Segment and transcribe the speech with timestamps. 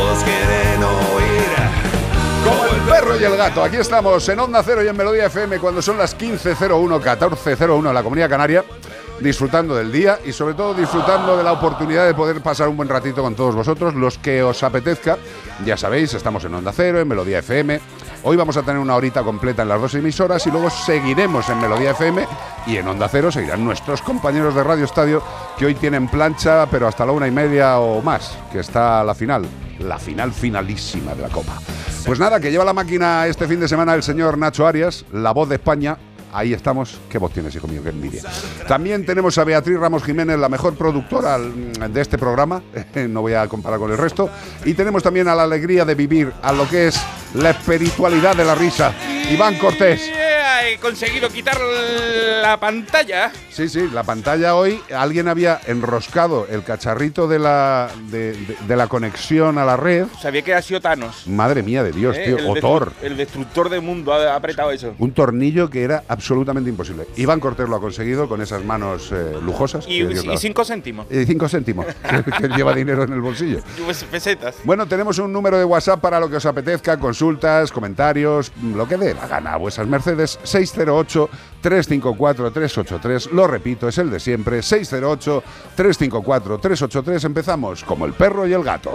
[0.00, 1.50] Todos quieren oír
[2.42, 3.62] Como el perro y el gato.
[3.62, 7.94] Aquí estamos en Onda Cero y en Melodía FM cuando son las 15.01, 14.01 en
[7.94, 8.64] la Comunidad Canaria,
[9.20, 12.88] disfrutando del día y sobre todo disfrutando de la oportunidad de poder pasar un buen
[12.88, 15.18] ratito con todos vosotros, los que os apetezca.
[15.66, 17.78] Ya sabéis, estamos en Onda Cero, en Melodía FM.
[18.22, 21.60] Hoy vamos a tener una horita completa en las dos emisoras y luego seguiremos en
[21.60, 22.26] Melodía FM
[22.66, 25.22] y en Onda Cero seguirán nuestros compañeros de Radio Estadio
[25.58, 29.14] que hoy tienen plancha, pero hasta la una y media o más, que está la
[29.14, 29.44] final,
[29.80, 31.58] la final finalísima de la Copa.
[32.04, 35.32] Pues nada, que lleva la máquina este fin de semana el señor Nacho Arias, la
[35.32, 35.98] voz de España.
[36.32, 37.00] Ahí estamos.
[37.08, 37.82] ¿Qué voz tienes, hijo mío?
[37.82, 38.22] Qué envidia.
[38.68, 42.62] También tenemos a Beatriz Ramos Jiménez, la mejor productora de este programa.
[43.08, 44.30] No voy a comparar con el resto.
[44.64, 47.00] Y tenemos también a la alegría de vivir, a lo que es
[47.34, 48.92] la espiritualidad de la risa.
[49.30, 50.10] Iván Cortés.
[50.62, 51.58] He conseguido quitar
[52.42, 53.32] la pantalla.
[53.50, 58.76] Sí, sí, la pantalla hoy, alguien había enroscado el cacharrito de la, de, de- de
[58.76, 60.06] la conexión a la red.
[60.20, 61.26] Sabía que ha sido Thanos.
[61.26, 62.24] Madre mía de Dios, ¿eh?
[62.26, 62.38] tío.
[62.38, 62.92] El O destru- Thor.
[63.02, 64.94] El destructor del mundo ha apretado eso.
[64.98, 67.06] Un tornillo que era absolutamente imposible.
[67.16, 69.86] Iván Cortés lo ha conseguido con esas manos eh, lujosas.
[69.88, 70.06] Y,
[70.38, 71.06] cinco céntimos.
[71.10, 71.86] Y cinco céntimos,
[72.38, 73.60] que, lleva dinero en el bolsillo.
[73.84, 74.56] Pues, Pesetas.
[74.64, 78.96] Bueno, tenemos un número de WhatsApp para lo que os apetezca, consultas, comentarios, lo que
[78.96, 83.30] dé la gana a vuestras Mercedes, 608-354-383.
[83.32, 87.24] Lo repito, es el de siempre, 608-354-383.
[87.24, 88.90] Empezamos como el perro y el gato.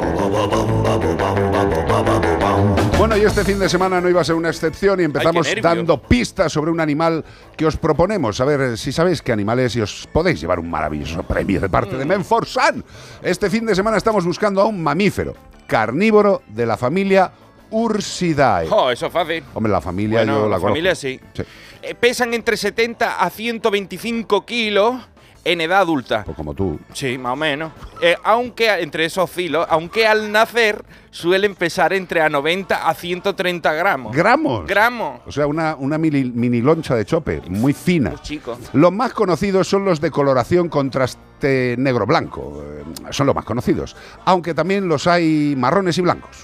[2.97, 6.01] Bueno, y este fin de semana no iba a ser una excepción y empezamos dando
[6.01, 7.23] pistas sobre un animal
[7.55, 8.39] que os proponemos.
[8.41, 11.69] A ver si sabéis qué animal es y os podéis llevar un maravilloso premio de
[11.69, 11.99] parte Mm.
[11.99, 12.83] de Menforsan.
[13.22, 15.33] Este fin de semana estamos buscando a un mamífero
[15.67, 17.31] carnívoro de la familia
[17.75, 18.67] Ursidae.
[18.71, 19.43] Oh, eso es fácil.
[19.53, 20.67] Hombre, la familia Bueno, yo la, la conozco.
[20.69, 21.19] familia sí.
[21.33, 21.43] Sí,
[21.81, 24.95] Eh, pesan entre 70 a 125 kilos
[25.43, 26.23] en edad adulta.
[26.23, 26.79] pues como tú.
[26.93, 27.71] Sí, más o menos.
[28.01, 33.73] Eh, aunque entre esos filos, aunque al nacer suelen pesar entre a 90 a 130
[33.73, 34.15] gramos.
[34.15, 34.65] ¡Gramos!
[34.65, 35.21] Gramos.
[35.27, 38.11] o sea, una, una mini, mini loncha de chope, muy fina.
[38.11, 38.57] Los chicos.
[38.73, 42.63] Los más conocidos son los de coloración contraste negro-blanco.
[42.65, 43.95] eh, son los más conocidos.
[44.25, 46.37] Aunque también los hay marrones y blancos.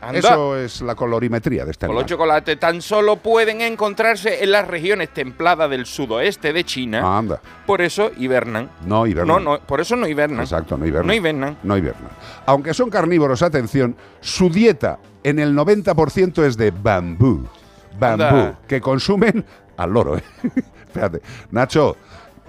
[0.00, 0.18] Anda.
[0.18, 2.08] Eso es la colorimetría de este Con los animal.
[2.16, 7.00] chocolates tan solo pueden encontrarse en las regiones templadas del sudoeste de China.
[7.04, 7.40] Ah, anda.
[7.66, 8.70] Por eso hibernan.
[8.86, 9.42] No hibernan.
[9.44, 10.40] No, no, por eso no hibernan.
[10.40, 11.06] Exacto, no hibernan.
[11.08, 11.58] No hibernan.
[11.64, 12.10] No hibernan.
[12.46, 17.46] Aunque son carnívoros, atención, su dieta en el 90% es de bambú.
[17.98, 18.58] Bambú, Anda.
[18.68, 19.44] que consumen
[19.76, 20.16] al loro.
[20.16, 20.22] ¿eh?
[20.86, 21.20] Espérate.
[21.50, 21.96] Nacho,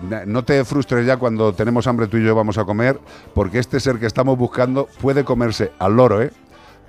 [0.08, 3.00] na- no te frustres ya cuando tenemos hambre tú y yo vamos a comer,
[3.34, 6.32] porque este ser que estamos buscando puede comerse al loro, ¿eh?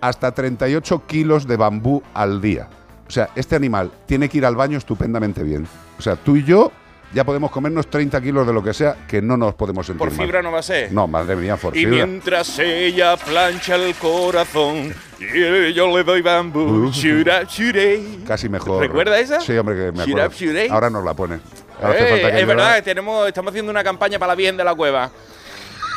[0.00, 2.68] Hasta 38 kilos de bambú al día.
[3.06, 5.66] O sea, este animal tiene que ir al baño estupendamente bien.
[5.98, 6.70] O sea, tú y yo
[7.12, 10.12] ya podemos comernos 30 kilos de lo que sea, que no nos podemos sentir Por
[10.16, 10.24] mal.
[10.26, 10.92] fibra no va a ser.
[10.92, 12.06] No, madre mía, por Y fibra.
[12.06, 16.60] mientras ella plancha el corazón, y yo le doy bambú.
[16.86, 16.90] Uh.
[16.92, 18.24] Shoot up, shoot it.
[18.26, 18.80] Casi mejor.
[18.80, 19.40] ¿Recuerda esa?
[19.40, 20.30] Sí, hombre, que me acuerdo.
[20.30, 20.70] shoot.
[20.70, 21.40] Ahora nos la pone.
[21.82, 25.10] Ahora Eh, es verdad, tenemos, estamos haciendo una campaña para la Virgen de la Cueva.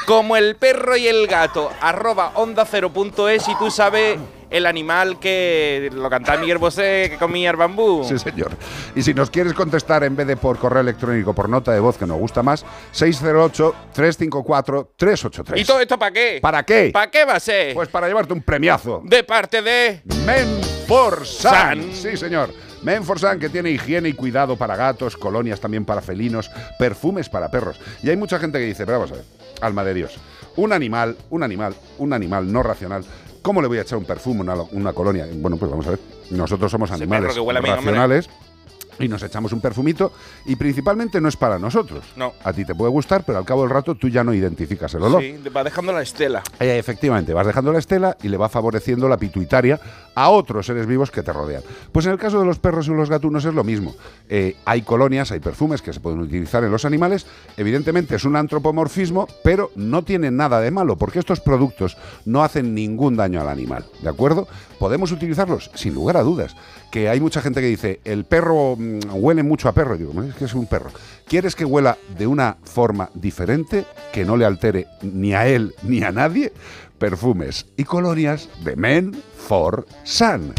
[0.05, 4.19] Como el perro y el gato, arroba onda 0.es y tú sabes
[4.53, 8.05] el animal que lo cantaba Miguel Bosé que comía el bambú.
[8.07, 8.51] Sí, señor.
[8.95, 11.97] Y si nos quieres contestar en vez de por correo electrónico, por nota de voz
[11.97, 12.63] que nos gusta más,
[12.94, 15.57] 608-354-383.
[15.57, 16.38] ¿Y todo esto para qué?
[16.41, 16.91] ¿Para qué?
[16.94, 17.73] ¿Para qué va a ser?
[17.73, 19.01] Pues para llevarte un premiazo.
[19.06, 20.03] de parte de...
[20.25, 21.81] Menforsan.
[21.81, 21.94] San.
[21.94, 22.51] Sí, señor.
[22.83, 27.79] Menforsan que tiene higiene y cuidado para gatos, colonias también para felinos, perfumes para perros.
[28.03, 29.23] Y hay mucha gente que dice, pero vamos a ver,
[29.63, 30.18] alma de Dios,
[30.56, 33.04] un animal, un animal, un animal no racional,
[33.42, 35.27] ¿cómo le voy a echar un perfume a una, una colonia?
[35.33, 36.00] Bueno, pues vamos a ver,
[36.31, 38.30] nosotros somos animales mí, racionales.
[39.00, 40.12] Y nos echamos un perfumito
[40.45, 42.04] y principalmente no es para nosotros.
[42.16, 42.34] No.
[42.44, 45.04] A ti te puede gustar, pero al cabo del rato tú ya no identificas el
[45.04, 45.22] olor.
[45.22, 46.44] Sí, va dejando la estela.
[46.60, 49.80] Eh, efectivamente, vas dejando la estela y le va favoreciendo la pituitaria
[50.16, 51.63] a otros seres vivos que te rodean.
[51.92, 53.95] Pues en el caso de los perros y los gatunos es lo mismo.
[54.30, 57.25] Eh, hay colonias, hay perfumes que se pueden utilizar en los animales.
[57.57, 62.74] Evidentemente es un antropomorfismo, pero no tiene nada de malo, porque estos productos no hacen
[62.75, 63.86] ningún daño al animal.
[64.01, 64.48] ¿De acuerdo?
[64.80, 65.72] ¿Podemos utilizarlos?
[65.75, 66.56] Sin lugar a dudas.
[66.94, 69.98] Que hay mucha gente que dice, el perro mm, huele mucho a perro.
[69.98, 70.92] Digo, "Bueno, es que es un perro.
[71.28, 76.04] ¿Quieres que huela de una forma diferente, que no le altere ni a él ni
[76.04, 76.54] a nadie?
[77.00, 80.54] Perfumes y colonias de Men for Sun.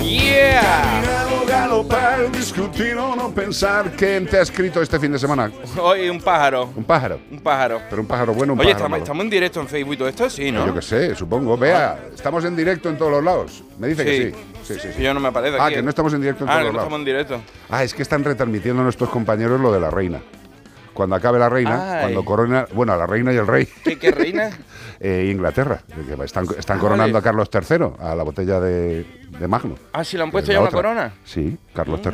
[0.00, 1.27] ¡Yeah!
[1.48, 3.92] Galo, galopar, discutir o no pensar.
[3.96, 5.50] ¿Quién te ha escrito este fin de semana?
[5.80, 6.70] Hoy un pájaro.
[6.76, 7.20] Un pájaro.
[7.30, 7.80] Un pájaro.
[7.88, 9.02] Pero un pájaro bueno, un Oye, pájaro malo.
[9.02, 10.66] estamos en directo en Facebook y todo esto, sí, ¿no?
[10.66, 11.56] Yo qué sé, supongo.
[11.56, 13.62] Vea, estamos en directo en todos los lados.
[13.78, 14.30] Me dice que Sí.
[14.32, 14.34] sí.
[14.62, 14.88] Sí, sí, sí.
[14.98, 15.76] Sí, yo no me aparece Ah, aquí.
[15.76, 16.86] que no estamos en directo en Ah, todos que los no lados.
[16.88, 17.40] estamos en directo.
[17.70, 20.20] Ah, es que están retransmitiendo nuestros compañeros lo de la reina.
[20.98, 22.00] Cuando acabe la reina, Ay.
[22.02, 24.50] cuando corona, bueno, a la reina y el rey, ¿Qué, qué reina?
[25.00, 29.06] eh, Inglaterra, que están, están coronando a Carlos III, a la botella de,
[29.38, 29.76] de Magno.
[29.92, 30.76] Ah, sí, le han Es puesto ya una otra.
[30.76, 31.12] corona.
[31.24, 32.08] Sí, Carlos Mm.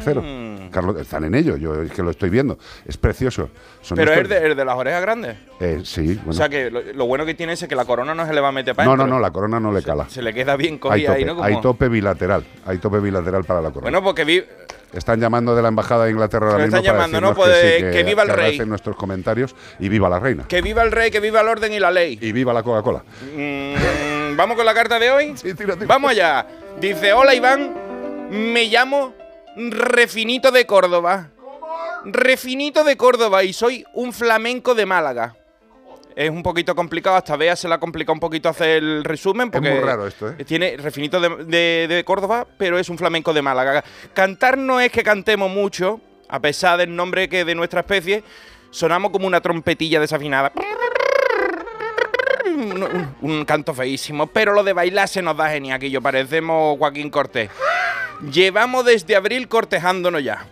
[0.64, 0.68] III.
[0.70, 2.58] Carlos, están en ello, yo es que lo estoy viendo.
[2.84, 3.48] Es precioso.
[3.80, 5.38] Son Pero es de, es de las orejas grandes.
[5.60, 6.30] eh, sí, bueno.
[6.30, 8.40] O sea que lo, lo bueno que tiene es que la corona no se le
[8.42, 10.10] va a meter para no, no, no, la corona no le cala.
[10.10, 11.34] Se le queda bien Hay cogida tope, ahí, ¿no?
[11.36, 12.44] Como- hay tope bilateral.
[12.66, 13.84] Hay tope bilateral para la corona.
[13.84, 14.44] Bueno, porque vi,
[14.94, 17.34] Están llamando de la embajada de Inglaterra ahora mismo están para llamando, ¿no?
[17.34, 18.58] Pues, que, sí, que viva el que rey.
[18.60, 20.44] nuestros comentarios y viva la reina.
[20.48, 22.18] que viva el rey, que viva el orden y la ley.
[22.20, 23.02] Y viva la Coca-Cola.
[23.36, 25.34] Mm, ¿Vamos con la carta de hoy?
[25.44, 25.86] Sí, tira, tira.
[25.86, 26.46] Vamos allá.
[26.80, 27.72] Dice, hola Iván,
[28.30, 29.14] me llamo
[29.56, 31.30] Refinito de Córdoba.
[32.04, 35.36] Refinito de Córdoba y soy un flamenco de Málaga.
[36.16, 39.50] Es un poquito complicado, hasta Bea se la ha complicado un poquito hacer el resumen.
[39.50, 40.44] Porque muy raro esto, ¿eh?
[40.44, 43.82] Tiene Refinito de, de- de Córdoba, pero es un flamenco de Málaga.
[44.12, 48.22] Cantar no es que cantemos mucho, a pesar del nombre que de nuestra especie,
[48.70, 50.52] sonamos como una trompetilla desafinada.
[52.46, 56.00] Un, un- un canto feísimo, pero lo de bailar se nos da genial, que yo
[56.00, 57.50] parecemos Joaquín Cortés.
[58.30, 60.46] Llevamos desde abril cortejándonos ya.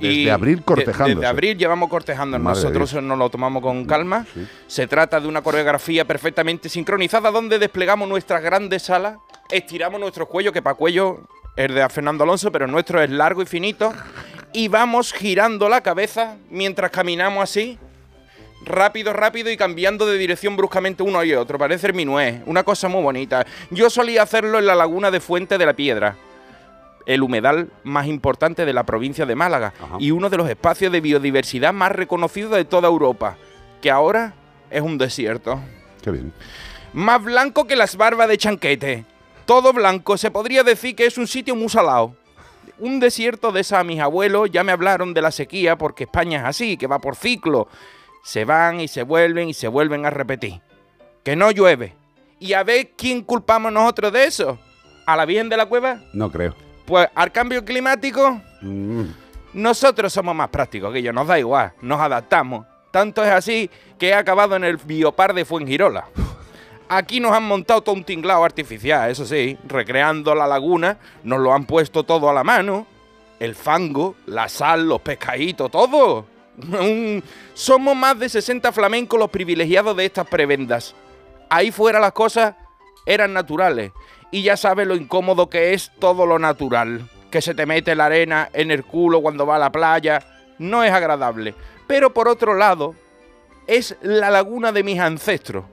[0.00, 1.14] Desde abril de- cortejándose.
[1.14, 1.88] desde abril llevamos.
[1.90, 4.26] Madre de Nosotros nos lo tomamos con calma.
[4.34, 4.46] Sí.
[4.66, 9.18] Se trata de una coreografía perfectamente sincronizada donde desplegamos nuestras grandes alas,
[9.50, 11.20] estiramos nuestro cuello, que para cuello
[11.56, 13.92] es de Fernando Alonso, pero el nuestro es largo y finito,
[14.52, 17.78] y vamos girando la cabeza mientras caminamos así,
[18.64, 21.58] rápido, rápido y cambiando de dirección bruscamente uno y otro.
[21.58, 23.46] Parece el minué, una cosa muy bonita.
[23.70, 26.16] Yo solía hacerlo en la laguna de Fuente de la Piedra,
[27.06, 29.96] el humedal más importante de la provincia de Málaga Ajá.
[29.98, 33.36] y uno de los espacios de biodiversidad más reconocidos de toda Europa,
[33.80, 34.34] que ahora
[34.70, 35.60] es un desierto.
[36.02, 36.32] Qué bien.
[36.92, 39.04] Más blanco que las barbas de Chanquete.
[39.46, 42.16] Todo blanco, se podría decir que es un sitio muy salado.
[42.78, 46.44] Un desierto de esa mis abuelos ya me hablaron de la sequía porque España es
[46.44, 47.68] así, que va por ciclo.
[48.22, 50.60] Se van y se vuelven y se vuelven a repetir.
[51.22, 51.94] Que no llueve.
[52.40, 54.58] Y a ver quién culpamos nosotros de eso.
[55.06, 56.00] ¿A la Virgen de la Cueva?
[56.12, 56.54] No creo.
[56.84, 58.40] Pues al cambio climático.
[58.60, 59.04] Mm.
[59.54, 62.66] Nosotros somos más prácticos que ellos, nos da igual, nos adaptamos.
[62.90, 66.06] Tanto es así que he acabado en el biopar de Fuengirola.
[66.88, 71.54] Aquí nos han montado todo un tinglado artificial, eso sí, recreando la laguna, nos lo
[71.54, 72.86] han puesto todo a la mano.
[73.40, 76.26] El fango, la sal, los pescaditos, todo.
[77.54, 80.94] Somos más de 60 flamencos los privilegiados de estas prebendas.
[81.48, 82.54] Ahí fuera las cosas
[83.06, 83.92] eran naturales.
[84.30, 87.08] Y ya sabes lo incómodo que es todo lo natural.
[87.30, 90.20] Que se te mete la arena en el culo cuando va a la playa.
[90.58, 91.54] No es agradable.
[91.86, 92.94] Pero por otro lado,
[93.66, 95.64] es la laguna de mis ancestros.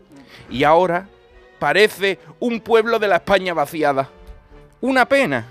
[0.50, 1.08] Y ahora
[1.60, 4.10] parece un pueblo de la España vaciada.
[4.82, 5.46] Una pena.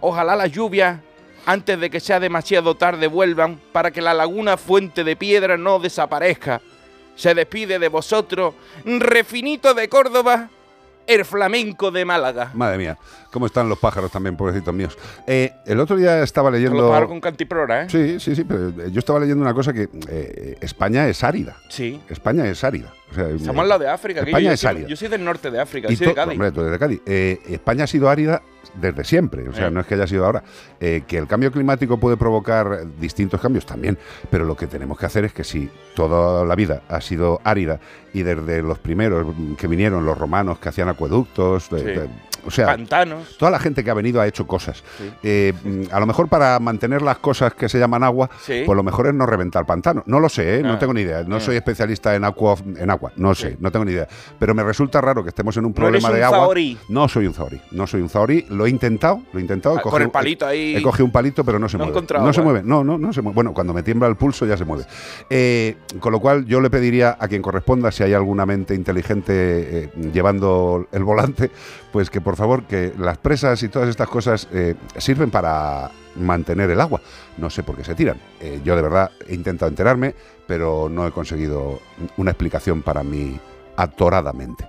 [0.00, 1.00] Ojalá las lluvias,
[1.44, 5.78] antes de que sea demasiado tarde, vuelvan para que la laguna fuente de piedra no
[5.78, 6.60] desaparezca.
[7.14, 10.50] Se despide de vosotros, refinito de Córdoba,
[11.06, 12.50] el flamenco de Málaga.
[12.54, 12.98] Madre mía,
[13.30, 14.96] cómo están los pájaros también, pobrecitos míos.
[15.26, 16.76] Eh, el otro día estaba leyendo...
[16.76, 17.90] los pájaros con cantiprora, ¿eh?
[17.90, 21.56] Sí, sí, sí, pero eh, yo estaba leyendo una cosa que eh, España es árida.
[21.68, 22.00] Sí.
[22.08, 22.92] España es árida.
[23.10, 24.20] O sea, Estamos al lado de África.
[24.20, 24.88] España yo, es árida.
[24.88, 26.32] yo soy del norte de África, Y soy de Cádiz.
[26.32, 27.00] hombre, tú eres de Cádiz.
[27.06, 28.42] Eh, España ha sido árida
[28.74, 29.70] desde siempre, o sea, Eh.
[29.70, 30.42] no es que haya sido ahora.
[30.80, 33.96] Eh, que el cambio climático puede provocar distintos cambios también,
[34.30, 37.80] pero lo que tenemos que hacer es que si toda la vida ha sido árida
[38.12, 41.84] y desde los primeros que vinieron, los romanos que hacían acueductos, de- Sí.
[41.86, 42.08] de-
[42.46, 43.36] o sea, Pantanos.
[43.38, 44.82] Toda la gente que ha venido ha hecho cosas.
[44.98, 45.10] Sí.
[45.22, 48.62] Eh, mm, a lo mejor para mantener las cosas que se llaman agua, Sí.
[48.64, 50.04] pues lo mejor es no reventar pantanos.
[50.06, 50.62] No lo sé, ¿eh?
[50.62, 50.78] no Ah.
[50.78, 51.22] tengo ni idea.
[51.24, 51.40] No Ah.
[51.40, 53.12] soy especialista en agua, en agua.
[53.16, 53.56] No sé, Sí.
[53.60, 54.06] no tengo ni idea.
[54.38, 56.54] Pero me resulta raro que estemos en un No eres problema un de agua.
[56.88, 57.60] No soy un zahorí.
[57.72, 58.46] No soy un zahorí.
[58.50, 59.76] Lo he intentado, lo he intentado.
[59.76, 60.76] he Ah, con el palito ahí.
[60.76, 62.02] He, cogido un palito, pero no se No mueve.
[62.20, 62.62] No se mueve.
[62.64, 63.34] No, no, no se mueve.
[63.34, 64.84] Bueno, cuando me tiembla el pulso ya se mueve.
[65.30, 69.90] Eh, con lo cual yo le pediría a quien corresponda, si hay alguna mente inteligente
[70.12, 71.50] llevando el volante,
[71.92, 76.70] pues que por favor que las presas y todas estas cosas eh, sirven para mantener
[76.70, 77.00] el agua.
[77.36, 78.18] No sé por qué se tiran.
[78.40, 80.14] Eh, yo de verdad he intentado enterarme,
[80.46, 81.80] pero no he conseguido
[82.16, 83.38] una explicación para mí
[83.76, 84.66] atoradamente.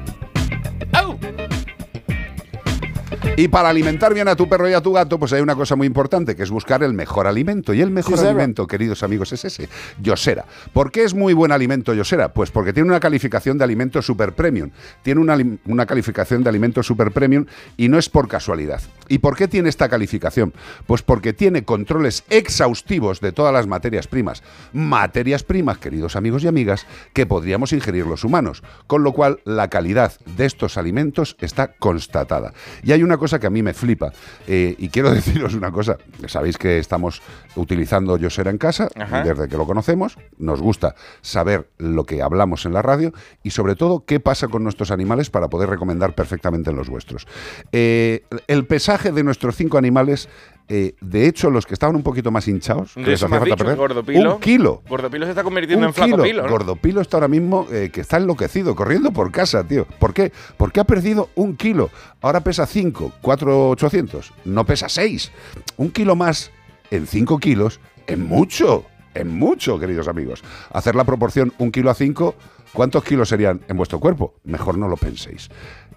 [3.34, 5.74] Y para alimentar bien a tu perro y a tu gato, pues hay una cosa
[5.74, 7.72] muy importante, que es buscar el mejor alimento.
[7.72, 8.28] Y el mejor Yosera.
[8.28, 9.70] alimento, queridos amigos, es ese,
[10.02, 10.44] Yosera.
[10.74, 12.34] ¿Por qué es muy buen alimento Yosera?
[12.34, 14.70] Pues porque tiene una calificación de alimento super premium.
[15.02, 17.46] Tiene una, una calificación de alimento super premium
[17.78, 18.82] y no es por casualidad.
[19.08, 20.52] ¿Y por qué tiene esta calificación?
[20.86, 24.42] Pues porque tiene controles exhaustivos de todas las materias primas.
[24.74, 28.62] Materias primas, queridos amigos y amigas, que podríamos ingerir los humanos.
[28.86, 32.52] Con lo cual, la calidad de estos alimentos está constatada.
[32.82, 34.12] Y hay una cosa que a mí me flipa.
[34.46, 35.96] eh, y quiero deciros una cosa.
[36.26, 37.22] Sabéis que estamos
[37.54, 39.22] utilizando Yosera en casa Ajá.
[39.22, 40.18] desde que lo conocemos.
[40.38, 43.12] Nos gusta saber lo que hablamos en la radio
[43.44, 47.26] y sobre todo qué pasa con nuestros animales para poder recomendar perfectamente los vuestros.
[47.70, 50.28] Eh, el pesaje de nuestros cinco animales,
[50.74, 53.28] eh, de hecho, los que estaban un poquito más hinchados, que De les eso hacía
[53.28, 54.34] me has falta dicho, perder, Gordopilo.
[54.36, 54.82] un kilo.
[54.88, 56.22] Gordopilo se está convirtiendo Un en flaco kilo.
[56.22, 56.42] pilo.
[56.44, 56.48] ¿no?
[56.48, 59.86] Gordopilo está ahora mismo eh, que está enloquecido, corriendo por casa, tío.
[59.98, 60.32] ¿Por qué?
[60.56, 61.90] Porque ha perdido un kilo.
[62.22, 64.32] Ahora pesa 5, 4, 800.
[64.46, 65.30] No pesa 6.
[65.76, 66.50] Un kilo más
[66.90, 68.86] en 5 kilos es mucho.
[69.14, 70.42] Es mucho, queridos amigos.
[70.72, 72.34] Hacer la proporción un kilo a 5,
[72.72, 74.34] ¿cuántos kilos serían en vuestro cuerpo?
[74.44, 75.50] Mejor no lo penséis.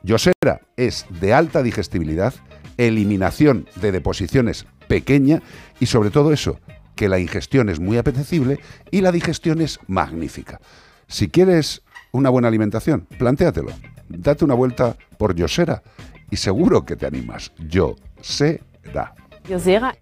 [0.04, 2.34] Yosera es de alta digestibilidad,
[2.78, 5.42] eliminación de deposiciones pequeña
[5.80, 6.60] y sobre todo eso,
[6.96, 8.60] que la ingestión es muy apetecible
[8.92, 10.60] y la digestión es magnífica.
[11.08, 13.72] Si quieres una buena alimentación, plantéatelo.
[14.08, 15.84] Date una vuelta por Yosera
[16.32, 17.52] y seguro que te animas.
[17.58, 19.16] Yosera.
[19.48, 19.96] Yosera.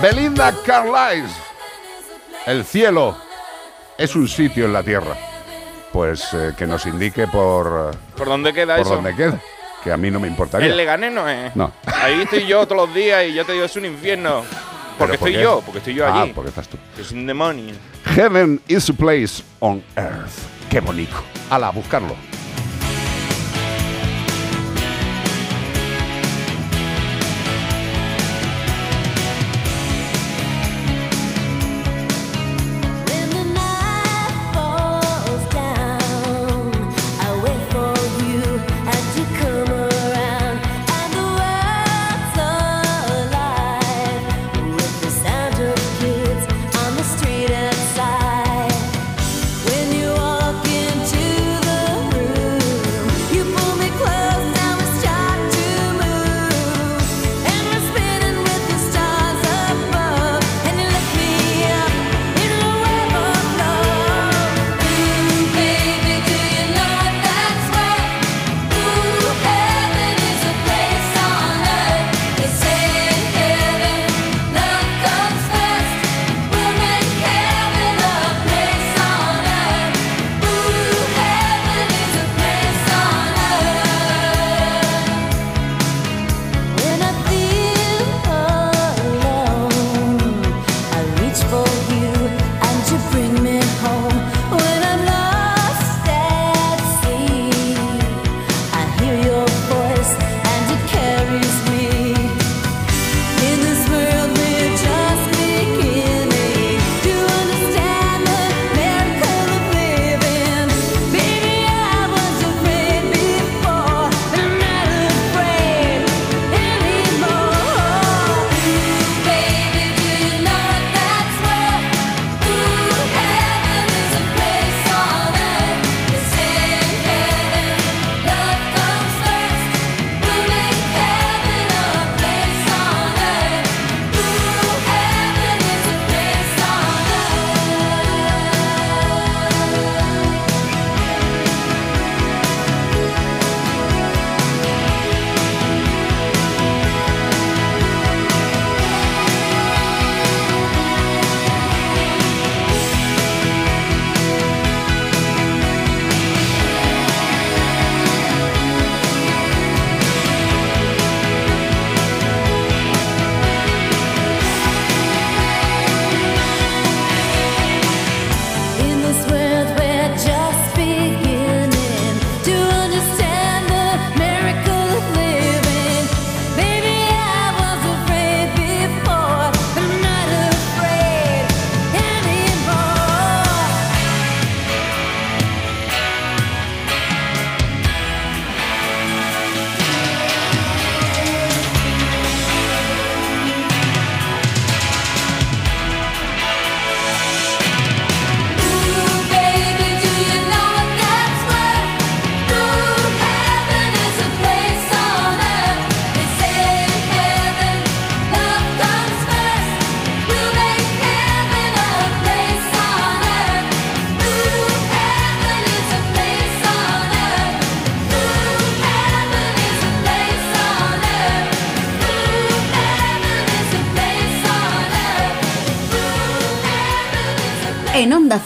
[0.00, 1.30] Belinda Carlisle.
[2.46, 3.16] El cielo
[3.98, 5.35] es un sitio en la tierra.
[5.92, 8.94] Pues eh, que nos indique por, ¿Por dónde queda por eso?
[8.96, 9.40] dónde queda.
[9.82, 10.68] Que a mí no me importaría.
[10.68, 11.54] El Leganés no es.
[11.56, 11.72] No.
[11.86, 14.42] Ahí estoy yo todos los días y ya te digo, es un infierno.
[14.98, 15.42] Porque ¿Pero por estoy qué?
[15.42, 16.32] yo, porque estoy yo Ah, allí.
[16.32, 16.76] porque estás tú.
[16.98, 17.74] Es un demonio.
[18.04, 20.32] Heaven is a place on earth.
[20.70, 21.14] Qué bonito.
[21.50, 22.16] Ala, buscarlo.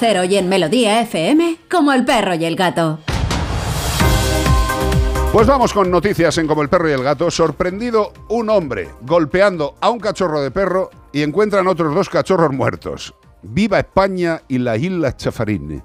[0.00, 3.00] Cero y en Melodía FM, como el perro y el gato.
[5.30, 7.30] Pues vamos con noticias en Como el perro y el gato.
[7.30, 13.14] Sorprendido un hombre golpeando a un cachorro de perro y encuentran otros dos cachorros muertos.
[13.42, 15.82] Viva España y las Islas Chafarini.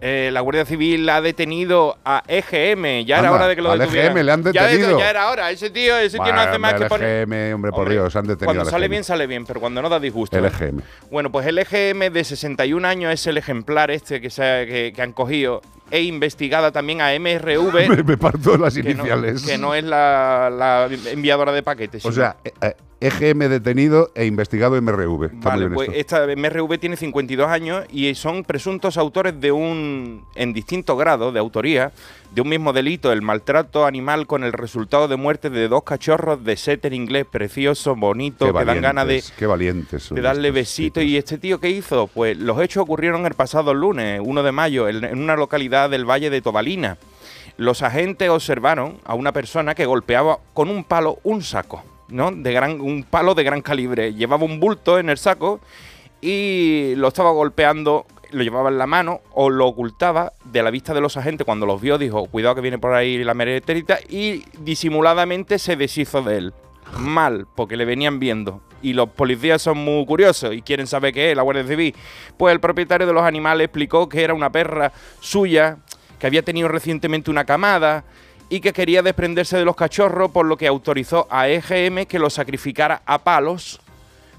[0.00, 3.04] Eh, la Guardia Civil ha detenido a EGM.
[3.04, 4.12] Ya era Anda, hora de que lo detuvieran.
[4.16, 4.98] EGM le han Ya, de- detenido.
[5.00, 5.50] Ya, era hora.
[5.50, 7.22] Ese tío, ese tío no hace más que poner.
[7.28, 8.90] EGM, hombre, por Dios, han detenido Cuando al sale EGM.
[8.90, 10.38] bien, sale bien, pero cuando no da disgusto.
[10.38, 10.48] El ¿eh?
[10.48, 10.80] EGM.
[11.10, 14.92] Bueno, pues el EGM de 61 años es el ejemplar este que, se ha- que,
[14.94, 15.62] que han cogido.
[15.90, 17.88] E investigada también a MRV.
[17.88, 19.42] Me, me parto las que no, iniciales.
[19.42, 22.04] que no es la, la enviadora de paquetes.
[22.04, 25.30] O sino- sea, eh, eh, EGM detenido e investigado MRV.
[25.34, 30.98] Vale, pues esta MRV tiene 52 años y son presuntos autores de un, en distintos
[30.98, 31.92] grados de autoría,
[32.30, 36.44] de un mismo delito, el maltrato animal con el resultado de muerte de dos cachorros
[36.44, 40.10] de setter inglés precioso, bonito, Qué que dan ganas de, Qué valientes.
[40.10, 41.02] de darle besitos.
[41.02, 42.06] ¿Y este tío qué hizo?
[42.06, 46.04] Pues los hechos ocurrieron el pasado lunes, 1 de mayo, en, en una localidad del
[46.08, 46.98] Valle de Tobalina.
[47.56, 52.30] Los agentes observaron a una persona que golpeaba con un palo un saco, ¿no?
[52.30, 54.14] De gran, un palo de gran calibre.
[54.14, 55.60] Llevaba un bulto en el saco
[56.20, 60.94] y lo estaba golpeando, lo llevaba en la mano o lo ocultaba de la vista
[60.94, 61.44] de los agentes.
[61.44, 66.22] Cuando los vio, dijo, cuidado que viene por ahí la mereterita y disimuladamente se deshizo
[66.22, 66.54] de él.
[66.98, 68.62] Mal, porque le venían viendo.
[68.80, 71.94] Y los policías son muy curiosos y quieren saber qué es la Guardia Civil.
[72.36, 75.78] Pues el propietario de los animales explicó que era una perra suya,
[76.18, 78.04] que había tenido recientemente una camada
[78.48, 82.34] y que quería desprenderse de los cachorros, por lo que autorizó a EGM que los
[82.34, 83.80] sacrificara a palos.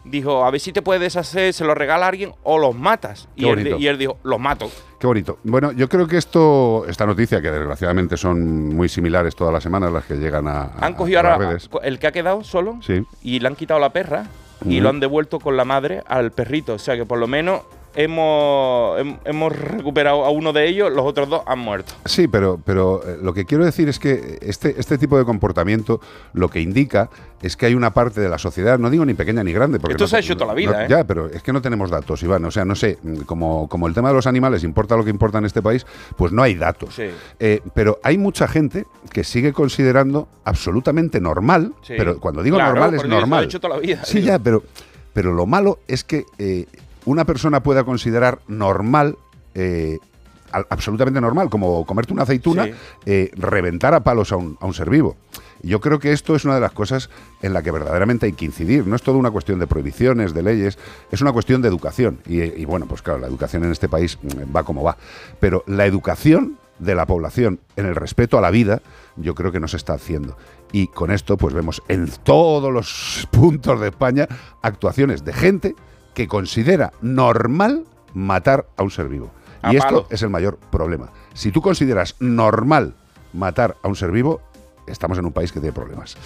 [0.09, 3.27] Dijo, a ver si te puedes deshacer, se los regala a alguien o los matas.
[3.35, 3.77] Y él, bonito.
[3.77, 4.69] y él dijo, los mato.
[4.99, 5.37] Qué bonito.
[5.43, 9.91] Bueno, yo creo que esto, esta noticia, que desgraciadamente son muy similares todas las semanas
[9.93, 11.69] las que llegan a, a- Han cogido a las ahora redes.
[11.83, 13.03] el que ha quedado solo Sí.
[13.21, 14.25] y le han quitado la perra
[14.65, 16.73] y lo han devuelto con la madre al perrito.
[16.73, 17.61] O sea que por lo menos
[17.95, 21.93] hemos, hem- hemos recuperado a uno de ellos, los otros dos han muerto.
[22.05, 25.99] Sí, pero, pero eh, lo que quiero decir es que este, este tipo de comportamiento
[26.33, 27.09] lo que indica
[27.41, 29.93] es que hay una parte de la sociedad, no digo ni pequeña ni grande, porque
[29.93, 30.87] Esto no se ha hecho toda la no- vida, ¿eh?
[30.89, 32.43] Ya, pero es que no tenemos datos, Iván.
[32.45, 35.09] O sea, no sé, mm, como, como el tema de los animales importa lo que
[35.09, 35.85] importa en este país,
[36.17, 36.95] pues no hay datos.
[36.95, 37.03] Sí.
[37.39, 41.93] Eh, pero hay mucha gente que sigue considerando absolutamente normal, Sí.
[41.97, 43.43] pero cuando digo Claro, normal es normal.
[43.45, 44.27] hecho toda la vida, Sí, digo.
[44.27, 44.63] ya, pero,
[45.13, 46.65] pero lo malo es que eh,
[47.05, 49.17] una persona pueda considerar normal,
[49.55, 49.97] eh,
[50.51, 52.71] absolutamente normal, como comerte una aceituna, Sí.
[53.05, 55.15] eh, reventar a palos a un, a un ser vivo.
[55.61, 57.09] Yo creo que esto es una de las cosas
[57.41, 58.87] en la que verdaderamente hay que incidir.
[58.87, 60.77] No es todo una cuestión de prohibiciones, de leyes,
[61.11, 62.19] es una cuestión de educación.
[62.25, 64.95] Y, y bueno, pues claro, la educación en este país mm, va como va.
[65.41, 68.81] Pero la educación de la población en el respeto a la vida,
[69.17, 70.37] yo creo que no se está haciendo.
[70.71, 74.27] Y con esto, pues vemos en todos los puntos de España
[74.61, 75.75] actuaciones de gente
[76.19, 79.31] que considera normal matar a un ser vivo.
[79.61, 81.09] A y esto es el mayor problema.
[81.33, 82.93] Si tú consideras normal
[83.31, 84.41] matar a un ser vivo,
[84.85, 86.17] estamos en un país que tiene problemas.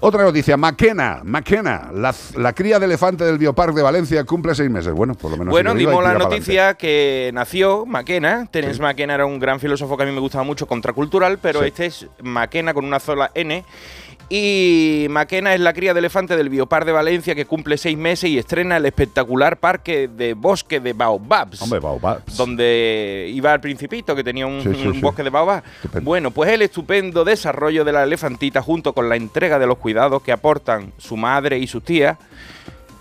[0.00, 4.68] Otra noticia, Maquena, Maquena, la, la cría de elefante del Biopark de Valencia cumple seis
[4.68, 4.92] meses.
[4.92, 5.52] Bueno, por lo menos.
[5.52, 8.46] bueno, dimos la noticia que nació Maquena.
[8.50, 8.82] Terence Sí.
[8.82, 11.66] Maquena era un gran filósofo que a mí me gustaba mucho, contracultural, pero Sí.
[11.68, 13.64] este es Maquena con una sola N.
[14.28, 18.28] Y Maquena es la cría de elefante del Biopar de Valencia que cumple seis meses
[18.28, 21.62] y estrena el espectacular parque de bosque de Baobabs.
[21.62, 22.36] Hombre, baobabs.
[22.36, 25.00] donde iba el principito que tenía un, Sí, sí, un sí.
[25.00, 25.62] bosque de baobab.
[25.76, 26.04] Estupendo.
[26.04, 30.22] Bueno, pues el estupendo desarrollo de la elefantita junto con la entrega de los cuidados
[30.22, 32.18] que aportan su madre y sus tías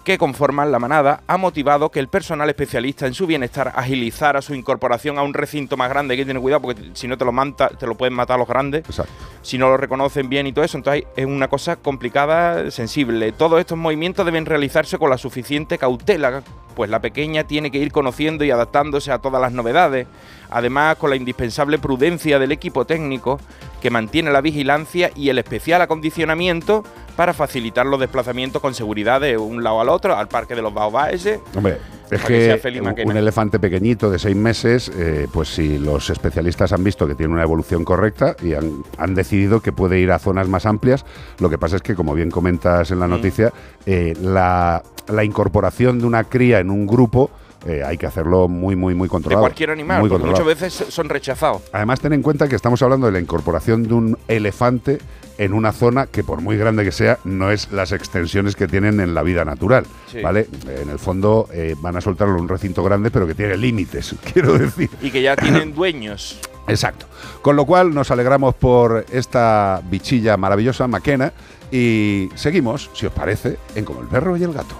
[0.05, 4.53] que conforman la manada ha motivado que el personal especialista en su bienestar agilizara su
[4.53, 6.13] incorporación a un recinto más grande.
[6.13, 8.47] Hay que tener cuidado porque si no te lo manta, te lo pueden matar los
[8.47, 9.11] grandes Exacto.
[9.41, 10.77] si no lo reconocen bien y todo eso.
[10.77, 13.31] Entonces es una cosa complicada, sensible.
[13.31, 16.43] Todos estos movimientos deben realizarse con la suficiente cautela,
[16.75, 20.05] pues la pequeña tiene que ir conociendo y adaptándose a todas las novedades.
[20.51, 23.39] Además, con la indispensable prudencia del equipo técnico
[23.81, 26.83] que mantiene la vigilancia y el especial acondicionamiento
[27.15, 30.73] para facilitar los desplazamientos con seguridad de un lado al otro, al parque de los
[30.73, 31.39] Baobabs ese.
[31.55, 31.77] Hombre,
[32.11, 36.83] es que que, un- elefante pequeñito de seis meses, eh, pues si los especialistas han
[36.83, 40.47] visto que tiene una evolución correcta y han, han decidido que puede ir a zonas
[40.47, 41.05] más amplias,
[41.39, 43.11] lo que pasa es que, como bien comentas en la Mm.
[43.11, 43.53] noticia,
[43.85, 47.29] eh, la, la incorporación de una cría en un grupo
[47.67, 49.41] eh, hay que hacerlo muy, muy, muy De controlado.
[49.41, 50.43] cualquier animal, porque controlado.
[50.45, 51.63] muchas veces son rechazados.
[51.73, 54.99] Además, ten en cuenta que estamos hablando de la incorporación de un elefante
[55.37, 58.99] en una zona que por muy grande que sea no es las extensiones que tienen
[58.99, 59.85] en la vida natural,
[60.23, 60.47] ¿vale?
[60.67, 64.15] En el fondo eh, van a soltarlo en un recinto grande pero que tiene límites,
[64.33, 64.89] quiero decir.
[65.01, 66.39] Y que ya tienen dueños.
[66.67, 67.05] Exacto.
[67.41, 71.31] Con lo cual nos alegramos por esta bichilla maravillosa, Maquena,
[71.71, 74.75] y seguimos, si os parece, en Como el perro y el gato.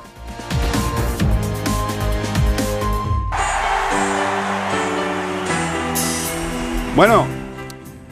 [6.95, 7.27] Bueno,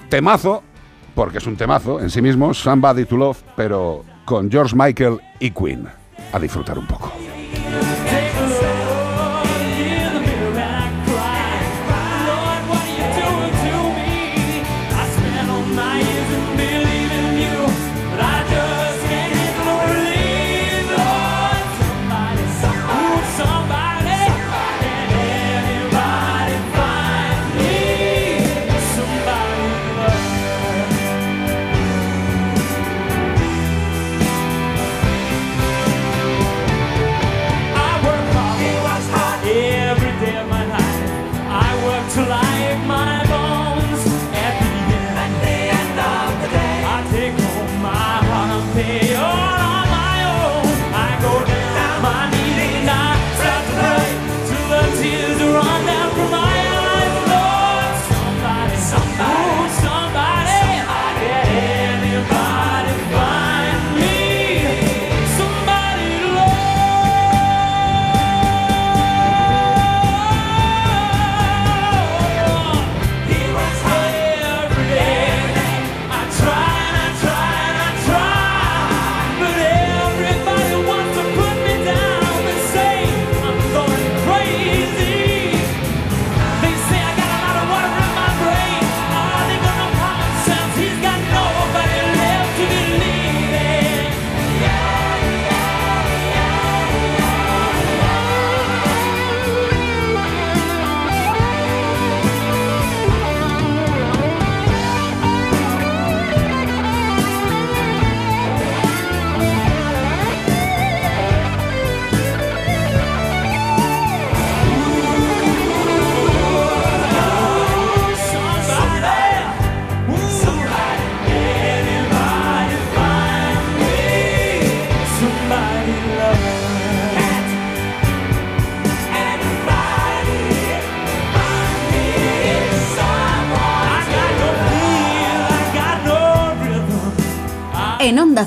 [0.09, 0.61] temazo
[1.15, 5.51] porque es un temazo en sí mismo, Somebody to Love, pero con George Michael y
[5.51, 5.87] Queen.
[6.31, 7.11] A disfrutar un poco.
[56.15, 56.42] En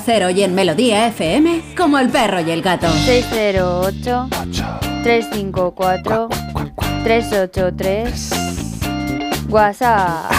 [0.07, 2.87] Cero y en Melodía FM, como el perro y el gato.
[2.89, 4.29] 608
[5.03, 6.29] 354
[7.03, 8.31] 383
[9.49, 10.31] WhatsApp.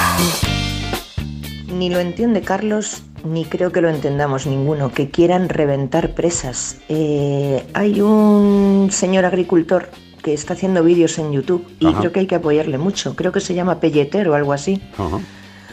[1.71, 6.79] Ni lo entiende Carlos, ni creo que lo entendamos ninguno, que quieran reventar presas.
[6.89, 9.91] Eh, hay un señor agricultor
[10.23, 11.99] que está haciendo vídeos en YouTube y Ajá.
[11.99, 13.15] creo que hay que apoyarle mucho.
[13.15, 14.81] Creo que se llama Pelleter o algo así.
[14.97, 15.21] Ajá.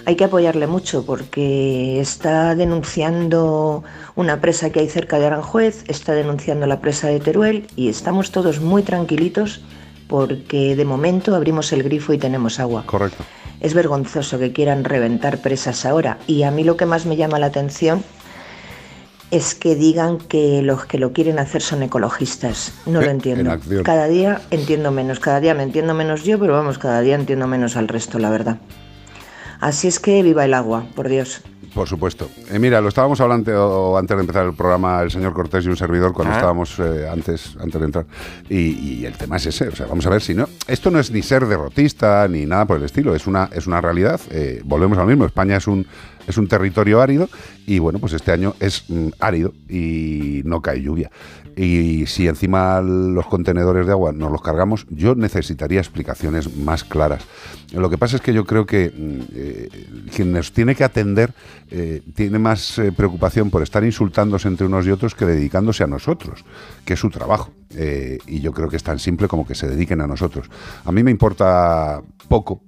[0.08, 3.84] Hay que apoyarle mucho porque está denunciando
[4.16, 8.32] una presa que hay cerca de Aranjuez, está denunciando la presa de Teruel y estamos
[8.32, 9.62] todos muy tranquilitos
[10.08, 12.84] porque de momento abrimos el grifo y tenemos agua.
[12.86, 13.24] Correcto.
[13.62, 17.40] Es vergonzoso que quieran reventar presas ahora y a mí lo que más me llama
[17.40, 18.04] la atención
[19.32, 22.74] es que digan que los que lo quieren hacer son ecologistas.
[22.86, 23.58] No Eh, lo en entiendo.
[23.84, 27.48] Cada día entiendo menos, cada día me entiendo menos yo, pero vamos, cada día entiendo
[27.48, 28.58] menos al resto, la verdad.
[29.66, 31.42] Así es que viva el agua, por Dios.
[31.74, 32.30] Por supuesto.
[32.52, 35.76] Eh, mira, lo estábamos hablando antes de empezar el programa el señor Cortés y un
[35.76, 36.38] servidor cuando Ah.
[36.38, 38.06] estábamos eh, antes, antes de entrar.
[38.48, 38.58] Y,
[39.00, 39.68] y el tema es ese.
[39.70, 40.48] O sea, vamos a ver si no.
[40.68, 43.16] Esto no es ni ser derrotista ni nada por el estilo.
[43.16, 44.22] Es una, es una realidad.
[44.30, 45.26] Eh, volvemos al mismo.
[45.26, 45.86] España es un,
[46.28, 47.28] es un territorio árido
[47.66, 51.10] y bueno, pues este año es mm, árido y no cae lluvia.
[51.56, 57.24] Y si encima los contenedores de agua nos los cargamos, yo necesitaría explicaciones más claras.
[57.74, 59.70] Lo que pasa es que yo creo que mm, eh,
[60.14, 61.34] quien nos tiene que atender
[61.72, 65.88] eh, tiene más eh, preocupación por estar insultándose entre unos y otros que dedicándose a
[65.88, 66.46] nosotros,
[66.86, 67.52] que es su trabajo.
[67.72, 70.50] Eh, y yo creo que es tan simple como que se dediquen a nosotros.
[70.84, 72.62] A mí me importa poco,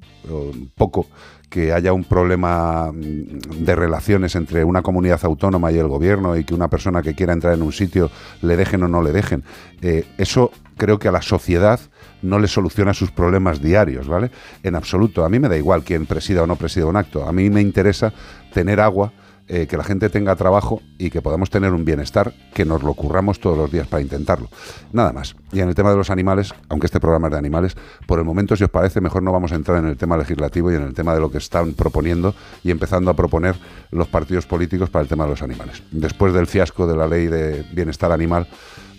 [0.76, 1.08] poco
[1.50, 6.44] que haya un problema mm, de relaciones entre una comunidad autónoma y el gobierno y
[6.44, 8.10] que una persona que quiera entrar en un sitio
[8.42, 9.44] le dejen o no le dejen.
[9.82, 11.80] Eh, eso creo que a la sociedad
[12.22, 14.32] no le soluciona sus problemas diarios, ¿vale?
[14.64, 15.24] En absoluto.
[15.24, 17.28] A mí me da igual quién presida o no presida un acto.
[17.28, 18.14] A mí me interesa
[18.54, 19.14] tener agua,
[19.50, 22.94] eh, que la gente tenga trabajo y que podamos tener un bienestar, que nos lo
[22.94, 24.50] curramos todos los días para intentarlo.
[24.92, 25.36] Nada más.
[25.54, 28.26] Y en el tema de los animales, aunque este programa es de animales, por el
[28.26, 30.84] momento, si os parece, mejor no vamos a entrar en el tema legislativo y en
[30.84, 33.56] el tema de lo que están proponiendo y empezando a proponer
[33.92, 35.82] los partidos políticos para el tema de los animales.
[35.92, 38.48] Después del fiasco de la ley de bienestar animal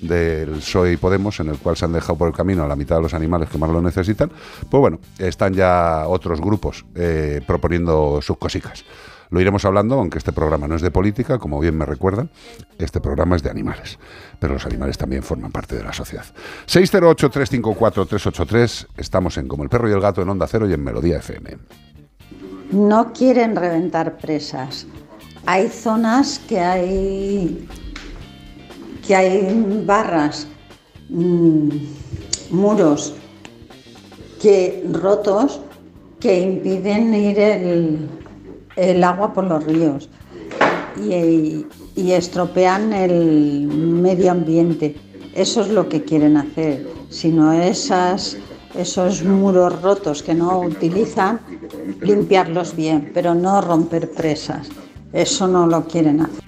[0.00, 2.76] del PSOE y Podemos, en el cual se han dejado por el camino a la
[2.76, 4.30] mitad de los animales que más lo necesitan,
[4.70, 8.84] pues bueno, están ya otros grupos eh, proponiendo sus cositas.
[9.30, 12.30] Lo iremos hablando, aunque este programa no es de política, como bien me recuerdan,
[12.78, 13.98] este programa es de animales.
[14.38, 16.24] Pero los animales también forman parte de la sociedad.
[16.66, 21.18] 608-354-383, estamos en Como el perro y el gato en Onda Cero y en Melodía
[21.18, 21.58] FM.
[22.70, 24.86] no quieren reventar presas.
[25.46, 27.66] Hay zonas que hay
[29.06, 30.46] que hay barras,
[31.08, 31.70] mm,
[32.50, 33.14] muros
[34.42, 35.62] que rotos
[36.20, 38.08] que impiden ir el,
[38.78, 40.08] el agua por los ríos
[40.96, 44.96] y, y estropean el medio ambiente.
[45.34, 48.36] Eso es lo que quieren hacer, sino esas,
[48.74, 51.40] esos muros rotos que no utilizan,
[52.00, 54.68] limpiarlos bien, pero no romper presas.
[55.12, 56.47] Eso no lo quieren hacer.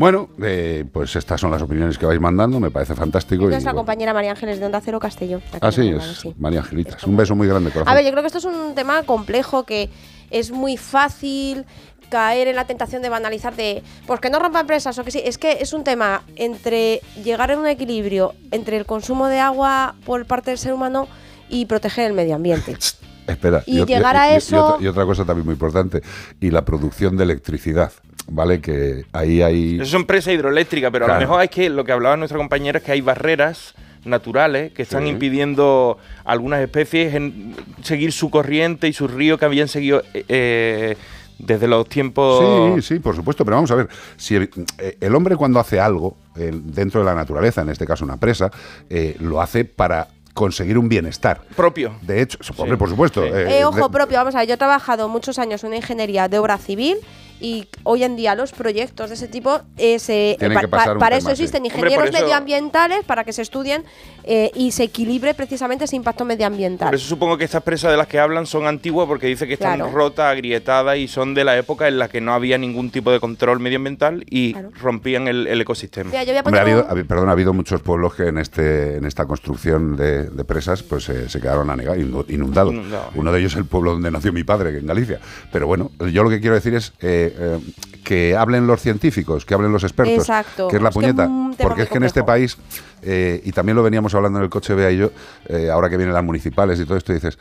[0.00, 3.42] Bueno, eh, pues estas son las opiniones que vais mandando, me parece fantástico.
[3.42, 5.42] Es y nuestra bueno, compañera María Ángeles de Onda Cero Castellón.
[5.60, 6.34] Ah, sí, es sí.
[6.38, 7.04] María Angelitas.
[7.04, 7.92] Un beso muy grande, corazón.
[7.92, 9.90] A ver, yo creo que esto es un tema complejo que
[10.30, 11.66] es muy fácil
[12.08, 15.20] caer en la tentación de banalizar de pues que no rompan presas o que sí,
[15.22, 19.96] es que es un tema entre llegar a un equilibrio entre el consumo de agua
[20.06, 21.08] por parte del ser humano
[21.50, 22.74] y proteger el medio ambiente.
[23.26, 23.62] Espera.
[23.66, 26.02] Y llegar a y eso- otra, y otra cosa también muy importante,
[26.40, 27.92] y la producción de electricidad,
[28.30, 28.60] ¿vale?
[28.60, 29.74] Que ahí hay...
[29.74, 32.78] Eso es empresa hidroeléctrica, pero a lo mejor es que lo que hablaba nuestra compañera
[32.78, 35.08] es que hay barreras naturales que están Sí.
[35.10, 40.24] impidiendo a algunas especies en seguir su corriente y su río que habían seguido eh,
[40.28, 40.96] eh,
[41.38, 42.76] desde los tiempos...
[42.76, 45.78] Sí, sí, por supuesto, pero vamos a ver, si el, eh, el hombre cuando hace
[45.80, 48.50] algo eh, dentro de la naturaleza, en este caso una presa,
[48.88, 51.42] eh, lo hace para conseguir un bienestar.
[51.56, 51.92] Propio.
[52.02, 53.22] De hecho, hombre, por supuesto.
[53.24, 55.76] eh, Eh, ojo de- propio, vamos a ver, yo he trabajado muchos años en una
[55.76, 56.96] ingeniería de obra civil
[57.40, 61.16] y hoy en día los proyectos de ese tipo eh, se- pa- pa- un para
[61.16, 63.84] tema, eso existen ingenieros eso- medioambientales para que se estudien
[64.24, 66.88] eh, y se equilibre precisamente ese impacto medioambiental.
[66.88, 69.54] Por eso supongo que estas presas de las que hablan son antiguas porque dice que
[69.54, 69.92] están Claro.
[69.92, 73.20] rotas, agrietadas y son de la época en la que no había ningún tipo de
[73.20, 74.70] control medioambiental y Claro.
[74.80, 76.10] rompían el, el ecosistema.
[76.10, 78.38] Mira, yo voy a Hombre, ha habido, un- perdón, ha habido muchos pueblos que en
[78.38, 81.98] este en esta construcción de, de presas pues eh, se quedaron anegados,
[82.28, 82.72] inundados.
[82.74, 83.08] Inundados.
[83.14, 85.20] Uno de ellos es el pueblo donde nació mi padre, en Galicia.
[85.52, 86.92] Pero bueno, yo lo que quiero decir es
[87.36, 87.72] eh, eh,
[88.04, 90.68] que hablen los científicos, que hablen los expertos, Exacto.
[90.68, 91.24] que es la puñeta.
[91.50, 92.56] es porque es que en este país,
[93.02, 95.10] eh, y también lo veníamos hablando en el coche, Bea y yo,
[95.46, 97.38] eh, ahora que vienen las municipales y todo esto, dices,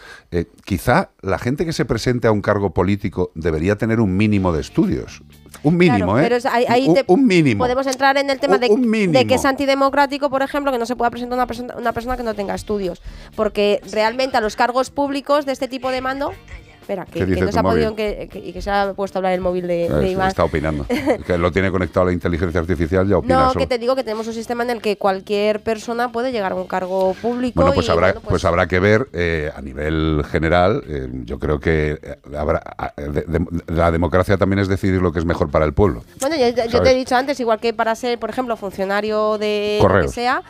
[0.65, 4.61] quizá la gente que se presente a un cargo político debería tener un mínimo de
[4.61, 5.21] estudios.
[5.63, 6.23] Un mínimo, Claro, ¿eh?
[6.23, 7.59] pero es- ahí, ahí un, te- un mínimo.
[7.63, 10.77] Podemos entrar en el tema Un- de, un de que es antidemocrático, por ejemplo, que
[10.77, 13.01] no se pueda presentar una, persona- una persona que no tenga estudios.
[13.35, 16.31] Porque realmente a los cargos públicos de este tipo de mando.
[16.89, 17.95] Espera, ¿Qué que, que no se ha podido.
[17.95, 20.27] Que, que- y que se ha puesto a hablar el móvil de, Eh, de Iván.
[20.29, 20.87] está opinando.
[21.27, 23.59] que lo tiene conectado a la inteligencia artificial, ya opina No, solo.
[23.59, 26.55] que te digo que tenemos un sistema en el que cualquier persona puede llegar a
[26.55, 27.61] un cargo público.
[27.61, 30.83] Bueno, pues y, habrá, bueno, pues, habrá que ver eh, a nivel general.
[30.87, 35.11] eh, yo creo que eh, habrá a- de- de- la democracia también es decidir lo
[35.11, 36.03] que es mejor para el pueblo.
[36.21, 39.77] Bueno, yo, yo te he dicho antes, igual que para ser, por ejemplo, funcionario de
[39.79, 40.11] lo que Correos.
[40.11, 40.41] sea.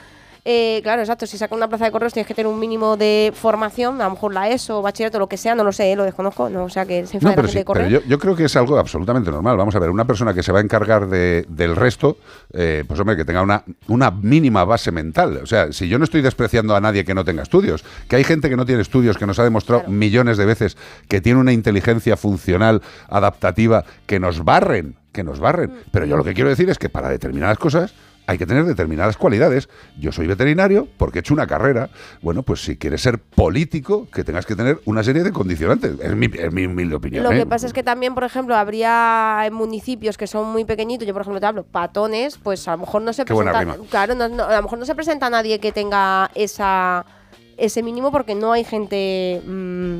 [0.51, 1.27] Eh, claro, exacto.
[1.27, 4.11] Si sacas una plaza de correos tienes que tener un mínimo de formación, a lo
[4.11, 6.69] mejor la ESO, bachillerato, lo que sea, no lo sé, eh, lo desconozco, no, o
[6.69, 7.85] sea que se enfada No, la gente sí, de correo.
[7.87, 9.57] pero yo, yo creo que es algo absolutamente normal.
[9.57, 12.17] Vamos a ver, una persona que se va a encargar de- del resto,
[12.53, 15.39] eh, pues hombre, que tenga una, una mínima base mental.
[15.43, 18.23] O sea, si yo no estoy despreciando a nadie que no tenga estudios, que hay
[18.23, 21.53] gente que no tiene estudios, que nos ha demostrado millones de veces que tiene una
[21.53, 25.69] inteligencia funcional, adaptativa, que nos barren, que nos barren.
[25.71, 25.77] Mm.
[25.91, 27.93] Pero yo lo que quiero decir es que para determinadas cosas
[28.29, 29.69] hay que tener determinadas cualidades.
[29.99, 31.89] Yo soy veterinario porque he hecho una carrera.
[32.21, 35.99] Bueno, pues si quieres ser político, que tengas que tener una serie de condicionantes.
[35.99, 37.23] Es mi, es mi humilde opinión.
[37.23, 37.37] Lo ¿eh?
[37.37, 41.23] que pasa es que también, por ejemplo, habría municipios que son muy pequeñitos, yo por
[41.23, 44.43] ejemplo te hablo, patones, pues a lo mejor no se Qué presenta, claro, no- no,
[44.43, 47.05] a lo mejor no se presenta nadie que tenga esa
[47.57, 49.99] ese mínimo porque no hay gente mm,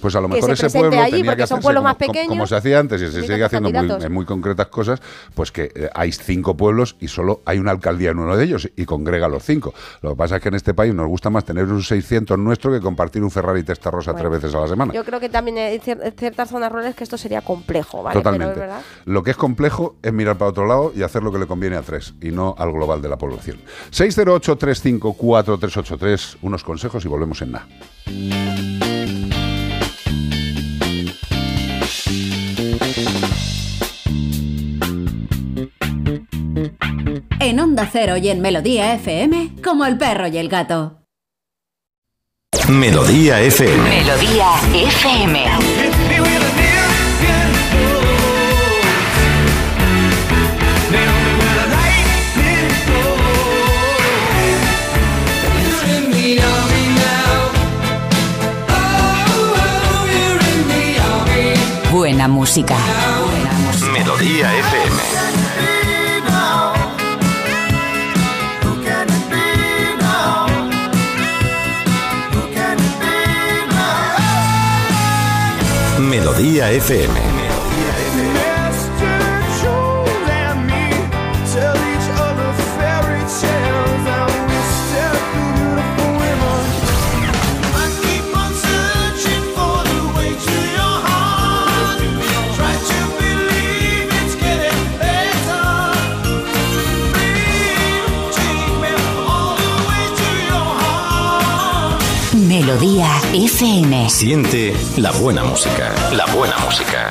[0.00, 2.46] Pues a lo que mejor se ese pueblo allí, tenía que hacerse más como- como
[2.46, 5.00] se hacía antes y se sigue haciendo muy, en muy concretas cosas,
[5.34, 8.68] pues que eh, hay cinco pueblos y solo hay una alcaldía en uno de ellos
[8.76, 9.74] y congrega a los cinco.
[10.02, 12.72] Lo que pasa es que en este país nos gusta más tener un 600 nuestro
[12.72, 14.92] que compartir un Ferrari Testa Rosa Bueno, tres veces a la semana.
[14.94, 18.14] Yo creo que también hay cier- ciertas zonas rurales que esto sería complejo, ¿vale?
[18.14, 18.54] Totalmente.
[18.54, 18.82] Pero es verdad.
[19.04, 21.76] Lo que es complejo es mirar para otro lado y hacer lo que le conviene
[21.76, 23.58] a tres y no al global de la población.
[23.90, 27.66] 608-354-383, unos consejos y volvemos en nada.
[37.40, 40.98] En Onda Cero y en Melodía FM, como el perro y el gato.
[42.68, 43.82] Melodía FM.
[43.82, 45.87] Melodía FM.
[62.18, 62.76] Buena música.
[63.92, 64.96] Melodía FM.
[76.00, 77.37] Melodía FM.
[102.68, 104.10] Melodía FM.
[104.10, 105.90] Siente la buena música.
[106.12, 107.10] La buena música.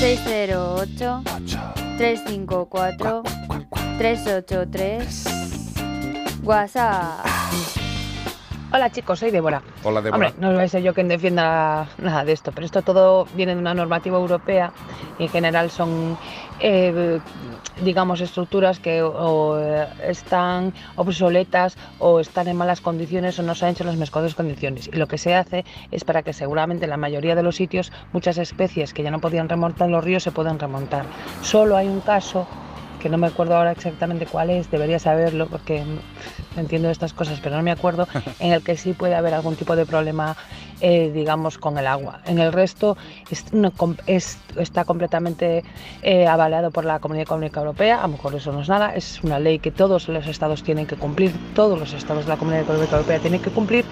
[0.00, 1.22] 608
[1.96, 3.22] 354
[3.98, 5.24] 383
[6.42, 7.24] WhatsApp.
[8.74, 9.62] Hola chicos, soy Débora.
[9.84, 10.30] Hola, Débora.
[10.30, 13.54] Hombre, no voy a ser yo quien defienda nada de esto, pero esto todo viene
[13.54, 14.72] de una normativa europea
[15.16, 16.18] y en general son,
[16.58, 17.20] eh,
[17.84, 23.64] digamos, estructuras que o eh, están obsoletas o están en malas condiciones o no se
[23.64, 24.90] han hecho en las mejores condiciones.
[24.92, 27.92] Y lo que se hace es para que seguramente en la mayoría de los sitios
[28.12, 31.04] muchas especies que ya no podían remontar los ríos se puedan remontar.
[31.42, 32.48] Solo hay un caso
[33.04, 35.84] que no me acuerdo ahora exactamente cuál es, debería saberlo porque
[36.56, 38.08] entiendo estas cosas, pero no me acuerdo,
[38.40, 40.38] en el que sí puede haber algún tipo de problema,
[40.80, 42.20] eh, digamos, con el agua.
[42.26, 42.96] En el resto
[43.30, 43.44] es
[44.06, 45.64] es- está completamente
[46.02, 49.20] eh, avalado por la Comunidad Económica Europea, a lo mejor eso no es nada, es
[49.22, 52.62] una ley que todos los estados tienen que cumplir, todos los estados de la Comunidad
[52.62, 53.84] Económica Europea tienen que cumplir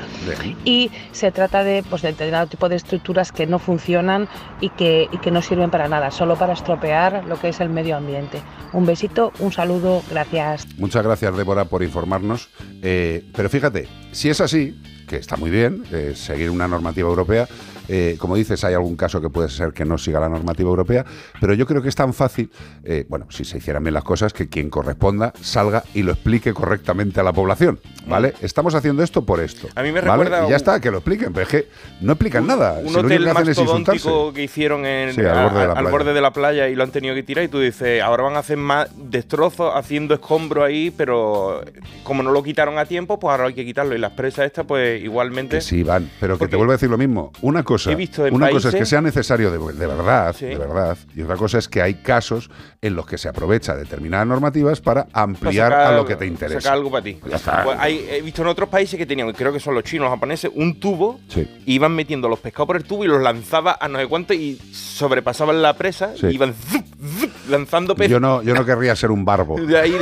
[0.65, 4.29] y se trata de, pues, de determinado tipo de estructuras que no funcionan
[4.61, 7.69] y que, y que no sirven para nada, solo para estropear lo que es el
[7.69, 8.41] medio ambiente.
[8.73, 10.67] Un besito, un saludo, gracias.
[10.79, 12.49] Muchas gracias, Débora, por informarnos.
[12.83, 14.75] Eh, pero fíjate, si es así,
[15.13, 17.47] que está muy bien, eh, seguir una normativa europea,
[17.95, 21.05] eh, como dices, hay algún caso que puede ser que no siga la normativa europea,
[21.41, 22.51] pero yo creo que es tan fácil,
[22.85, 26.55] eh, bueno, si se hicieran bien las cosas, que quien corresponda salga y lo explique
[26.55, 28.33] correctamente a la población, ¿vale?
[28.41, 29.69] Estamos haciendo esto por esto.
[29.75, 30.25] A mí me ¿vale?
[30.25, 31.69] recuerda Y ya un- está, que lo expliquen, pero es que
[32.01, 32.79] no explican nada.
[32.83, 33.61] Un si lo hotel insultarse.
[33.61, 35.91] mastodóntico que hicieron en, Sí, al borde de la a- al playa.
[35.91, 38.37] borde de la playa y lo han tenido que tirar y tú dices, ahora van
[38.37, 41.63] a hacer más destrozos haciendo escombro ahí, pero
[42.05, 43.95] como no lo quitaron a tiempo, pues ahora hay que quitarlo.
[43.95, 45.57] Y las presas estas, pues igualmente...
[45.57, 47.33] Que sí, van, pero que Porque te vuelvo a decir lo mismo.
[47.43, 50.35] Una cosa, he visto en una cosa es que países- sea necesario de, de verdad,
[50.39, 50.47] Sí.
[50.47, 54.27] de verdad, y otra cosa es que hay casos en los que se aprovecha determinadas
[54.27, 56.61] normativas para para ampliar sacar- a lo que te interesa.
[56.61, 57.19] sacar algo para ti.
[57.23, 57.43] Pues
[57.79, 60.51] hay- he visto en otros países que tenían, creo que son los chinos, los japoneses,
[60.55, 61.49] un tubo, Sí.
[61.67, 64.57] iban metiendo los pescados por el tubo y los lanzaba a no sé cuánto y
[64.73, 66.27] sobrepasaban la presa Sí.
[66.27, 66.85] y iban zup,
[67.21, 68.11] zup, lanzando peces.
[68.11, 69.61] Yo no, yo no querría ser un barbo.
[69.61, 69.97] De ahí,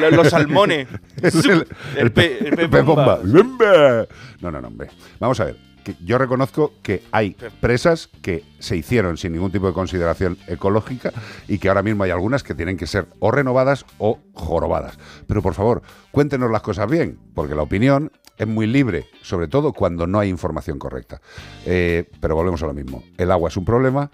[0.00, 0.88] lo- los salmones.
[1.22, 1.66] el,
[1.96, 3.16] el pe- el pez pez bomba.
[3.22, 4.06] bomba.
[4.40, 4.88] No, no, no, hombre.
[5.18, 5.56] Vamos a ver.
[5.86, 11.12] Que yo reconozco que hay presas que se hicieron sin ningún tipo de consideración ecológica
[11.46, 14.98] y que ahora mismo hay algunas que tienen que ser o renovadas o jorobadas.
[15.28, 19.72] Pero por favor, cuéntenos las cosas bien, porque la opinión es muy libre, sobre todo
[19.72, 21.20] cuando no hay información correcta.
[21.64, 23.04] Eh, pero volvemos a lo mismo.
[23.16, 24.10] El agua es un problema,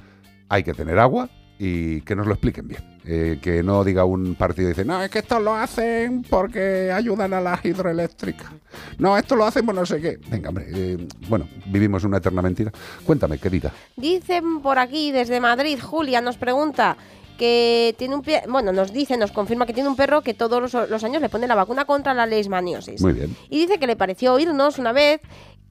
[0.51, 1.31] hay que tener agua
[1.65, 2.83] y que nos lo expliquen bien.
[3.05, 6.91] Eh, que no diga un partido y dice, no, es que esto lo hacen porque
[6.93, 8.51] ayudan a las hidroeléctricas.
[8.99, 10.19] No, esto lo hacen por no sé qué.
[10.29, 12.73] Venga, hombre, eh, bueno, vivimos una eterna mentira.
[13.07, 13.71] Cuéntame, querida.
[13.97, 16.97] Dicen por aquí desde Madrid, Julia nos pregunta
[17.39, 20.61] que tiene un pie, bueno, nos dice, nos confirma que tiene un perro que todos
[20.61, 23.01] los, los años le pone la vacuna contra la leishmaniosis.
[23.01, 23.37] Muy bien.
[23.51, 25.21] Y dice que le pareció oírnos una vez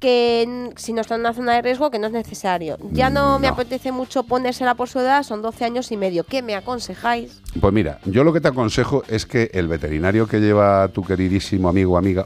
[0.02, 2.78] que si no está en una zona de riesgo que no es necesario.
[2.91, 6.26] Ya no, me apetece mucho ponérsela por su edad, son 12 años y medio.
[6.26, 7.41] ¿Qué me aconsejáis?
[7.62, 11.04] Pues mira, yo lo que te aconsejo es que el veterinario que lleva a tu
[11.04, 12.26] queridísimo amigo o amiga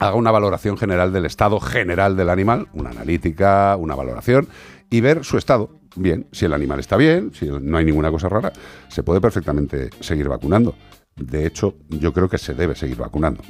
[0.00, 4.48] haga una valoración general del estado general del animal, una analítica, una valoración,
[4.90, 5.70] y ver su estado.
[5.94, 8.52] Bien, si el animal está bien, si no hay ninguna cosa rara,
[8.88, 10.74] se puede perfectamente seguir vacunando.
[11.16, 13.42] De hecho, yo creo que se debe seguir vacunando.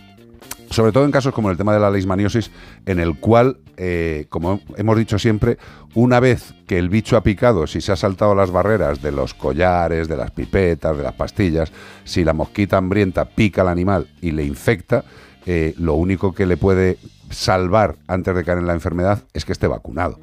[0.71, 2.53] Sobre todo en casos como el tema de la leishmaniosis,
[2.87, 5.59] en el cual, eh, como hemos dicho siempre,
[5.95, 9.35] una vez que el bicho ha picado, si se ha saltado las barreras de los
[9.35, 11.73] collares, de las pipetas, de las pastillas,
[12.05, 15.05] si la mosquita hambrienta pica al animal y le infecta,
[15.45, 16.99] eh, lo único que le puede
[17.31, 20.21] salvar antes de caer en la enfermedad es que esté vacunado.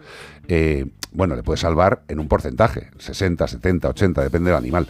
[0.48, 4.88] Eh, bueno, le puede salvar en un porcentaje, 60, 70, 80, depende del animal.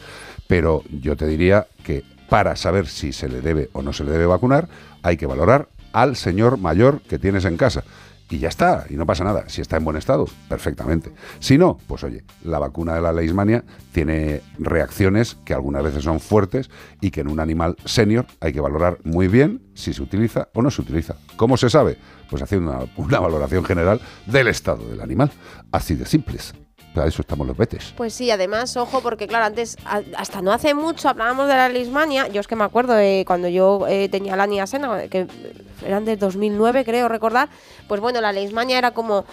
[0.48, 4.12] Pero yo te diría que para saber si se le debe o no se le
[4.12, 4.68] debe vacunar,
[5.08, 7.84] hay que valorar al señor mayor que tienes en casa.
[8.30, 9.48] Y ya está, y no pasa nada.
[9.48, 11.14] Si está en buen estado, perfectamente.
[11.40, 16.20] Si no, pues oye, la vacuna de la leishmania tiene reacciones que algunas veces son
[16.20, 20.50] fuertes y que en un animal senior hay que valorar muy bien si se utiliza
[20.54, 21.16] o no se utiliza.
[21.38, 21.98] ¿Cómo se sabe?
[22.30, 25.32] Pues haciendo una, una valoración general del estado del animal.
[25.72, 26.54] Así de simples.
[26.98, 27.94] Para eso estamos los betes.
[27.96, 32.28] Pues sí, además, ojo, porque claro, antes, hasta no hace mucho hablábamos de la leishmania.
[32.28, 35.28] Yo es que me acuerdo de cuando yo eh, tenía la niasena, que
[35.86, 37.50] eran de 2009, creo recordar,
[37.88, 39.26] pues bueno, la leishmania era como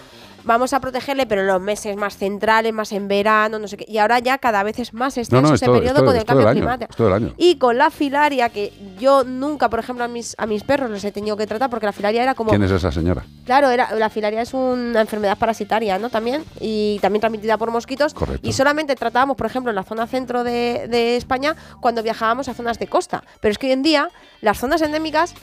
[0.45, 3.85] vamos a protegerle, pero en los meses más centrales, más en verano, no sé qué.
[3.87, 6.49] Y ahora ya cada vez es más extenso No, todo- periodo todo- con el cambio
[6.51, 6.91] climático.
[6.91, 7.33] es todo el año.
[7.37, 11.03] Y con la filaria, que yo nunca, por ejemplo, a mis, a mis perros los
[11.03, 12.49] he tenido que tratar porque la filaria era como...
[12.51, 13.25] ¿Quién es esa señora?
[13.45, 16.09] Claro, era, la filaria es una enfermedad parasitaria, ¿no?
[16.09, 18.13] También, y también transmitida por mosquitos.
[18.13, 18.47] Correcto.
[18.47, 22.53] Y solamente tratábamos, por ejemplo, en la zona centro de, de España cuando viajábamos a
[22.53, 23.23] zonas de costa.
[23.41, 24.09] Pero es que hoy en día
[24.41, 25.33] las zonas endémicas,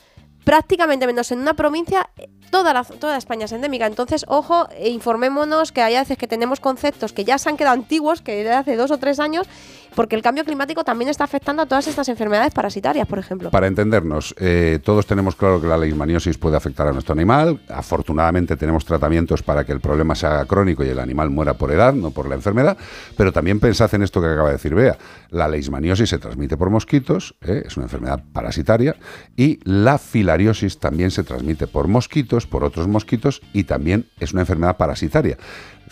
[0.45, 2.09] prácticamente menos en una provincia,
[2.53, 3.87] toda, toda España es endémica.
[3.87, 7.75] Entonces, ojo, e informémonos que hay veces que tenemos conceptos que ya se han quedado
[7.75, 9.49] antiguos, que de hace dos o tres años,
[9.95, 13.51] porque el cambio climático también está afectando a todas estas enfermedades parasitarias, por ejemplo.
[13.51, 17.61] Para entendernos, eh, todos tenemos claro que la leishmaniosis puede afectar a nuestro animal.
[17.69, 21.71] Afortunadamente tenemos tratamientos para que el problema se haga crónico y el animal muera por
[21.73, 22.77] edad, no por la enfermedad.
[23.17, 24.99] Pero también pensad en esto que acaba de decir Bea.
[25.31, 27.63] La leishmaniosis se transmite por mosquitos, ¿eh?
[27.67, 28.97] es una enfermedad parasitaria,
[29.37, 34.43] y la filariosis también se transmite por mosquitos, por otros mosquitos, y también es una
[34.43, 35.37] enfermedad parasitaria.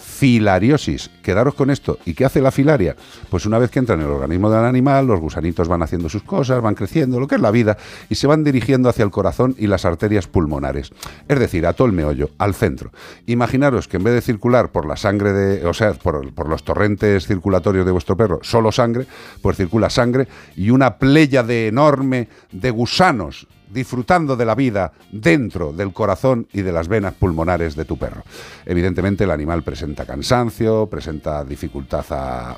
[0.01, 1.99] Filariosis, quedaros con esto.
[2.07, 2.97] ¿Y qué hace la filaria?
[3.29, 6.23] Pues una vez que entra en el organismo del animal, los gusanitos van haciendo sus
[6.23, 7.77] cosas, van creciendo, lo que es la vida,
[8.09, 10.93] y se van dirigiendo hacia el corazón y las arterias pulmonares.
[11.29, 12.93] Es decir, a todo el meollo, al centro.
[13.27, 17.27] Imaginaros que en vez de circular por la sangre de, o sea, por, los torrentes
[17.27, 19.07] circulatorios de vuestro perro, solo sangre,
[19.43, 25.73] pues circula sangre y una playa de enorme de gusanos disfrutando de la vida dentro
[25.73, 28.23] del corazón y de las venas pulmonares de tu perro.
[28.67, 32.57] Evidentemente el animal presenta cansancio, presenta dificultad a,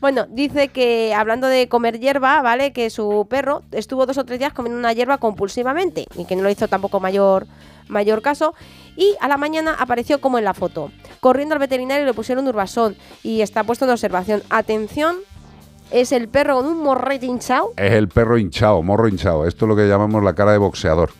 [0.00, 2.72] Bueno, dice que hablando de comer hierba, ¿vale?
[2.72, 6.42] Que su perro estuvo dos o tres días comiendo una hierba compulsivamente y que no
[6.44, 7.46] le hizo tampoco mayor,
[7.86, 8.54] mayor caso.
[8.96, 10.90] Y a la mañana apareció como en la foto.
[11.20, 14.42] Corriendo al veterinario le pusieron urbasón y está puesto en observación.
[14.48, 15.16] Atención,
[15.90, 17.74] es el perro con un morrete hinchado.
[17.76, 19.46] Es el perro hinchado, morro hinchado.
[19.46, 21.10] Esto es lo que llamamos la cara de boxeador.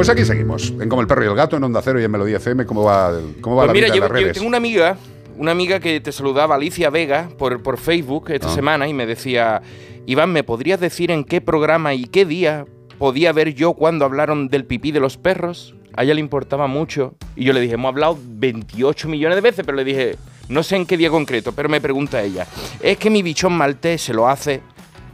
[0.00, 2.10] Pues aquí seguimos, en Como el Perro y el Gato, en Onda Cero y en
[2.10, 2.64] Melodía FM.
[2.64, 4.32] ¿Cómo va, cómo va Pues la mira, vida en yo, las yo redes?
[4.34, 4.96] tengo una amiga,
[5.36, 8.54] una amiga que te saludaba, Alicia Vega, por, por Facebook esta Ah.
[8.54, 9.60] semana y me decía,
[10.06, 12.64] Iván, ¿me podrías decir en qué programa y qué día
[12.98, 15.74] podía ver yo cuando hablaron del pipí de los perros?
[15.94, 19.66] A ella le importaba mucho y yo le dije, hemos hablado 28 millones de veces,
[19.66, 20.16] pero le dije,
[20.48, 22.46] no sé en qué día concreto, pero me pregunta ella,
[22.80, 24.62] es que mi bichón maltés se lo hace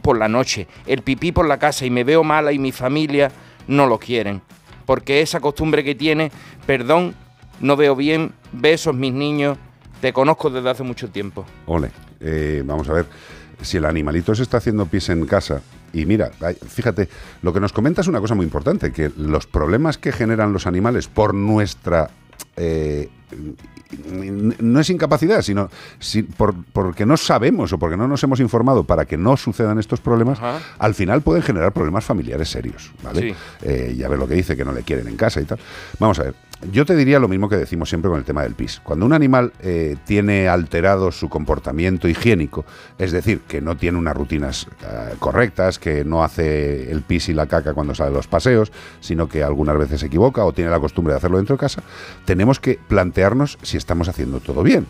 [0.01, 3.29] por la noche, el pipí por la casa y me veo mala y mi familia
[3.67, 4.41] no lo quieren.
[4.87, 6.31] Porque esa costumbre que tiene,
[6.65, 7.13] perdón,
[7.59, 9.57] no veo bien, besos mis niños,
[10.01, 11.45] te conozco desde hace mucho tiempo.
[11.65, 13.05] Ole, eh, vamos a ver,
[13.61, 15.61] si el animalito se está haciendo pis en casa,
[15.91, 16.31] y mira,
[16.67, 17.09] fíjate,
[17.41, 20.65] lo que nos comenta es una cosa muy importante, que los problemas que generan los
[20.65, 22.09] animales por nuestra...
[22.55, 23.09] eh,
[24.09, 25.69] no es incapacidad, sino
[25.99, 29.79] si- por- porque no sabemos o porque no nos hemos informado para que no sucedan
[29.79, 30.59] estos problemas, Ajá.
[30.79, 33.21] al final pueden generar problemas familiares serios, ¿vale?
[33.21, 33.35] Sí.
[33.63, 35.59] Eh, ya ves lo que dice, que no le quieren en casa y tal.
[35.99, 36.35] Vamos a ver,
[36.71, 38.81] yo te diría lo mismo que decimos siempre con el tema del pis.
[38.83, 42.65] Cuando un animal eh, tiene alterado su comportamiento higiénico,
[42.97, 47.33] es decir, que no tiene unas rutinas eh, correctas, que no hace el pis y
[47.33, 50.71] la caca cuando sale a los paseos, sino que algunas veces se equivoca o tiene
[50.71, 51.83] la costumbre de hacerlo dentro de casa,
[52.25, 54.87] tenemos que plantearnos si estamos haciendo todo bien.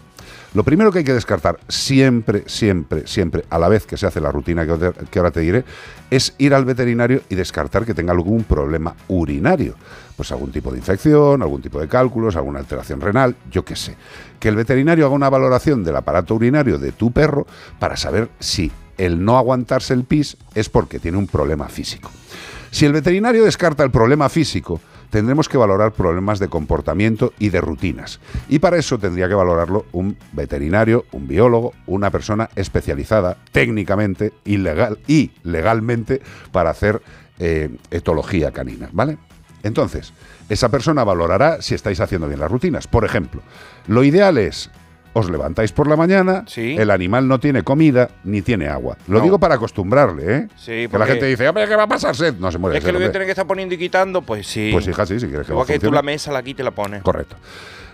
[0.57, 4.19] Lo primero que hay que descartar siempre, siempre, siempre, a la vez que se hace
[4.19, 4.71] la rutina que,
[5.19, 5.63] ahora- te diré,
[6.09, 9.75] es ir al veterinario y descartar que tenga algún problema urinario.
[10.15, 13.97] Pues algún tipo de infección, algún tipo de cálculos, alguna alteración renal, yo qué sé.
[14.39, 17.45] Que el veterinario haga una valoración del aparato urinario de tu perro
[17.77, 22.09] para saber si el no aguantarse el pis es porque tiene un problema físico.
[22.71, 27.61] Si el veterinario descarta el problema físico, tendremos que valorar problemas de comportamiento y de
[27.61, 28.19] rutinas.
[28.49, 34.57] Y para eso tendría que valorarlo un veterinario, un biólogo, una persona especializada técnicamente y,
[35.07, 37.01] y legalmente para hacer
[37.39, 39.17] eh, etología canina, ¿vale?
[39.63, 40.13] Entonces,
[40.49, 42.87] esa persona valorará si estáis haciendo bien las rutinas.
[42.87, 43.41] Por ejemplo,
[43.87, 44.69] lo ideal es
[45.17, 48.97] os levantáis por la mañana, el animal no tiene comida ni tiene agua.
[49.07, 49.23] Lo No.
[49.23, 50.47] digo para acostumbrarle, ¿eh?
[50.55, 52.35] Sí, que la gente dice, hombre, ¿qué va a pasar sed?
[52.39, 54.47] No se muere es que lo voy a tener que estar poniendo y quitando, pues
[54.47, 54.69] sí.
[54.71, 56.71] Pues hija, sí, si quieres que Igual que tú la mesa la quitas y la
[56.71, 57.01] pones.
[57.03, 57.35] Correcto.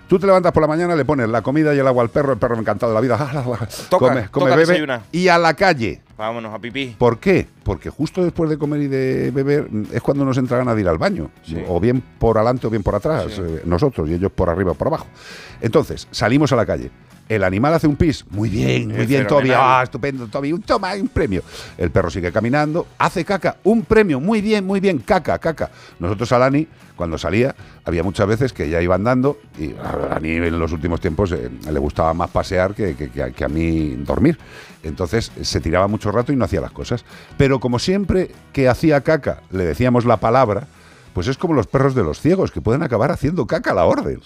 [0.08, 2.34] Tú te levantas por la mañana, le pones la comida y el agua al perro,
[2.34, 3.18] el perro encantado de la vida,
[3.90, 6.02] Toca, come, come, toca bebe y a la calle.
[6.18, 6.96] Vámonos a pipí.
[7.00, 7.48] ¿Por qué?
[7.64, 10.88] Porque justo después de comer y de beber es cuando nos entra ganas de ir
[10.90, 11.32] al baño.
[11.44, 11.58] Sí.
[11.68, 13.26] O bien por adelante o bien por atrás.
[13.30, 13.42] Sí.
[13.44, 15.08] eh, nosotros y ellos por arriba o por abajo.
[15.62, 16.92] Entonces, salimos a la calle.
[17.30, 18.26] El animal hace un pis.
[18.30, 19.52] Muy bien, muy bien, Toby.
[19.56, 20.52] Ah, estupendo, Toby.
[20.54, 21.42] Un toma, un premio.
[21.78, 23.58] El perro sigue caminando, hace caca.
[23.64, 24.20] Un premio.
[24.20, 25.00] Muy bien, muy bien.
[25.00, 25.72] Caca, caca.
[26.00, 26.68] Nosotros a Lani,
[26.98, 27.56] cuando salía,
[27.86, 31.50] había muchas veces que ya iba andando y a Lani en los últimos tiempos eh,
[31.72, 34.38] le gustaba más pasear que, que- que a- que a mí dormir.
[34.84, 37.06] Entonces se tiraba mucho rato y no hacía las cosas.
[37.38, 40.68] Pero como siempre que hacía caca le decíamos la palabra,
[41.14, 43.86] pues es como los perros de los ciegos, que pueden acabar haciendo caca a la
[43.86, 44.20] orden.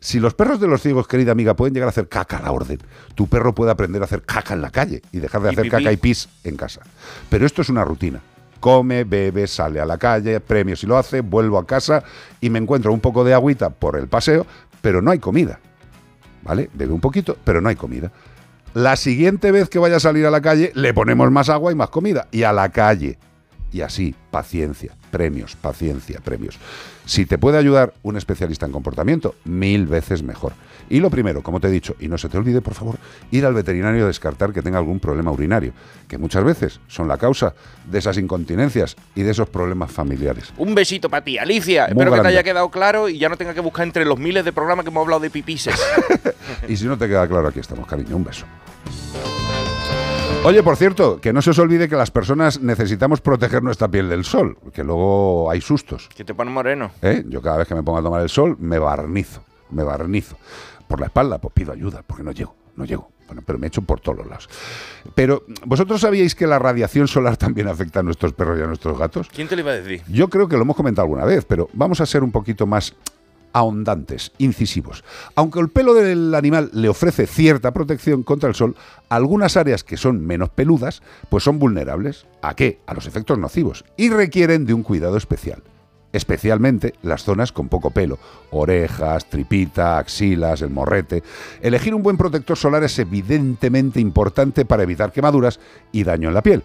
[0.00, 2.52] Si los perros de los ciegos, querida amiga, pueden llegar a hacer caca a la
[2.52, 2.78] orden,
[3.14, 5.62] tu perro puede aprender a hacer caca en la calle y dejar de Y hacer
[5.64, 5.76] pipí.
[5.76, 6.80] caca y pis en casa.
[7.28, 8.20] Pero esto es una rutina.
[8.58, 12.02] Come, bebe, sale a la calle, premio si lo hace, vuelvo a casa
[12.40, 14.46] y me encuentro un poco de agüita por el paseo,
[14.82, 15.60] pero no hay comida.
[16.42, 16.70] ¿Vale?
[16.74, 18.10] Bebe un poquito, pero no hay comida.
[18.74, 21.74] La siguiente vez que vaya a salir a la calle, le ponemos más agua y
[21.74, 22.28] más comida.
[22.30, 23.18] Y a la calle.
[23.72, 26.58] Y así, paciencia, premios, paciencia, premios.
[27.06, 30.52] Si te puede ayudar un especialista en comportamiento, mil veces mejor.
[30.88, 32.98] Y lo primero, como te he dicho, y no se te olvide, por favor,
[33.30, 35.72] ir al veterinario a descartar que tenga algún problema urinario,
[36.08, 37.54] que muchas veces son la causa
[37.88, 40.52] de esas incontinencias y de esos problemas familiares.
[40.56, 41.86] Un besito para ti, Alicia.
[41.92, 44.18] Muy Espero que te haya quedado claro y ya no tenga que buscar entre los
[44.18, 45.80] miles de programas que hemos hablado de pipises.
[46.68, 48.16] Y si no te queda claro, aquí estamos, cariño.
[48.16, 48.44] Un beso.
[50.42, 54.08] Oye, por cierto, que no se os olvide que las personas necesitamos proteger nuestra piel
[54.08, 56.08] del sol, que luego hay sustos.
[56.08, 56.92] que te pone moreno.
[57.02, 57.22] ¿eh?
[57.28, 60.38] Yo cada vez que me pongo a tomar el sol me barnizo, me barnizo.
[60.88, 63.10] Por la espalda, pues pido ayuda, porque no llego, no llego.
[63.26, 64.48] Bueno, pero me echo por todos los lados.
[65.14, 68.98] Pero, ¿vosotros sabíais que la radiación solar también afecta a nuestros perros y a nuestros
[68.98, 69.28] gatos?
[69.28, 70.02] ¿Quién te lo iba a decir?
[70.08, 72.94] Yo creo que lo hemos comentado alguna vez, pero vamos a ser un poquito más
[73.52, 75.04] ahondantes, incisivos.
[75.34, 78.76] Aunque el pelo del animal le ofrece cierta protección contra el sol,
[79.08, 82.26] algunas áreas que son menos peludas, pues son vulnerables.
[82.42, 82.80] ¿A qué?
[82.86, 85.62] A los efectos nocivos y requieren de un cuidado especial.
[86.12, 88.18] Especialmente las zonas con poco pelo,
[88.50, 91.22] orejas, tripita, axilas, el morrete.
[91.60, 95.60] Elegir un buen protector solar es evidentemente importante para evitar quemaduras
[95.92, 96.64] y daño en la piel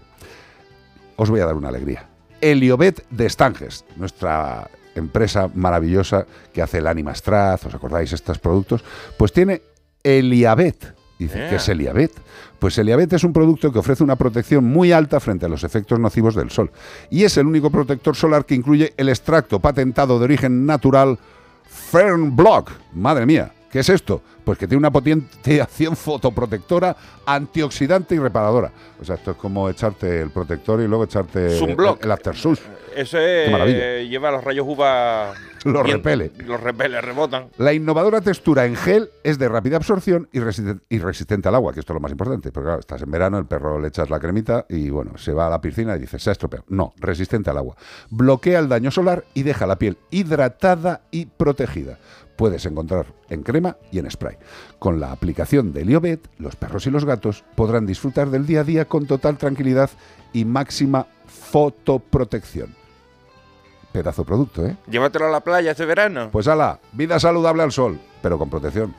[1.16, 2.08] os voy a dar una alegría.
[2.42, 8.84] Heliobet de Stanges, nuestra empresa maravillosa que hace el Animastraz, ¿os acordáis estos productos?
[9.18, 9.62] Pues tiene
[10.04, 11.50] Eliabet, dice, Yeah.
[11.50, 12.12] ¿qué es Eliabet?
[12.60, 16.00] Pues Eliabet es un producto que ofrece una protección muy alta frente a los efectos
[16.00, 16.72] nocivos del sol.
[17.10, 21.20] Y es el único protector solar que incluye el extracto patentado de origen natural
[21.66, 22.72] Fernblock.
[22.94, 24.22] Madre mía, ¿qué es esto?
[24.46, 26.96] Pues que tiene una potente acción fotoprotectora,
[27.26, 28.72] antioxidante y reparadora.
[29.02, 32.00] O sea, esto es como echarte el protector y luego echarte Sunblock.
[32.00, 32.58] el, el aftersun.
[32.96, 33.46] Eso es.
[33.48, 33.98] Qué maravilla.
[33.98, 35.34] eh, lleva los rayos UVA.
[35.66, 36.32] Los bien- repele.
[36.46, 37.48] Los repele, rebotan.
[37.58, 41.74] La innovadora textura en gel es de rápida absorción y, resisten- y resistente al agua,
[41.74, 42.52] que esto es lo más importante.
[42.52, 45.48] Porque claro, estás en verano, el perro le echas la cremita y bueno, se va
[45.48, 46.66] a la piscina y dices, se ha estropeado.
[46.70, 47.76] No, resistente al agua.
[48.12, 51.98] Bloquea el daño solar y deja la piel hidratada y protegida.
[52.36, 54.38] Puedes encontrar en crema y en spray.
[54.80, 58.64] Con la aplicación de Liobet, los perros y los gatos podrán disfrutar del día a
[58.64, 59.90] día con total tranquilidad
[60.34, 62.76] y máxima fotoprotección.
[63.92, 64.76] Pedazo producto, ¿eh?
[64.90, 66.30] Llévatelo a la playa este verano.
[66.32, 68.94] Pues ala, vida saludable al sol, pero con protección.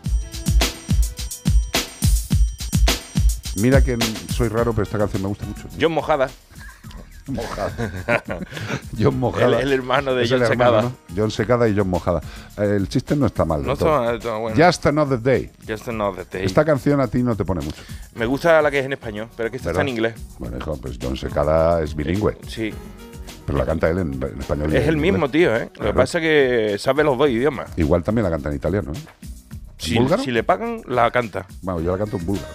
[3.57, 3.99] Mira que
[4.35, 5.69] soy raro, pero esta canción me gusta mucho.
[5.79, 6.29] John Mojada.
[7.33, 7.73] Mojada.
[8.99, 9.61] John Mojada.
[9.61, 10.83] El- el hermano de Es John hermano, Secada.
[10.83, 10.93] ¿no?
[11.17, 12.21] John Secada y John Mojada.
[12.57, 13.65] Eh, El chiste no está mal.
[13.65, 14.57] No está- bueno.
[14.57, 15.51] Just Another Day.
[15.69, 16.45] Just another day.
[16.45, 17.83] Esta canción a ti no te pone mucho.
[18.15, 20.15] Me gusta la que es en español, pero es que esta está en inglés.
[20.39, 22.37] Bueno, hijo, pues John Secada es bilingüe.
[22.47, 22.73] Sí.
[23.45, 24.75] Pero la canta él en, en español.
[24.75, 25.71] Es en el mismo tío, ¿eh?
[25.79, 27.71] Lo que pasa es que sabe los dos idiomas.
[27.77, 28.99] Igual también la canta en italiano, ¿eh?
[29.79, 31.47] Si, si le pagan, la canta.
[31.63, 32.49] Bueno, yo la canto en búlgaro.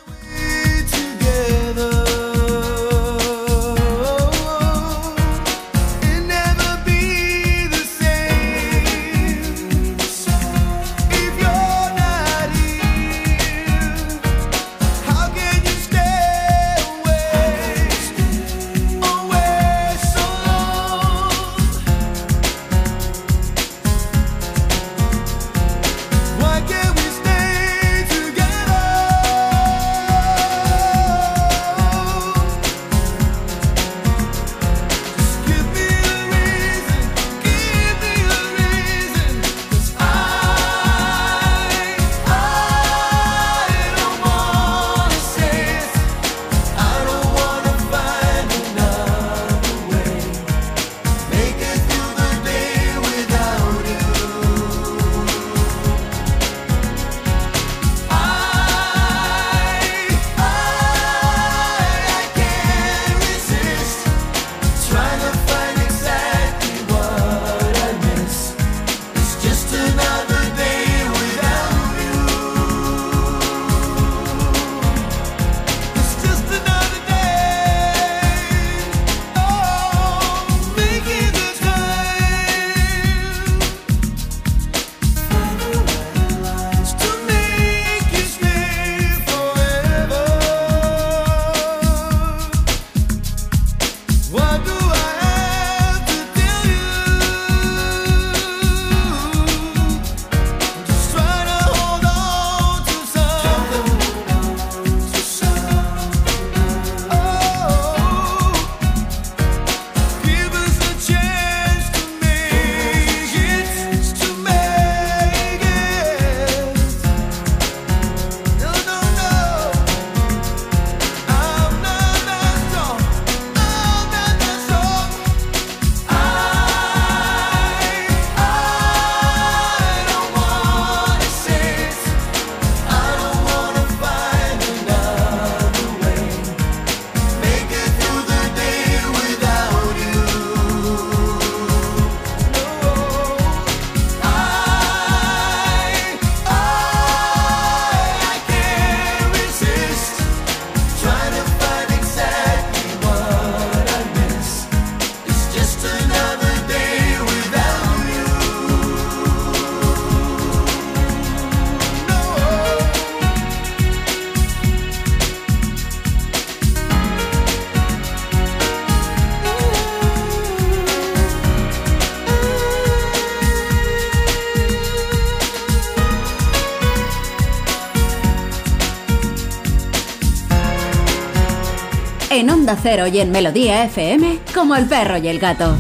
[182.71, 185.75] Onda Cero y en Melodía FM, como el perro y el gato.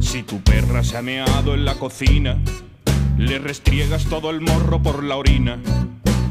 [0.00, 2.38] Si tu perra se ha meado en la cocina,
[3.18, 5.58] le restriegas todo el morro por la orina.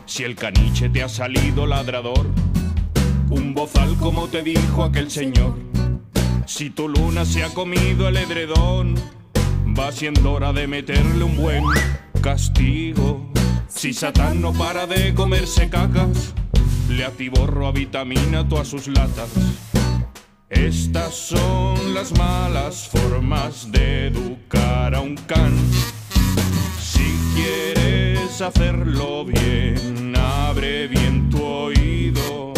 [0.07, 2.25] Si el caniche te ha salido ladrador,
[3.29, 5.59] un bozal como te dijo aquel señor.
[6.47, 8.95] Si tu luna se ha comido el edredón,
[9.77, 11.63] va siendo hora de meterle un buen
[12.19, 13.29] castigo.
[13.67, 16.33] Si Satán no para de comerse cacas,
[16.91, 19.29] le atiborro a vitamina todas sus latas.
[20.49, 25.53] Estas son las malas formas de educar a un can.
[26.79, 32.53] Si quieres hacerlo bien, abre bien tu oído.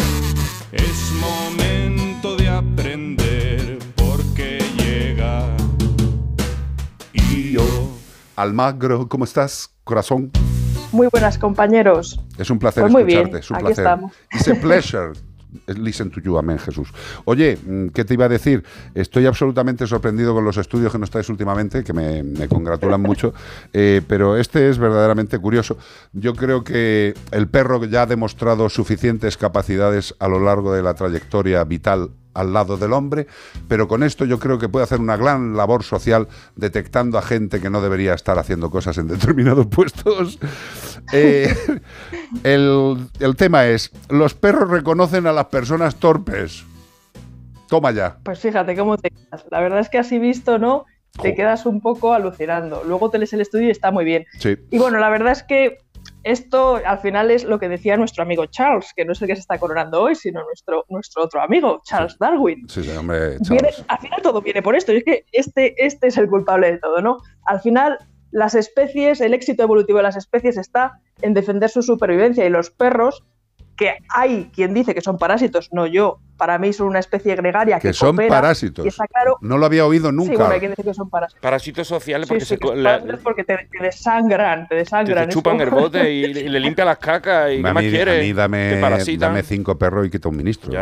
[0.72, 5.46] Es momento de aprender porque llega.
[7.12, 7.64] Y yo.
[8.36, 10.32] Almagro, ¿cómo estás, corazón?
[10.94, 12.20] Muy buenas compañeros.
[12.38, 13.84] Es un placer Pues muy bien, escucharte, es un aquí placer.
[13.84, 14.12] estamos.
[14.32, 15.12] It's a pleasure.
[15.66, 16.88] Listen to you, amén, Jesús.
[17.24, 18.62] Oye, mm, ¿qué te iba a decir?
[18.94, 23.34] Estoy absolutamente sorprendido con los estudios que nos traes últimamente, que me, me congratulan mucho,
[23.72, 25.78] eh, pero este es verdaderamente curioso.
[26.12, 30.94] Yo creo que el perro ya ha demostrado suficientes capacidades a lo largo de la
[30.94, 33.26] trayectoria vital al lado del hombre,
[33.68, 37.60] pero con esto yo creo que puede hacer una gran labor social detectando a gente
[37.60, 40.38] que no debería estar haciendo cosas en determinados puestos.
[41.12, 41.54] Eh,
[42.42, 46.64] el, el tema es, los perros reconocen a las personas torpes.
[47.68, 48.18] Toma ya.
[48.22, 49.44] Pues fíjate cómo te quedas.
[49.50, 50.84] La verdad es que así visto, ¿no?
[51.22, 52.82] Te quedas un poco alucinando.
[52.84, 54.26] Luego te lees el estudio y está muy bien.
[54.38, 54.56] Sí.
[54.70, 55.78] Y bueno, la verdad es que
[56.24, 59.36] esto al final es lo que decía nuestro amigo Charles, que no es el que
[59.36, 62.68] se está coronando hoy, sino nuestro, nuestro otro amigo, Charles Darwin.
[62.68, 63.84] Sí, sí, hombre, Viene- Charles.
[63.88, 64.92] al final todo viene por esto.
[64.92, 67.18] Y es que este, este es el culpable de todo, ¿no?
[67.44, 67.98] Al final,
[68.30, 72.70] las especies, el éxito evolutivo de las especies está en defender su supervivencia y los
[72.70, 73.22] perros,
[73.76, 77.78] que hay quien dice que son parásitos, no yo, para mí son una especie gregaria
[77.78, 78.84] que, Que son coopera, parásitos.
[78.84, 79.36] Y está claro.
[79.40, 80.34] No lo había oído Sí, nunca.
[80.34, 81.40] bueno, hay quien dice que son parásitos.
[81.40, 85.28] Parásitos sociales Sí, porque sí, se, la- porque te, te desangran, te desangran.
[85.28, 87.88] te chupan el bote y, y le limpia las cacas y a, qué más mí,
[87.88, 88.22] a quieres.
[88.24, 88.80] mí dame,
[89.18, 90.72] dame cinco perros y quita un ministro.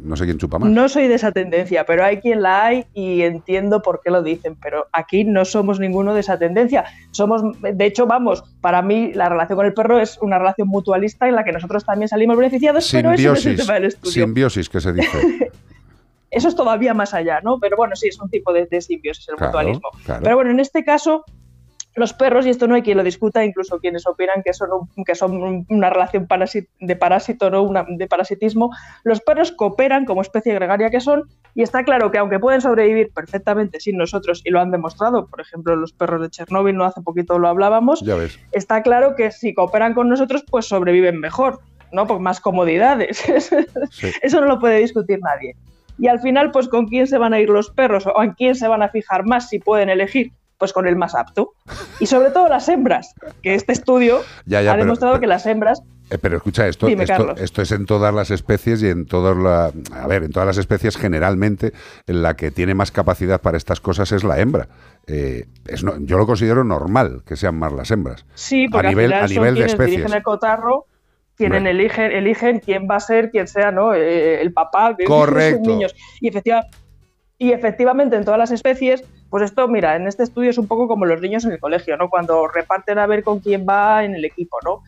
[0.00, 0.70] No sé quién chupa más.
[0.70, 4.22] No soy de esa tendencia, pero hay quien la hay y entiendo por qué lo
[4.22, 4.56] dicen.
[4.62, 6.84] Pero aquí no somos ninguno de esa tendencia.
[7.10, 11.26] Somos, de hecho, vamos, para mí la relación con el perro es una relación mutualista
[11.28, 13.66] en la que nosotros también salimos beneficiados, pero ese no es el Simbiosis.
[13.66, 14.12] tema del estudio.
[14.12, 15.50] Simbiosis, que se dice.
[16.30, 17.58] Eso es todavía más allá, ¿no?
[17.58, 19.88] Pero bueno, sí, es un tipo de, de simbiosis el Claro, mutualismo.
[20.04, 20.20] claro.
[20.22, 21.24] Pero bueno, en este caso,
[21.98, 25.04] los perros, y esto no hay quien lo discuta, incluso quienes opinan que son, un-
[25.04, 26.26] que son un- una relación
[26.80, 27.62] de parásito, ¿no?
[27.62, 28.70] Una- de parasitismo,
[29.04, 31.24] los perros cooperan como especie gregaria que son,
[31.54, 35.40] y está claro que aunque pueden sobrevivir perfectamente sin nosotros, y lo han demostrado, por
[35.40, 38.38] ejemplo, los perros de Chernóbil, no hace poquito lo hablábamos, Ya ves.
[38.52, 41.60] está claro que si cooperan con nosotros, pues sobreviven mejor,
[41.92, 42.06] ¿no?
[42.06, 43.22] Por más comodidades.
[44.22, 45.56] Eso no lo puede discutir nadie.
[45.98, 48.54] Y al final, pues con quién se van a ir los perros o en quién
[48.54, 51.52] se van a fijar más si pueden elegir, pues con el más apto.
[52.00, 55.46] Y sobre todo las hembras, que este estudio Ya, ya, ha pero- demostrado que las
[55.46, 55.80] hembras
[56.10, 59.36] Eh, pero escucha, esto, Dime, esto, esto es en todas las especies y en todas
[59.36, 61.72] la, a ver, en todas las especies generalmente
[62.06, 64.68] en la que tiene más capacidad para estas cosas es la hembra.
[65.06, 68.24] Eh, es no- yo lo considero normal que sean más las hembras.
[68.34, 69.90] Sí, porque a nivel, al final a son nivel de especies.
[69.98, 70.86] dirigen el cotarro,
[71.40, 71.70] Hombre.
[71.70, 73.92] eligen, eligen quién va a ser, quién sea, ¿no?
[73.94, 75.58] Eh, el papá de Correcto.
[75.58, 75.94] sus niños.
[76.22, 76.64] Y, efectiva-
[77.36, 80.88] y efectivamente en todas las especies, pues esto, mira, en este estudio es un poco
[80.88, 82.08] como los niños en el colegio, ¿no?
[82.08, 84.82] Cuando reparten a ver con quién va en el equipo, ¿no?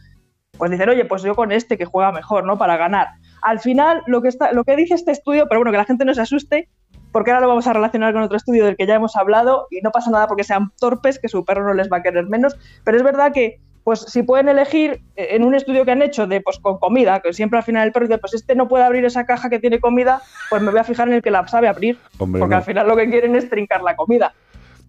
[0.57, 2.59] Pues dicen, oye, pues yo con este que juega mejor, ¿no?
[2.59, 3.09] Para ganar.
[3.43, 6.05] Al final, lo que, está, lo que dice este estudio, pero bueno, que la gente
[6.05, 6.69] no se asuste,
[7.13, 9.81] porque ahora lo vamos a relacionar con otro estudio del que ya hemos hablado y
[9.81, 12.57] no pasa nada porque sean torpes, que su perro no les va a querer menos,
[12.85, 16.27] pero es verdad que pues si pueden elegir eh, en un estudio que han hecho
[16.27, 18.85] de pues con comida, que siempre al final el perro dice, pues este no puede
[18.85, 21.47] abrir esa caja que tiene comida, pues me voy a fijar en el que la
[21.49, 22.59] sabe abrir, Hombre, porque no.
[22.59, 24.35] al final lo que quieren es trincar la comida.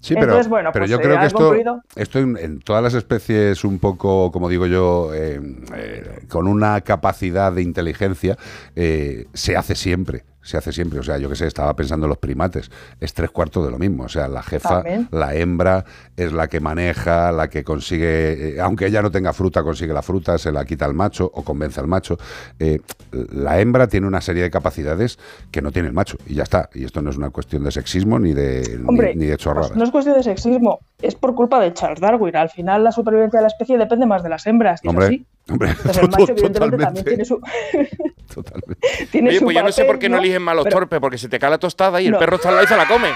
[0.02, 2.96] Sí, pero, Entonces, bueno, pero pues, yo eh, creo que esto, en, en todas las
[2.96, 5.40] especies un poco, como digo yo, eh,
[5.76, 8.36] eh, con una capacidad de inteligencia,
[8.76, 10.24] eh, se hace siempre.
[10.44, 11.00] Se hace siempre.
[11.00, 12.72] O sea, yo que sé, estaba pensando en los primates.
[13.00, 14.04] Es tres cuartos de lo mismo.
[14.06, 15.08] O sea, la jefa, También.
[15.12, 15.86] la hembra,
[16.18, 20.02] es la que maneja, la que consigue, eh, aunque ella no tenga fruta, consigue la
[20.02, 22.18] fruta, se la quita al macho o convence al macho.
[22.60, 22.80] Eh,
[23.12, 25.20] la hembra tiene una serie de capacidades
[25.52, 26.18] que no tiene el macho.
[26.26, 26.70] Y ya está.
[26.74, 29.70] Y esto no es una cuestión de sexismo ni de, ni- Hombre, ni, de chorradas.
[29.70, 32.36] pues no es cuestión de sexismo, es por culpa de Charles Darwin.
[32.36, 34.82] Al final la supervivencia de la especie depende más de las hembras.
[34.86, 35.26] Hombre, así.
[35.50, 36.86] hombre, Entonces el macho evidentemente totalmente.
[36.86, 37.42] también tiene su...
[39.12, 41.00] tiene Oye, su pues yo no sé por qué no, eligen más los Pero torpes,
[41.00, 42.88] porque se te cae la tostada y el perro está al lado y se la
[42.88, 43.10] come.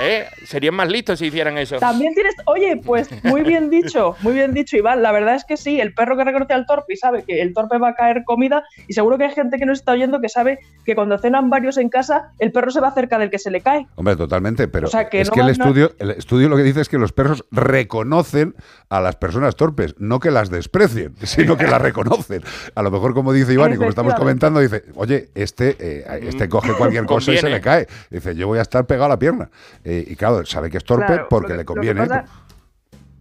[0.00, 0.26] ¿Eh?
[0.44, 1.76] Serían más listos si hicieran eso.
[1.78, 5.02] También tienes, oye, pues muy bien dicho, muy bien dicho, Iván.
[5.02, 7.52] La verdad es que sí, el perro que reconoce al torpe y sabe que el
[7.52, 10.28] torpe va a caer comida, y seguro que hay gente que nos está oyendo que
[10.28, 13.50] sabe que cuando cenan varios en casa, el perro se va cerca del que se
[13.50, 13.86] le cae.
[13.96, 16.62] Hombre, totalmente, pero O sea, que es no que el estudio, el estudio lo que
[16.62, 18.54] dice es que los perros reconocen
[18.88, 22.42] a las personas torpes, no que las desprecien, sino que las reconocen.
[22.74, 26.48] A lo mejor, como dice Iván y como estamos comentando, dice, oye, este, eh, este
[26.48, 27.86] coge cualquier cosa y se le cae.
[28.10, 29.50] Dice, yo voy a estar pegado a la pierna.
[29.90, 32.06] Eh, y claro, sabe que es torpe Claro, porque que- le conviene.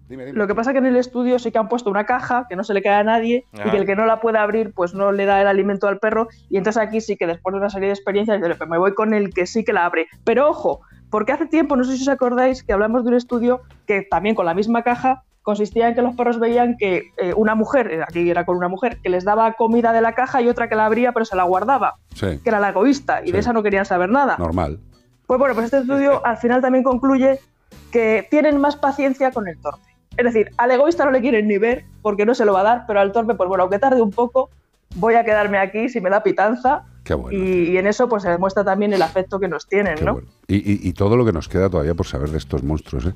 [0.07, 0.37] Dime, dime.
[0.37, 2.63] Lo que pasa que en el estudio sí que han puesto una caja que no
[2.63, 3.71] se le cae a nadie y Ah.
[3.71, 6.27] que el que no la pueda abrir pues no le da el alimento al perro
[6.49, 8.93] y entonces aquí sí que después de una serie de experiencias dice, "Pues me voy
[8.95, 10.07] con el que sí que la abre.
[10.23, 13.61] Pero ojo, porque hace tiempo, no sé si os acordáis, que hablamos de un estudio
[13.85, 17.53] que también con la misma caja consistía en que los perros veían que eh, una
[17.55, 20.47] mujer, eh, aquí era con una mujer, que les daba comida de la caja y
[20.49, 23.31] otra que la abría pero se la guardaba, Sí, que era la egoísta y Sí.
[23.31, 24.37] de esa no querían saber nada.
[24.37, 24.79] normal.
[25.29, 27.39] Pues bueno, pues este estudio al final también concluye
[27.91, 29.83] que tienen más paciencia con el torpe.
[30.17, 32.63] Es decir, al egoísta no le quieren ni ver porque no se lo va a
[32.63, 34.49] dar, pero al torpe, pues bueno, aunque tarde un poco,
[34.95, 36.81] voy a quedarme aquí si me da pitanza.
[37.03, 37.37] Qué bueno.
[37.37, 40.13] Y, y en eso pues se demuestra también el afecto que nos tienen, Qué ¿no?
[40.13, 40.27] bueno.
[40.49, 43.05] Y, y- y todo lo que nos queda todavía por saber de estos monstruos.
[43.05, 43.13] ¿eh?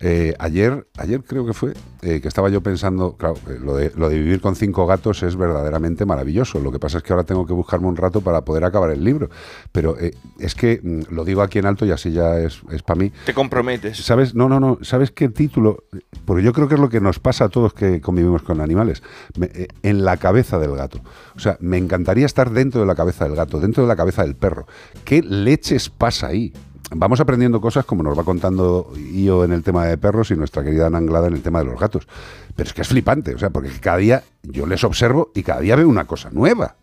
[0.00, 1.72] Eh, ayer, ayer creo que fue
[2.02, 5.24] eh, que estaba yo pensando, claro, eh, lo de, lo de vivir con cinco gatos
[5.24, 6.60] es verdaderamente maravilloso.
[6.60, 9.02] Lo que pasa es que ahora tengo que buscarme un rato para poder acabar el
[9.02, 9.28] libro.
[9.72, 9.96] Pero
[10.38, 13.12] es que mm, lo digo aquí en alto y así ya es, es para mí.
[13.26, 13.96] Te comprometes.
[13.98, 14.36] ¿Sabes?
[14.36, 14.78] No, no, no.
[14.82, 15.82] ¿Sabes qué título?
[16.24, 19.02] Porque yo creo que es lo que nos pasa a todos que convivimos con animales.
[19.36, 19.50] Me-
[19.82, 21.00] en la cabeza del gato.
[21.34, 24.22] O sea, me encantaría estar dentro de la cabeza del gato, dentro de la cabeza
[24.22, 24.68] del perro.
[25.04, 26.52] ¿Qué leches pasa ahí?
[26.90, 30.64] Vamos aprendiendo cosas como nos va contando Io en el tema de perros y nuestra
[30.64, 32.08] querida Ana Anglada en el tema de los gatos.
[32.56, 35.60] Pero es que es flipante, o sea, porque cada día yo les observo y cada
[35.60, 36.76] día veo una cosa nueva.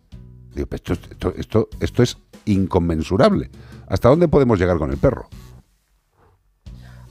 [0.54, 3.50] Digo, "Pero esto, esto, esto, esto es inconmensurable.
[3.88, 5.28] ¿Hasta dónde podemos llegar con el perro?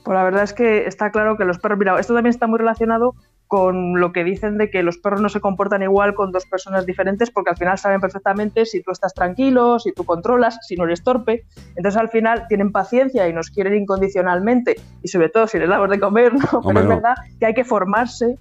[0.03, 2.59] Pues la verdad es que está claro que los perros, mira, esto también está muy
[2.59, 3.15] relacionado
[3.47, 6.85] con lo que dicen de que los perros no se comportan igual con dos personas
[6.85, 10.85] diferentes porque al final saben perfectamente si tú estás tranquilo, si tú controlas, si no
[10.85, 11.45] eres torpe.
[11.75, 15.89] Entonces al final tienen paciencia y nos quieren incondicionalmente y sobre todo si les damos
[15.89, 16.61] de comer, ¿no?
[16.65, 16.95] Pero es no.
[16.95, 18.37] verdad que hay que formarse,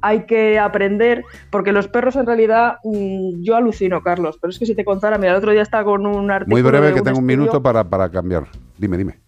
[0.00, 4.66] hay que aprender, porque los perros en realidad, mm, yo alucino, Carlos, pero es que
[4.66, 7.02] si te contara, mira, el otro día estaba con un artículo Muy breve, de que
[7.02, 8.48] tengo un minuto para, para cambiar.
[8.76, 9.21] Dime, dime.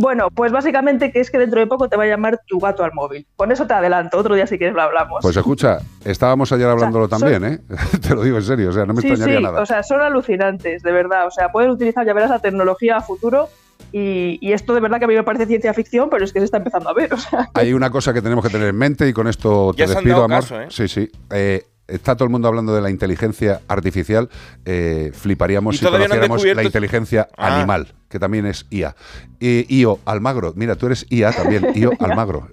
[0.00, 2.84] Bueno, pues básicamente que es que dentro de poco te va a llamar tu gato
[2.84, 3.26] al móvil.
[3.34, 5.18] Con eso te adelanto, otro día si quieres lo hablamos.
[5.22, 7.58] Pues escucha, estábamos ayer hablándolo también, ¿eh?
[8.00, 9.60] Te lo digo en serio, o sea, no me sí, extrañaría sí, nada.
[9.60, 11.26] o sea, son alucinantes, de verdad.
[11.26, 13.48] O sea, pueden utilizar, ya verás, la tecnología a futuro.
[13.90, 16.38] Y, y esto de verdad que a mí me parece ciencia ficción, pero es que
[16.38, 17.12] se está empezando a ver.
[17.14, 19.78] O sea, Hay una cosa que tenemos que tener en mente y con esto te
[19.80, 20.40] Ya se han despido, dado amor.
[20.42, 20.66] caso, ¿eh?
[20.70, 21.08] Sí, sí.
[21.30, 24.28] Eh, está todo el mundo hablando de la inteligencia artificial.
[24.64, 27.56] eh, fliparíamos Y si no conociéramos la inteligencia Ah.
[27.56, 28.94] animal, que también es IA.
[29.40, 32.48] Y Io Almagro, mira, tú eres IA también, Io Almagro.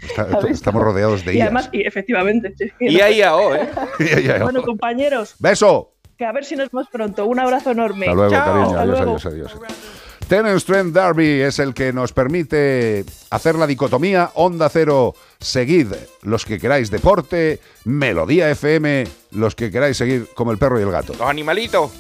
[0.49, 1.43] Estamos rodeados de y IA.
[1.45, 2.53] además, y efectivamente.
[2.57, 3.69] sí, es que Y no- ahí a O, ¿eh?
[4.41, 5.91] Bueno, compañeros, ¡Beso!
[6.17, 7.25] que a ver si nos vemos pronto.
[7.25, 8.05] Un abrazo enorme.
[8.07, 8.45] Hasta luego, Chao.
[8.45, 8.65] cariño.
[8.69, 9.11] Hasta Adiós, luego.
[9.17, 10.05] adiós, adiós.
[10.28, 15.89] Tenant Strength Derby es el que nos permite hacer la dicotomía Onda Cero, seguid
[16.23, 20.89] los que queráis deporte, Melodía FM, los que queráis seguir como el perro y el
[20.89, 21.13] gato.
[21.13, 21.91] Los animalitos.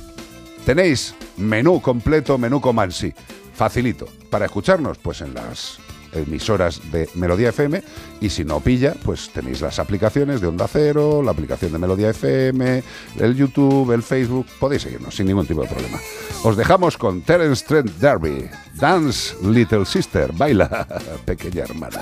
[0.65, 3.13] Tenéis menú completo, menú Comansi,
[3.53, 4.07] facilito.
[4.31, 5.77] Para escucharnos, pues en las
[6.15, 7.83] emisoras de Melodía FM
[8.21, 12.09] y si no pilla, pues tenéis las aplicaciones de Onda Cero, la aplicación de Melodía
[12.09, 12.83] FM,
[13.19, 15.99] el YouTube, el Facebook, podéis seguirnos sin ningún tipo de problema.
[16.43, 20.87] Os dejamos con Terence Trent Derby, Dance Little Sister, baila
[21.25, 22.01] pequeña hermana.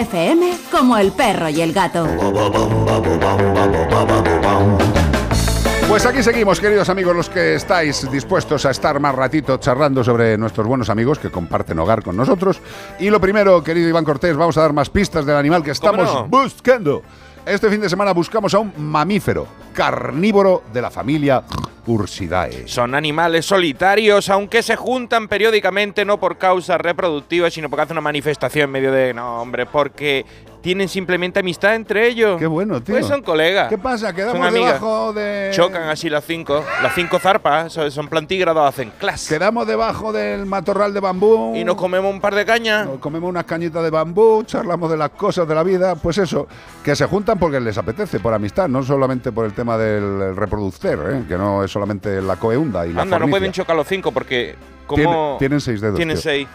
[0.00, 2.06] Melodía FM como el perro y el gato.
[5.88, 10.38] Pues aquí seguimos, queridos amigos, los que estáis dispuestos a estar más ratito charlando sobre
[10.38, 12.60] nuestros buenos amigos que comparten hogar con nosotros.
[13.00, 16.06] Y lo primero, querido Iván Cortés, vamos a dar más pistas del animal que estamos
[16.06, 16.28] no?
[16.28, 17.02] buscando.
[17.44, 21.42] Este fin de semana buscamos a un mamífero carnívoro de la familia
[22.66, 28.02] Son animales solitarios, aunque se juntan periódicamente no por causas reproductivas, sino porque hacen una
[28.02, 29.14] manifestación en medio de...
[29.14, 30.24] No, hombre, porque
[30.60, 32.38] tienen simplemente amistad entre ellos.
[32.38, 32.94] Qué bueno, tío.
[32.94, 33.68] Pues son colegas.
[33.68, 34.12] ¿Qué pasa?
[34.12, 35.50] Quedamos debajo de...
[35.52, 36.64] Chocan así las cinco.
[36.82, 39.34] Las cinco zarpas, son- plantígrados, hacen clase.
[39.34, 41.54] Quedamos debajo del matorral de bambú.
[41.56, 42.86] Y nos comemos un par de cañas.
[42.86, 46.46] Nos comemos unas cañitas de bambú, charlamos de las cosas de la vida, pues eso,
[46.84, 51.12] que se juntan porque les apetece, por amistad, no solamente por el tema del reproductor,
[51.12, 51.22] ¿eh?
[51.28, 54.56] que no es solamente la coeunda y la Anda, no pueden chocar los cinco porque...
[54.86, 56.22] Como tienen seis dedos, Tienen tío.
[56.22, 56.48] seis.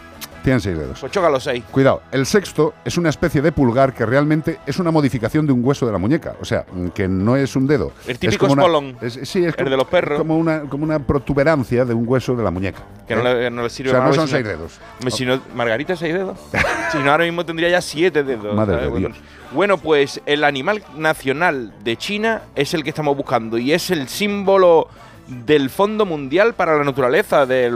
[0.46, 1.00] Tienen seis dedos.
[1.00, 1.64] Pues choca los seis.
[1.72, 5.60] Cuidado, el sexto es una especie de pulgar que realmente es una modificación de un
[5.64, 6.36] hueso de la muñeca.
[6.40, 7.90] O sea, mm, que no es un dedo.
[8.04, 8.96] El Es típico una- espolón.
[9.00, 10.18] es- sí, es El como, de los perros.
[10.18, 12.78] Como una, como una protuberancia de un hueso de la muñeca.
[13.08, 13.34] Que no ¿eh?
[13.34, 14.78] le, no le sirve O sea, no son seis dedos.
[15.08, 16.38] Si no, Margarita, seis dedos.
[16.92, 18.54] si no, ahora mismo tendría ya siete dedos.
[18.54, 19.16] Madre de Dios.
[19.50, 24.06] bueno, pues el animal nacional de China es el que estamos buscando y es el
[24.06, 24.86] símbolo
[25.26, 27.74] del Fondo Mundial para la Naturaleza, del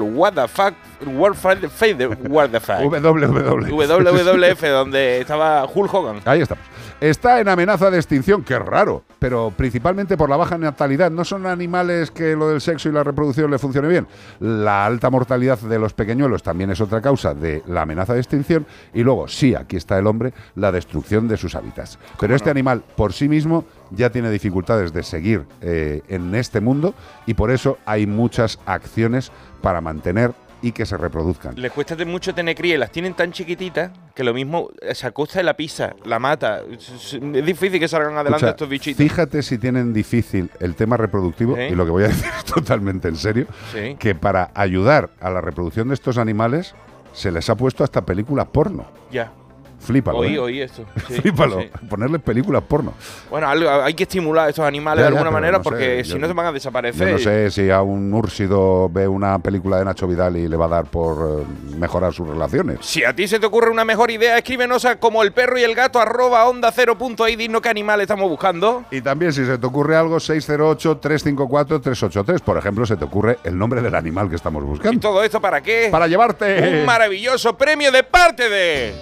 [2.51, 2.79] the Fuck.
[2.81, 3.71] WWF.
[3.71, 6.21] WWF, donde estaba Hulk Hogan.
[6.25, 6.65] Ahí estamos.
[7.01, 11.11] Está en amenaza de extinción, que raro, pero principalmente por la baja natalidad.
[11.11, 14.07] No son animales que lo del sexo y la reproducción le funcione bien.
[14.39, 18.67] La alta mortalidad de los pequeñuelos también es otra causa de la amenaza de extinción.
[18.93, 21.99] Y luego, sí, aquí está el hombre, la destrucción de sus hábitats.
[22.19, 26.93] Pero este animal por sí mismo ya tiene dificultades de seguir eh, en este mundo
[27.25, 29.33] y por eso hay muchas acciones
[29.63, 31.55] para mantener y que se reproduzcan.
[31.57, 34.95] Les cuesta de mucho tener cría y las tienen tan chiquititas que lo mismo eh,
[34.95, 36.61] se acosta de la pisa, la mata.
[36.71, 38.99] Es difícil que salgan adelante Escucha, estos bichitos.
[38.99, 43.09] Fíjate si tienen difícil el tema reproductivo, y lo que voy a decir es totalmente
[43.09, 43.97] en serio, Sí.
[43.99, 46.75] que para ayudar a la reproducción de estos animales
[47.13, 48.87] se les ha puesto hasta películas porno.
[49.11, 49.33] Ya.
[49.81, 50.19] Flípalo.
[50.19, 50.39] Oí, ¿eh?
[50.39, 50.85] oí esto.
[51.09, 51.61] Sí, Flípalo.
[51.61, 51.71] sí.
[51.89, 52.93] Ponerles películas porno.
[53.31, 56.03] Bueno, algo- hay que estimular a estos animales Ya, de alguna manera no sé, porque
[56.05, 57.07] yo- si no se van a desaparecer.
[57.09, 60.57] Yo no sé si a un úrsido ve una película de Nacho Vidal y le
[60.57, 61.45] va a dar por eh,
[61.79, 62.79] mejorar sus relaciones.
[62.83, 65.63] Si a ti se te ocurre una mejor idea, escríbenos a como el perro y
[65.63, 68.85] el gato arroba onda cero punto ahí, dinos qué animal estamos buscando.
[68.91, 72.41] Y también si se te ocurre algo, 608-354-383.
[72.41, 75.01] Por ejemplo, se te ocurre el nombre del animal que estamos ¿Y buscando.
[75.01, 75.89] todo esto para qué?
[75.91, 76.81] Para llevarte...
[76.81, 78.95] Un maravilloso premio de parte de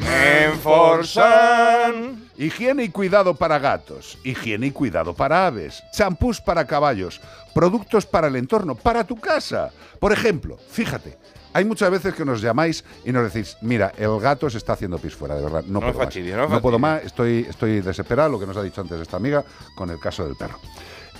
[0.00, 2.28] Menforsan.
[2.36, 7.20] Higiene y cuidado para gatos, higiene y cuidado para aves, champús para caballos,
[7.52, 9.70] productos para el entorno, para tu casa.
[9.98, 11.18] Por ejemplo, fíjate,
[11.52, 14.98] hay muchas veces que nos llamáis y nos decís, mira, el gato se está haciendo
[14.98, 16.16] pis fuera, de verdad, no, No puedo más.
[16.16, 19.44] no No puedo más, estoy, estoy desesperado, lo que nos ha dicho antes esta amiga
[19.74, 20.60] con el caso del perro.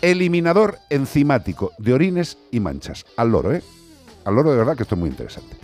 [0.00, 3.04] Eliminador enzimático de orines y manchas.
[3.16, 3.62] Al loro, ¿eh?
[4.24, 5.56] Al loro de verdad que esto es muy interesante.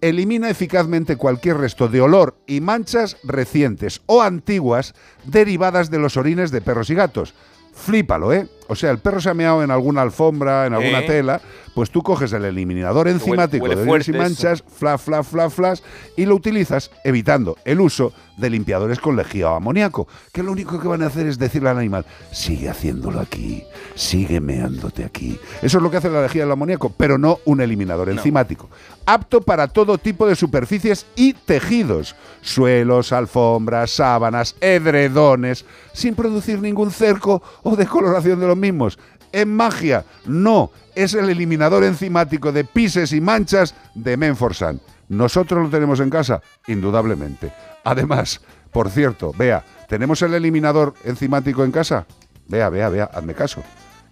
[0.00, 4.94] Elimina eficazmente cualquier resto de olor y manchas recientes o antiguas
[5.24, 7.34] derivadas de los orines de perros y gatos.
[7.72, 8.48] Flípalo, ¿eh?
[8.68, 11.06] O sea, el perro se ha meado en alguna alfombra, en alguna ¿Eh?
[11.06, 11.40] tela,
[11.74, 15.82] pues tú coges el eliminador enzimático huele de orines y manchas, fla, fla, fla, flas,
[16.16, 20.80] y lo utilizas evitando el uso de limpiadores con lejía o amoníaco, que lo único
[20.80, 23.64] que van a hacer es decirle al animal, sigue haciéndolo aquí,
[23.94, 25.38] sigue meándote aquí.
[25.62, 28.68] Eso es lo que hace la lejía del amoníaco, pero no un eliminador enzimático.
[29.06, 36.90] Apto para todo tipo de superficies y tejidos, suelos, alfombras, sábanas, edredones, sin producir ningún
[36.90, 38.98] cerco o decoloración de los mismos.
[39.32, 44.80] En magia, no, es el eliminador enzimático de pises y manchas de Menforsan.
[45.08, 46.42] ¿Nosotros lo tenemos en casa?
[46.66, 47.52] Indudablemente.
[47.84, 48.40] Además,
[48.72, 52.06] por cierto, vea, ¿tenemos el eliminador enzimático en casa?
[52.46, 53.62] Vea, vea, vea, hazme caso.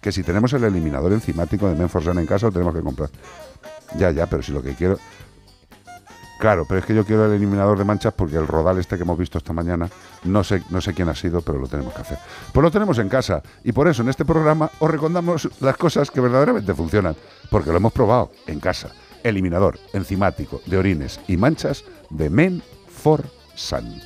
[0.01, 3.09] Que si tenemos el eliminador enzimático de Menforsan en casa, lo tenemos que comprar.
[3.97, 4.97] Ya, ya, pero si lo que quiero.
[6.39, 9.01] Claro, pero es que yo quiero el eliminador de manchas porque el rodal este que
[9.01, 9.89] hemos visto esta mañana,
[10.23, 12.19] no sé, no sé quién ha sido, pero lo tenemos que hacer.
[12.53, 16.11] Pues lo tenemos en casa y por eso en este programa os recomendamos las cosas
[16.11, 17.15] que verdaderamente funcionan,
[17.49, 18.89] porque lo hemos probado en casa.
[19.23, 23.23] Eliminador enzimático de orines y manchas de Men for
[23.55, 23.99] Sun.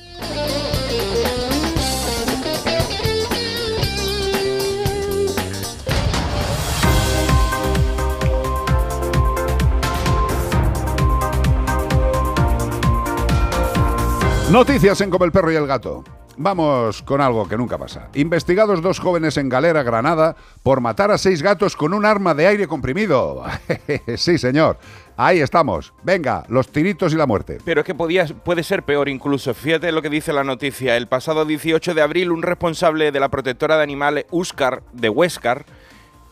[14.52, 16.04] Noticias en Como el perro y el gato.
[16.36, 18.10] Vamos con algo que nunca pasa.
[18.12, 22.46] Investigados dos jóvenes en Galera, Granada, por matar a seis gatos con un arma de
[22.46, 23.44] aire comprimido.
[24.18, 24.76] sí, señor.
[25.16, 25.94] Ahí estamos.
[26.02, 27.60] Venga, los tiritos y la muerte.
[27.64, 29.54] Pero es que podía, puede ser peor incluso.
[29.54, 30.98] Fíjate lo que dice la noticia.
[30.98, 35.64] El pasado 18 de abril, un responsable de la protectora de animales Úscar de Huéscar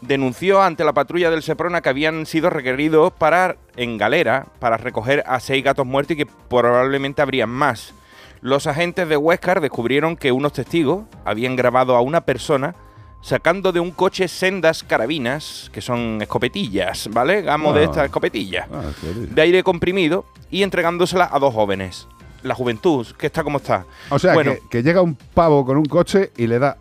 [0.02, 5.24] denunció ante la patrulla del Seprona que habían sido requeridos para en galera para recoger
[5.26, 7.94] a seis gatos muertos y que probablemente habrían más.
[8.42, 12.74] Los agentes de Huéscar descubrieron que unos testigos habían grabado a una persona
[13.22, 17.42] sacando de un coche sendas carabinas, que son escopetillas, ¿vale?
[17.42, 17.84] Gamo de Ah.
[17.84, 22.08] estas escopetillas, Ah, de aire comprimido, y entregándoselas a dos jóvenes.
[22.42, 23.84] La juventud, que está como está.
[24.08, 26.78] O sea, bueno, que, que llega un pavo con un coche y le da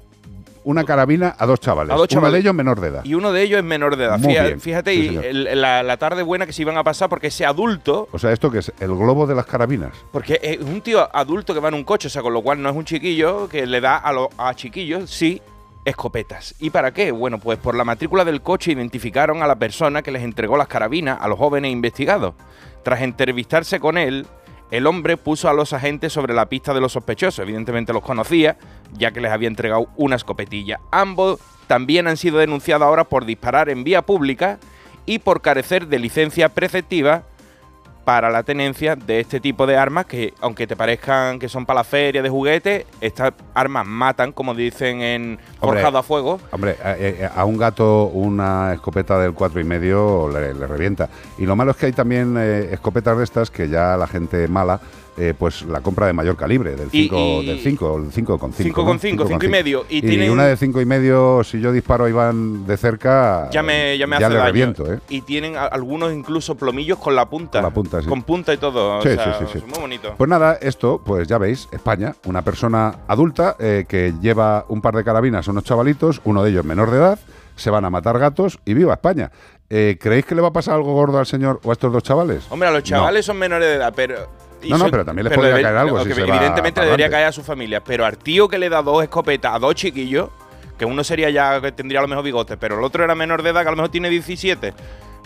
[0.69, 1.91] una carabina a dos chavales.
[1.91, 2.33] A dos Uno chavales.
[2.33, 3.03] de ellos menor de edad.
[3.03, 4.19] y uno de ellos es menor de edad.
[4.19, 6.83] Muy Fía- bien, Fíjate, sí, y el- la, la tarde buena que se iban a
[6.83, 8.71] pasar porque ese adulto O sea, ¿esto que es?
[8.79, 9.91] ¿El globo de las carabinas?
[10.11, 12.61] Porque es un tío adulto que va en un coche, o sea, con lo cual
[12.61, 15.41] no es un chiquillo que le da a, los a chiquillos, sí,
[15.85, 16.55] escopetas.
[16.59, 17.11] ¿Y para qué?
[17.11, 20.67] Bueno, pues por la matrícula del coche identificaron a la persona que les entregó las
[20.67, 22.33] carabinas a los jóvenes investigados.
[22.83, 24.25] Tras entrevistarse con él,
[24.71, 27.39] el hombre puso a los agentes sobre la pista de los sospechosos.
[27.39, 28.57] Evidentemente los conocía,
[28.93, 30.79] ya que les había entregado una escopetilla.
[30.91, 34.59] Ambos también han sido denunciados ahora por disparar en vía pública
[35.05, 37.23] y por carecer de licencia preceptiva
[38.09, 41.81] para la tenencia de este tipo de armas que, aunque te parezcan que son para
[41.81, 46.39] la feria de juguetes, estas armas matan, como dicen en Hombre, Forjado a Fuego.
[46.49, 51.07] Hombre, a, eh, a un gato una escopeta del cuatro y medio le, le revienta.
[51.37, 54.47] Y lo malo es que hay también eh, escopetas de estas que ya la gente
[54.47, 54.79] mala
[55.19, 58.39] eh, pues la compra de mayor calibre, del Y- 5 y- del 5, el 5
[58.39, 58.63] con 5.
[58.63, 59.85] Cinco con cinco, cinco y medio.
[59.89, 63.49] Y Y, tienen- una de 5 y medio, si yo disparo a Iván de cerca,
[63.51, 64.45] Ya me, ya me ya hace le daño.
[64.47, 64.99] reviento, ¿eh?
[65.09, 67.59] Y tienen a- algunos incluso plomillos con la punta.
[67.59, 68.07] Con la punta, sí.
[68.07, 68.99] Con punta y todo.
[68.99, 69.65] o Sí, sea, sí, sí, sí.
[69.67, 70.13] Muy bonito.
[70.17, 74.95] Pues nada, esto, pues ya veis, España, una persona adulta eh, que lleva un par
[74.95, 77.19] de carabinas a unos chavalitos, uno de ellos menor de edad,
[77.57, 79.31] se van a matar gatos y viva España.
[79.69, 82.01] Eh, ¿Creéis que le va a pasar algo gordo al señor o a estos dos
[82.03, 82.45] chavales?
[82.49, 84.15] Hombre, a los chavales son menores de edad, pero.
[84.67, 87.27] No, no, pero también les podría debe- caer algo si se Evidentemente le debería caer
[87.27, 90.29] a su familia, pero al tío que le da dos escopetas a dos chiquillos,
[90.77, 93.43] que uno sería ya que tendría a lo mejor bigotes, pero el otro era menor
[93.43, 94.73] de edad, que a lo mejor tiene 17.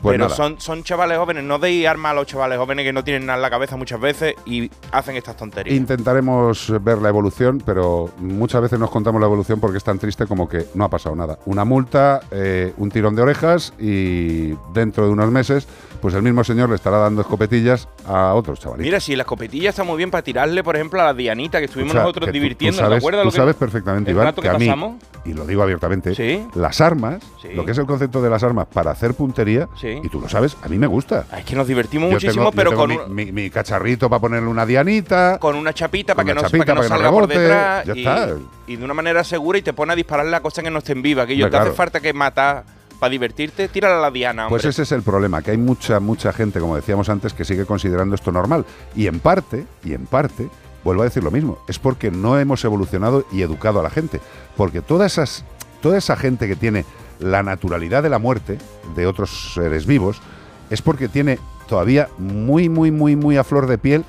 [0.01, 0.35] Pues pero nada.
[0.35, 3.37] son, son chavales jóvenes, no deis armas a los chavales jóvenes que no tienen nada
[3.37, 5.77] en la cabeza muchas veces y hacen estas tonterías.
[5.77, 10.25] Intentaremos ver la evolución, pero muchas veces nos contamos la evolución porque es tan triste
[10.27, 11.39] como que no ha pasado nada.
[11.45, 15.69] Una multa, eh, un tirón de orejas y dentro de unos meses,
[16.03, 18.85] pues el mismo señor le estará dando escopetillas a otros chavalitos.
[18.85, 21.65] Mira, si la escopetilla está muy bien para tirarle, por ejemplo, a la Dianita, que
[21.65, 23.55] estuvimos O sea, nosotros que tú- divirtiendo, tú sabes, ¿te acuerdas tú lo que sabes
[23.55, 26.45] perfectamente, el Iván, rato que, que a mí, y lo digo abiertamente, Sí.
[26.55, 27.53] las armas, Sí.
[27.55, 29.97] lo que es el concepto de las armas para hacer puntería, Sí.
[30.03, 31.25] y tú lo sabes, a mí me gusta.
[31.37, 33.49] Es que nos divertimos Yo muchísimo, tengo- yo pero tengo con, mi, un- mi- mi
[33.49, 35.37] cacharrito para ponerle una dianita.
[35.39, 36.95] con una chapita para Con que, no, una para chapita que no para que no
[36.97, 38.29] salga por rebote, detrás ya y, está.
[38.67, 41.01] y de una manera segura y te pone a disparar la cosa que no estén
[41.01, 41.25] viva.
[41.25, 42.65] Que yo te hace falta que matar
[43.03, 44.61] para divertirte, tírala a la diana, hombre.
[44.61, 47.65] Pues ese es el problema, que hay mucha, mucha gente, como decíamos antes, que sigue
[47.65, 48.65] considerando esto normal.
[48.95, 50.47] Y en parte, y en parte,
[50.85, 54.21] vuelvo a decir lo mismo, es porque no hemos evolucionado y educado a la gente.
[54.55, 55.43] Porque todas esas,
[55.81, 56.85] toda esa gente que tiene
[57.19, 58.57] la naturalidad de la muerte
[58.95, 60.21] de otros seres vivos,
[60.69, 64.05] es porque tiene todavía muy, muy, muy, muy a flor de piel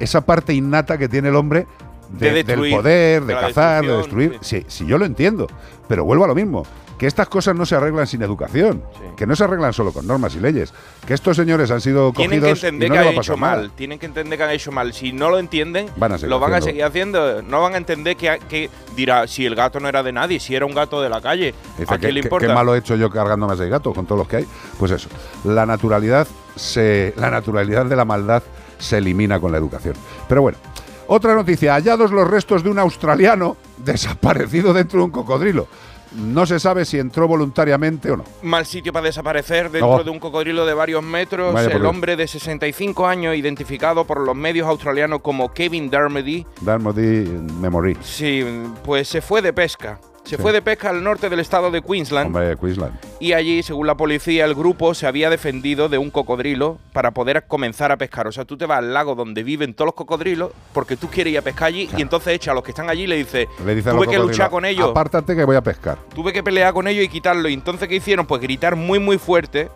[0.00, 1.66] esa parte innata que tiene el hombre
[2.10, 4.38] de- De destruir, del poder, de, de cazar, de destruir.
[4.42, 5.46] Sí, sí, yo lo entiendo,
[5.88, 6.64] pero vuelvo a lo mismo.
[6.98, 8.82] Que estas cosas no se arreglan sin educación,
[9.16, 10.74] que no se arreglan solo con normas y leyes,
[11.06, 13.70] que estos señores han sido tienen que cogidos y entender no que han hecho mal,
[13.70, 14.92] tienen que entender que han hecho mal.
[14.92, 17.40] Si no lo entienden, Van a lo van a seguir haciendo.
[17.42, 20.56] No van a entender que, que dirá, si el gato no era de nadie, si
[20.56, 22.46] era un gato de la calle, Dice, ¿a ¿qué, le importa?
[22.48, 24.46] qué malo he hecho yo cargándome ese gato con todos los que hay?
[24.78, 25.08] Pues eso,
[25.44, 26.26] la naturalidad,
[26.56, 28.42] se, la naturalidad de la maldad
[28.78, 29.94] se elimina con la educación.
[30.28, 30.58] Pero bueno,
[31.06, 35.68] otra noticia, hallados los restos de un australiano desaparecido dentro de un cocodrilo.
[36.14, 38.24] No se sabe si entró voluntariamente o no.
[38.42, 41.52] Mal sitio para desaparecer dentro de un cocodrilo de varios metros.
[41.54, 47.24] Vaya el hombre de 65 años, identificado por los medios australianos como Kevin Dermody, Darmody
[47.60, 47.96] Memory.
[48.02, 48.44] Sí,
[48.84, 50.00] pues se fue de pesca.
[50.28, 50.42] Se Sí.
[50.42, 52.92] fue de pesca al norte del estado de Queensland Hombre, Queensland.
[53.18, 57.46] y allí, según la policía, el grupo se había defendido de un cocodrilo para poder
[57.48, 58.26] comenzar a pescar.
[58.26, 61.32] O sea, tú te vas al lago donde viven todos los cocodrilos porque tú quieres
[61.32, 63.48] ir a pescar allí y entonces echa a los que están allí y le dice,
[63.64, 64.90] Le dice tuve que luchar con ellos.
[64.90, 65.96] Apártate que voy a pescar.
[66.14, 67.48] Tuve que pelear con ellos y quitarlo.
[67.48, 68.26] Y entonces, ¿qué hicieron?
[68.26, 69.70] Pues gritar muy, muy fuerte.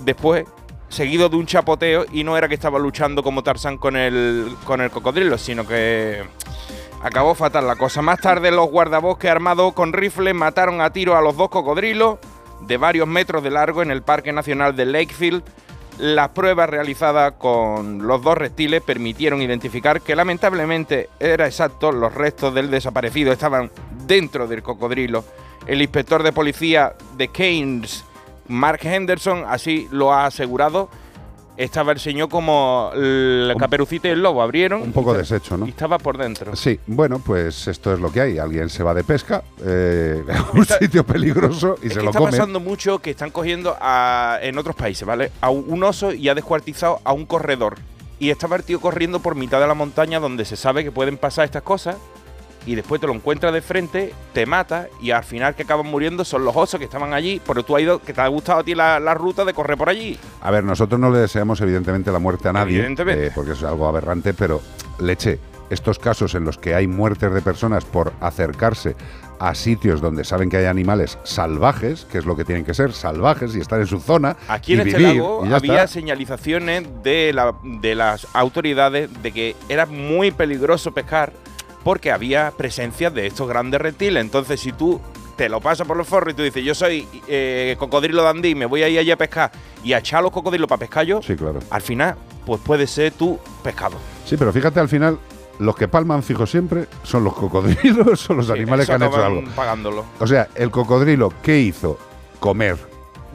[0.00, 0.44] Después,
[0.88, 2.04] seguido de un chapoteo.
[2.12, 6.22] Y no era que estaba luchando como Tarzán con el, con el cocodrilo, sino que
[7.02, 8.02] acabó fatal la cosa.
[8.02, 12.18] Más tarde, los guardabosques armados con rifles mataron a tiro a los dos cocodrilos
[12.60, 15.42] de varios metros de largo en el Parque Nacional de Lakefield.
[15.98, 22.54] Las pruebas realizadas con los dos reptiles permitieron identificar que lamentablemente era exacto, los restos
[22.54, 23.70] del desaparecido estaban
[24.06, 25.24] dentro del cocodrilo.
[25.66, 28.04] El inspector de policía de Keynes,
[28.46, 30.88] Mark Henderson, así lo ha asegurado.
[31.58, 35.66] Estaba el señor como el caperucita y el lobo, abrieron Un poco y- deshecho, ¿no?
[35.66, 36.54] y estaba por dentro.
[36.54, 38.38] Sí, bueno, pues esto es lo que hay.
[38.38, 42.10] Alguien se va de pesca eh, a un sitio peligroso y Es se que lo
[42.10, 42.30] está come.
[42.30, 45.32] pasando mucho que están cogiendo a- en otros países, ¿vale?
[45.40, 47.76] A un un oso y ha descuartizado a un corredor.
[48.20, 51.16] Y estaba el tío corriendo por mitad de la montaña donde se sabe que pueden
[51.18, 51.96] pasar estas cosas.
[52.68, 56.22] Y después te lo encuentras de frente, te mata y al final que acaban muriendo
[56.22, 57.40] son los osos que estaban allí.
[57.46, 59.78] Pero tú has ido, que te ha gustado a ti la, la ruta de correr
[59.78, 60.18] por allí.
[60.42, 63.26] A ver, nosotros no le deseamos evidentemente la muerte a nadie, Evidentemente.
[63.28, 64.60] eh, porque es algo aberrante, pero
[65.00, 65.38] leche,
[65.70, 68.96] estos casos en los que hay muertes de personas por acercarse
[69.40, 72.92] a sitios donde saben que hay animales salvajes, que es lo que tienen que ser,
[72.92, 75.86] salvajes y estar en su zona Aquí y en este vivir, lago y había está.
[75.86, 81.32] señalizaciones de, la- de las autoridades de que era muy peligroso pescar
[81.84, 84.20] porque había presencia de estos grandes reptiles.
[84.20, 85.00] Entonces, si tú
[85.36, 88.66] te lo pasas por los forros y tú dices, yo soy eh, cocodrilo dandí, me
[88.66, 89.52] voy a ir allí a pescar
[89.84, 91.60] y a echar los cocodrilos para pescar yo, Sí, claro.
[91.70, 93.96] al final, pues puede ser tu pescado.
[94.24, 95.18] Sí, pero fíjate al final,
[95.60, 99.24] los que palman fijo siempre son los cocodrilos, son los Sí, animales que han hecho
[99.24, 99.44] algo.
[99.54, 100.04] pagándolo.
[100.18, 101.98] O sea, el cocodrilo, ¿qué hizo?
[102.40, 102.76] Comer.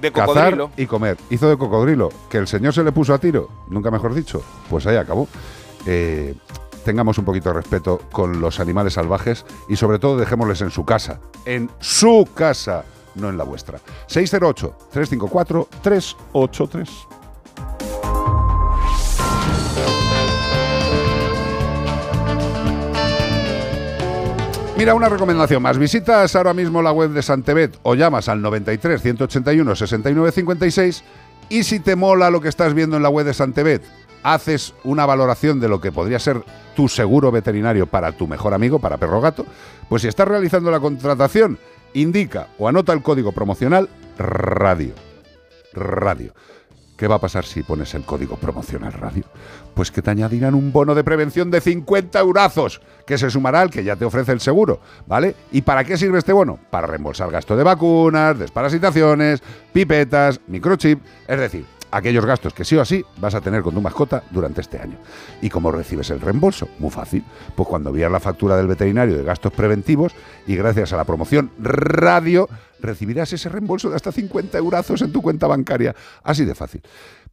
[0.02, 0.72] De Cazar cocodrilo.
[0.76, 1.18] y comer.
[1.30, 2.10] Hizo de cocodrilo.
[2.30, 5.30] Que el señor se le puso a tiro, nunca mejor dicho, pues ahí acabó.
[5.86, 6.36] Eh,
[6.84, 10.86] tengamos un poquito de respeto con los animales salvajes y sobre todo dejémosles en su
[10.86, 11.20] casa.
[11.46, 12.86] En su casa,
[13.16, 13.80] no en la vuestra.
[14.08, 16.90] 608-354-383.
[24.76, 25.78] Mira, una recomendación más.
[25.78, 31.04] Visitas ahora mismo la web de Santebet o llamas al 93 181 69 56
[31.50, 33.84] y si te mola lo que estás viendo en la web de Santebet,
[34.24, 36.44] haces una valoración de lo que podría ser
[36.76, 39.46] tu seguro veterinario para tu mejor amigo, para perro gato,
[39.90, 41.60] pues si estás realizando la contratación,
[41.94, 44.94] indica o anota el código promocional radio.
[45.74, 46.34] Radio.
[46.98, 49.24] ¿Qué va a pasar si pones el código promocional radio?
[49.74, 53.72] Pues que te añadirán un bono de prevención de 50 eurazos, que se sumará al
[53.72, 55.36] que ya te ofrece el seguro, ¿vale?
[55.52, 56.60] ¿Y para qué sirve este bono?
[56.70, 59.42] Para reembolsar gasto de vacunas, desparasitaciones,
[59.74, 63.82] pipetas, microchip, es decir, aquellos gastos que sí o así vas a tener con tu
[63.82, 64.98] mascota durante este año.
[65.42, 66.68] ¿Y cómo recibes el reembolso?
[66.80, 67.24] Muy fácil.
[67.56, 70.14] Pues cuando envías la factura del veterinario de gastos preventivos
[70.48, 72.50] y gracias a la promoción radio
[72.80, 75.96] recibirás ese reembolso de hasta 50 eurazos en tu cuenta bancaria.
[76.24, 76.82] Así de fácil.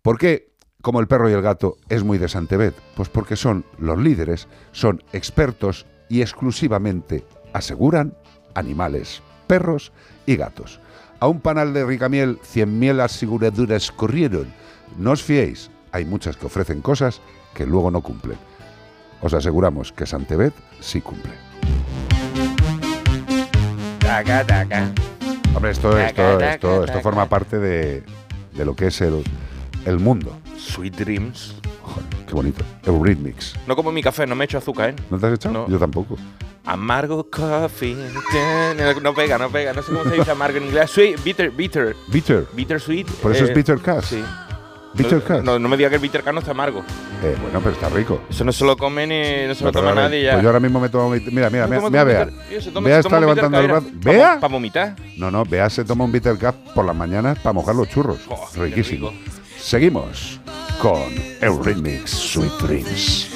[0.03, 0.51] ¿Por qué?
[0.82, 4.49] Como el perro y el gato es muy de Santebet, pues porque son los líderes,
[4.73, 8.15] son expertos y exclusivamente aseguran
[8.55, 9.93] animales, perros
[10.27, 10.81] y gatos.
[11.21, 14.47] A un panal de ricamiel, 100.000 aseguraduras corrieron.
[14.97, 17.21] No os fiéis, hay muchas que ofrecen cosas
[17.53, 18.39] que luego no cumplen.
[19.21, 21.33] Os aseguramos que Santebet sí cumple.
[23.99, 24.91] Taca, taca.
[25.55, 28.03] Hombre, esto, esto, taca, esto, esto forma parte de,
[28.55, 29.23] de lo que es el,
[29.85, 30.39] el mundo.
[30.57, 31.55] Sweet Dreams.
[32.27, 32.65] Qué bonito.
[32.85, 33.55] Eurythmics.
[33.67, 34.97] No como mi café, no me echo azúcar, ¿eh?
[35.11, 35.45] ¿No te has?
[35.47, 35.69] No.
[35.69, 36.17] Yo tampoco.
[36.65, 37.97] Amargo coffee.
[39.03, 39.73] No pega, no pega.
[39.73, 40.91] No sé cómo se dice amargo en inglés.
[40.91, 41.97] Sweet, bitter, bitter.
[42.09, 42.47] Bitter.
[42.53, 43.07] Bitter sweet.
[43.23, 44.05] Por eso es eh, bitter cash.
[44.05, 44.25] Sí.
[44.95, 45.43] Bitter no.
[45.43, 46.81] No, no me diga que el bitter no está amargo.
[47.23, 48.21] Eh, bueno, pero está rico.
[48.29, 50.33] Eso no se lo come ni no se lo toma nadie ya.
[50.33, 51.11] Pues yo ahora mismo me tomo.
[51.11, 52.29] mi- Mira, mira, ¿Tú mira, mira, Bea.
[52.83, 53.87] Bea está levantando el brazo.
[54.03, 54.41] ¿Para ¿Bea?
[54.41, 54.97] para vomitar?
[55.17, 58.19] No, no, Bea se toma un bitter cup por las mañanas para mojar los churros.
[58.57, 59.12] Riquísimo.
[59.59, 60.41] Seguimos
[60.81, 61.12] con
[61.43, 63.30] Eurythmics Sweet Dreams.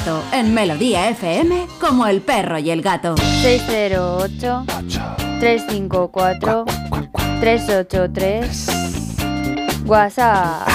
[0.00, 3.16] Rato en Melodía FM como el perro y el gato.
[3.16, 4.64] 608
[5.40, 6.64] 354
[7.40, 8.66] 383
[9.84, 10.68] WhatsApp.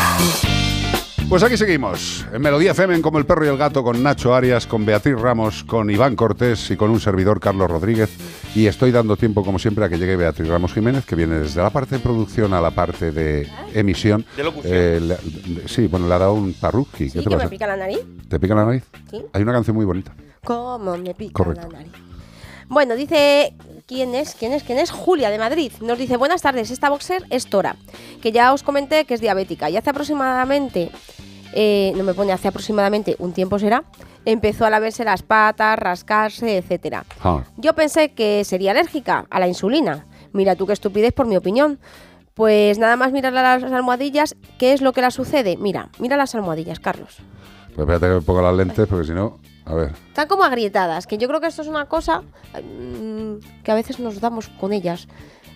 [1.27, 4.67] Pues aquí seguimos, en Melodía FM como el perro y el gato, con Nacho Arias,
[4.67, 8.11] con Beatriz Ramos, con Iván Cortés y con un servidor Carlos Rodríguez.
[8.55, 11.61] Y estoy dando tiempo, como siempre, a que llegue Beatriz Ramos Jiménez, que viene desde
[11.61, 14.25] la parte de producción a la parte de emisión.
[14.37, 14.73] De locución.
[14.73, 17.09] Eh, le- sí, bueno, le ha dado un parruqui.
[17.09, 17.99] Sí, ¿Qué te que me pica la nariz.
[18.29, 18.83] ¿Te pica la nariz?
[19.11, 19.21] Sí.
[19.33, 20.15] Hay una canción muy bonita.
[20.45, 21.67] ¿Cómo me pica Correcto.
[21.69, 21.91] la nariz?
[22.69, 23.53] Bueno, dice.
[23.87, 24.33] ¿Quién es?
[24.33, 24.63] ¿Quién es?
[24.63, 24.89] ¿Quién es?
[24.89, 25.71] Julia de Madrid.
[25.81, 27.75] Nos dice: Buenas tardes, esta boxer es Tora,
[28.21, 29.69] que ya os comenté que es diabética.
[29.69, 30.89] Y hace aproximadamente.
[31.55, 33.83] Eh, no me pone hace aproximadamente un tiempo será.
[34.25, 37.05] Empezó a lavarse las patas, rascarse, etcétera.
[37.23, 40.05] Ah, Yo pensé que sería alérgica a la insulina.
[40.33, 41.79] Mira tú qué estupidez por mi opinión.
[42.33, 45.55] Pues nada más mirar las almohadillas, ¿qué es lo que le sucede?
[45.55, 47.17] Mira, mira las almohadillas, Carlos.
[47.73, 49.93] pues espérate que me ponga las lentes, porque si no, a ver.
[50.09, 52.23] Están como agrietadas, que yo creo que esto es una cosa
[52.61, 55.07] mm, que a veces nos damos con ellas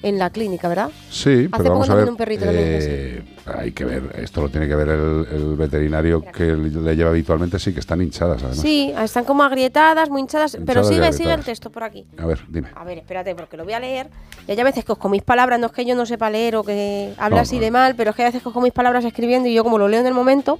[0.01, 0.89] en la clínica, ¿verdad?
[1.09, 2.09] Sí, Hace pero poco vamos a ver.
[2.09, 6.21] un perrito también eh, hay que ver, esto lo tiene que ver el, el veterinario
[6.21, 8.59] que le lleva habitualmente, sí, que están hinchadas además.
[8.61, 12.05] Sí, están como agrietadas, muy hinchadas, pero Hinchadas y sigue, sigue el texto por aquí.
[12.17, 12.69] A ver, dime.
[12.75, 14.09] A ver, espérate, porque lo voy a leer.
[14.47, 16.55] Y hay a veces que os coméis palabras, no es que yo no sepa leer
[16.55, 17.61] o que hable No, así no.
[17.63, 19.77] de mal, pero es que hay veces que os coméis palabras escribiendo y yo como
[19.77, 20.59] lo leo en el momento,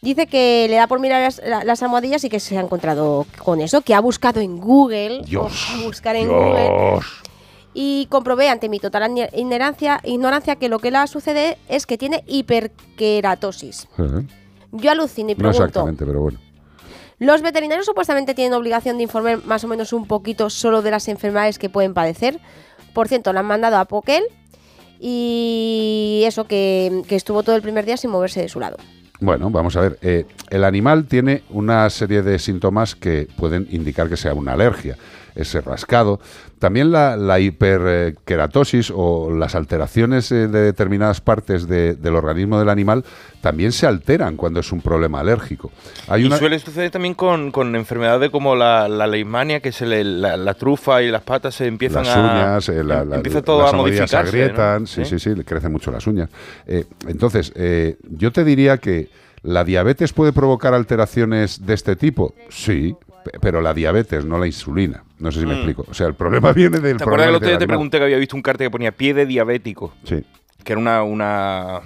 [0.00, 3.26] dice que le da por mirar las, la- las almohadillas y que se ha encontrado
[3.44, 7.04] con eso, que ha buscado en Google, Dios, a buscar en Google, Dios.
[7.74, 11.96] Y comprobé ante mi total ign- ignorancia, ignorancia que lo que le sucede es que
[11.98, 13.86] tiene hiperkeratosis.
[13.98, 14.26] Eh,
[14.72, 16.38] Yo alucino y No exactamente, pero bueno.
[17.18, 21.06] los veterinarios supuestamente tienen obligación de informar más o menos un poquito solo de las
[21.08, 22.40] enfermedades que pueden padecer.
[22.94, 24.24] Por cierto, la han mandado a Pokel
[24.98, 28.76] y eso que, que estuvo todo el primer día sin moverse de su lado.
[29.20, 29.98] Bueno, vamos a ver.
[30.02, 34.96] eh, el animal tiene una serie de síntomas que pueden indicar que sea una alergia.
[35.34, 36.20] Ese rascado.
[36.58, 42.68] También la, la hiperkeratosis o las alteraciones eh, de determinadas partes de- del organismo del
[42.68, 43.04] animal
[43.40, 45.70] también se alteran cuando es un problema alérgico.
[46.08, 49.86] Hay y una, suele suceder también con, con enfermedades como la, la leishmania, que se
[49.86, 52.20] le, la, la trufa y las patas se empiezan las a...
[52.20, 54.14] uñas, eh, la- empieza todo las a modificarse.
[54.16, 54.28] ¿no?
[54.28, 56.28] agrietan, sí, sí, sí, crecen mucho las uñas.
[56.66, 59.08] Eh, entonces, eh, yo te diría que
[59.42, 62.94] la diabetes puede provocar alteraciones de este tipo, sí,
[63.24, 65.04] pe- pero la diabetes, no la insulina.
[65.20, 65.56] No sé si me Mm.
[65.56, 65.84] explico.
[65.88, 68.16] O sea, el problema viene del ¿Te acuerdas el otro día te pregunté que había
[68.18, 69.92] visto un cartel que ponía pie de diabético?
[70.04, 70.24] Sí.
[70.64, 71.02] Que era una...
[71.02, 71.80] una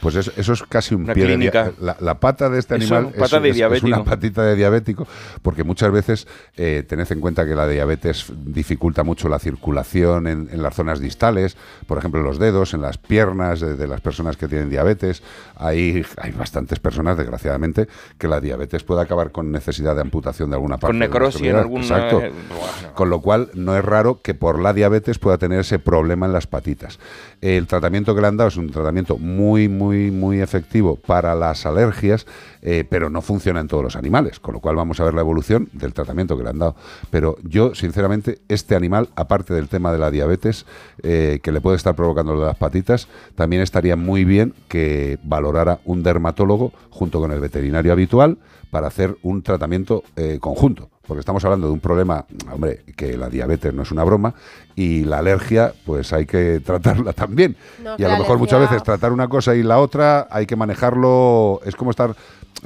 [0.00, 1.72] Pues eso, eso es casi un Una pie de dia- clínica.
[1.80, 3.86] la, la pata de este Eso, animal pata es, de es- es diabético.
[3.88, 5.06] una patita de diabético,
[5.42, 6.26] porque muchas veces
[6.56, 11.00] eh, tened en cuenta que la diabetes dificulta mucho la circulación en, en las zonas
[11.00, 14.70] distales, por ejemplo en los dedos, en las piernas de, de las personas que tienen
[14.70, 15.22] diabetes.
[15.56, 17.86] Hay, hay bastantes personas, desgraciadamente,
[18.16, 20.86] que la diabetes puede acabar con necesidad de amputación de alguna parte.
[20.86, 21.82] con necrosis en alguna...
[21.82, 22.20] Exacto.
[22.22, 22.94] eh, bueno.
[22.94, 26.32] Con lo cual, no es raro que por la diabetes pueda tener ese problema en
[26.32, 26.98] las patitas.
[27.42, 31.66] El tratamiento que le han dado es un tratamiento muy, muy, muy efectivo para las
[31.66, 32.26] alergias,
[32.62, 34.40] eh, pero no funciona en todos los animales.
[34.40, 36.76] Con lo cual, vamos a ver la evolución del tratamiento que le han dado.
[37.10, 40.66] Pero yo, sinceramente, este animal, aparte del tema de la diabetes,
[41.02, 46.02] eh, que le puede estar provocando las patitas, también estaría muy bien que valorara un
[46.02, 48.38] dermatólogo junto con el veterinario habitual
[48.70, 50.90] para hacer un tratamiento eh, conjunto.
[51.10, 54.32] Porque estamos hablando de un problema, hombre, que la diabetes no es una broma
[54.76, 57.56] y la alergia, pues hay que tratarla también.
[57.82, 60.54] No, y a lo mejor muchas veces tratar una cosa y la otra hay que
[60.54, 62.14] manejarlo, es como estar...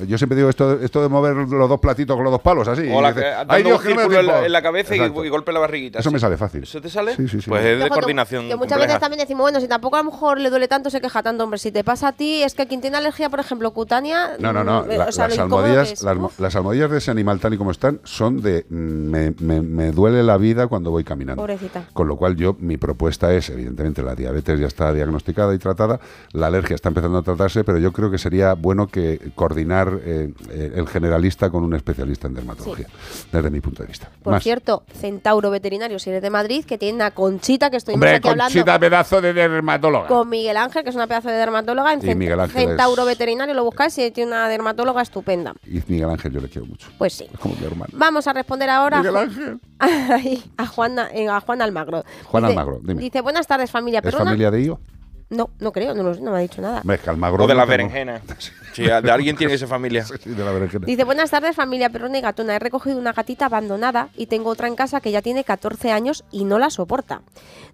[0.08, 2.90] Yo siempre digo esto, esto de mover los dos platitos con los dos palos, así.
[2.92, 3.14] O la,
[3.48, 4.46] "Ay, Dios, un que no me en la, tiempo".
[4.46, 5.24] en la cabeza y, Exacto.
[5.24, 6.00] y golpe la barriguita.
[6.00, 6.64] Eso me sale fácil.
[6.64, 7.14] ¿Eso te sale?
[7.14, 7.48] Sí, sí, sí.
[7.48, 10.40] Pues es de coordinación Que muchas veces también decimos, bueno, si tampoco a lo mejor
[10.40, 11.58] le duele tanto, se queja tanto, hombre.
[11.60, 14.32] Si te pasa a ti, es que quien tiene alergia, por ejemplo, cutánea.
[14.40, 14.82] No, no, no.
[14.82, 16.02] mm, la- o sea, las, almohadillas, es.
[16.02, 18.66] las, almohadillas de ese animal tal y como están son de...
[18.68, 18.74] mm,
[19.14, 21.40] Me, me- me duele la vida cuando voy caminando.
[21.40, 21.84] Pobrecita.
[21.92, 26.00] Con lo cual yo, mi propuesta es, evidentemente, la diabetes ya está diagnosticada y tratada,
[26.32, 29.73] la alergia está empezando a tratarse, pero yo creo que sería bueno que coordinar
[30.04, 32.86] eh, eh, el generalista con un especialista en dermatología,
[33.32, 34.08] desde mi punto de vista.
[34.22, 34.42] Por Más.
[34.42, 38.28] cierto, Centauro Veterinario, si eres de Madrid, que tiene una conchita que estuvimos Hombre, aquí
[38.28, 40.06] hablando Conchita, pedazo de dermatóloga.
[40.08, 41.92] con Miguel Ángel, que es una pedazo de dermatóloga.
[41.92, 45.54] En Y Miguel Ángel Centauro es- Veterinario lo buscáis y tiene una dermatóloga estupenda.
[45.66, 46.88] Y Miguel Ángel yo le quiero mucho.
[46.98, 47.26] Pues sí.
[47.32, 47.92] Es como mi hermano.
[47.96, 49.60] Vamos a responder ahora a Miguel Ju- Ángel.
[49.78, 52.04] Ay, a, Juan, a Juan Almagro.
[52.26, 53.00] Juan Dice- Almagro, dime.
[53.02, 54.24] Dice, buenas tardes familia ¿Es perruna.
[54.26, 54.80] familia de Io?
[55.34, 56.80] No, no creo, no, lo sé, no me ha dicho nada.
[56.84, 58.22] Ves que Almagro O de no las tengo- berenjenas.
[58.72, 60.04] Sí, de alguien tiene ser familia.
[60.22, 60.86] Sí, de la berenjena.
[60.86, 62.56] Dice, buenas tardes familia perrona y gatona.
[62.56, 66.24] He recogido una gatita abandonada y tengo otra en casa que ya tiene 14 años
[66.30, 67.22] y no la soporta.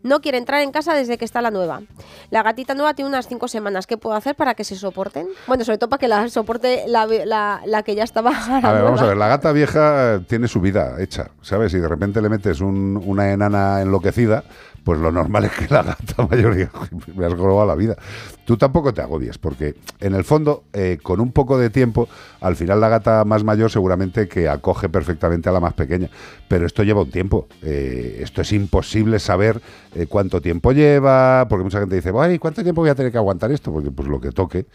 [0.02, 1.82] No quiere entrar en casa desde que está la nueva.
[2.30, 3.86] La gatita nueva tiene unas 5 semanas.
[3.86, 5.28] ¿Qué puedo hacer para que se soporten?
[5.46, 8.30] Bueno, sobre todo para que la soporte la, la- la que ya estaba.
[8.62, 11.74] A ver, vamos a ver, la gata vieja eh, tiene su vida hecha, ¿sabes?
[11.74, 14.44] Y de repente le metes un- una enana enloquecida,
[14.84, 17.96] pues lo normal es que la gata mayor diga, "Uy, me has robado la vida.
[18.44, 22.08] Tú tampoco te agobies, porque en el fondo, eh, con un poco de tiempo,
[22.40, 26.10] al final la gata más mayor seguramente que acoge perfectamente a la más pequeña.
[26.48, 27.46] Pero esto lleva un tiempo.
[27.62, 29.62] Eh, esto es imposible saber
[29.94, 33.18] eh, cuánto tiempo lleva, porque mucha gente dice, Ay, ¿cuánto tiempo voy a tener que
[33.18, 33.72] aguantar esto?
[33.72, 34.66] Porque pues lo que toque,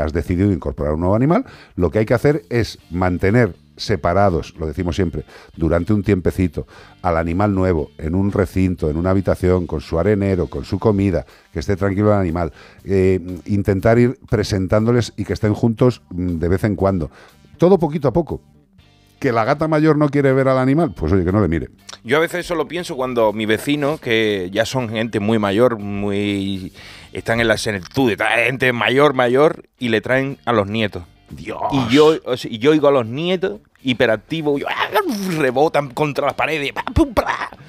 [0.00, 1.44] has decidido incorporar un nuevo animal.
[1.76, 5.24] Lo que hay que hacer es mantener separados, lo decimos siempre,
[5.56, 6.66] durante un tiempecito
[7.02, 11.24] al animal nuevo en un recinto, en una habitación, con su arenero, con su comida,
[11.52, 12.52] que esté tranquilo el animal,
[12.84, 17.10] eh, intentar ir presentándoles y que estén juntos mm, de vez en cuando.
[17.56, 18.40] Todo poquito a poco.
[19.18, 21.70] Que la gata mayor no quiere ver al animal, pues oye, que no le mire.
[22.04, 25.78] Yo a veces eso lo pienso cuando mi vecino, que ya son gente muy mayor,
[25.78, 26.72] muy
[27.12, 31.02] están en la senectud, gente mayor, mayor, y le traen a los nietos.
[31.30, 31.60] Dios.
[31.72, 35.00] Y yo, o sea, y yo oigo a los nietos hiperactivos, y, ¡ah!
[35.38, 36.72] rebotan contra las paredes.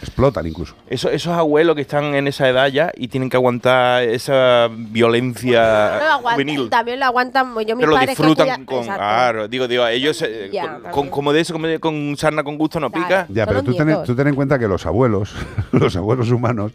[0.02, 0.76] Explotan incluso.
[0.88, 5.60] Eso- esos abuelos que están en esa edad ya y tienen que aguantar esa violencia
[6.00, 6.70] No, aguanta- juvenil.
[6.70, 7.48] también lo aguantan.
[7.66, 8.84] Yo, mi Pero lo que disfrutan cuida- con.
[8.86, 10.22] Claro, digo, digo, ellos.
[10.22, 13.26] eh, Ya, con- como de eso, como de- con sarna con gusto no pica.
[13.30, 15.34] Ya, pero tú ten, tú ten en cuenta que los abuelos,
[15.72, 16.72] los abuelos humanos,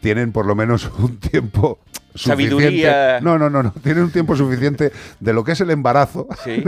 [0.00, 1.78] tienen por lo menos un tiempo
[2.14, 2.54] suficiente.
[2.54, 3.20] Sabiduría.
[3.20, 3.72] No, no, no, no.
[3.82, 6.26] Tienen un tiempo suficiente de lo que es el embarazo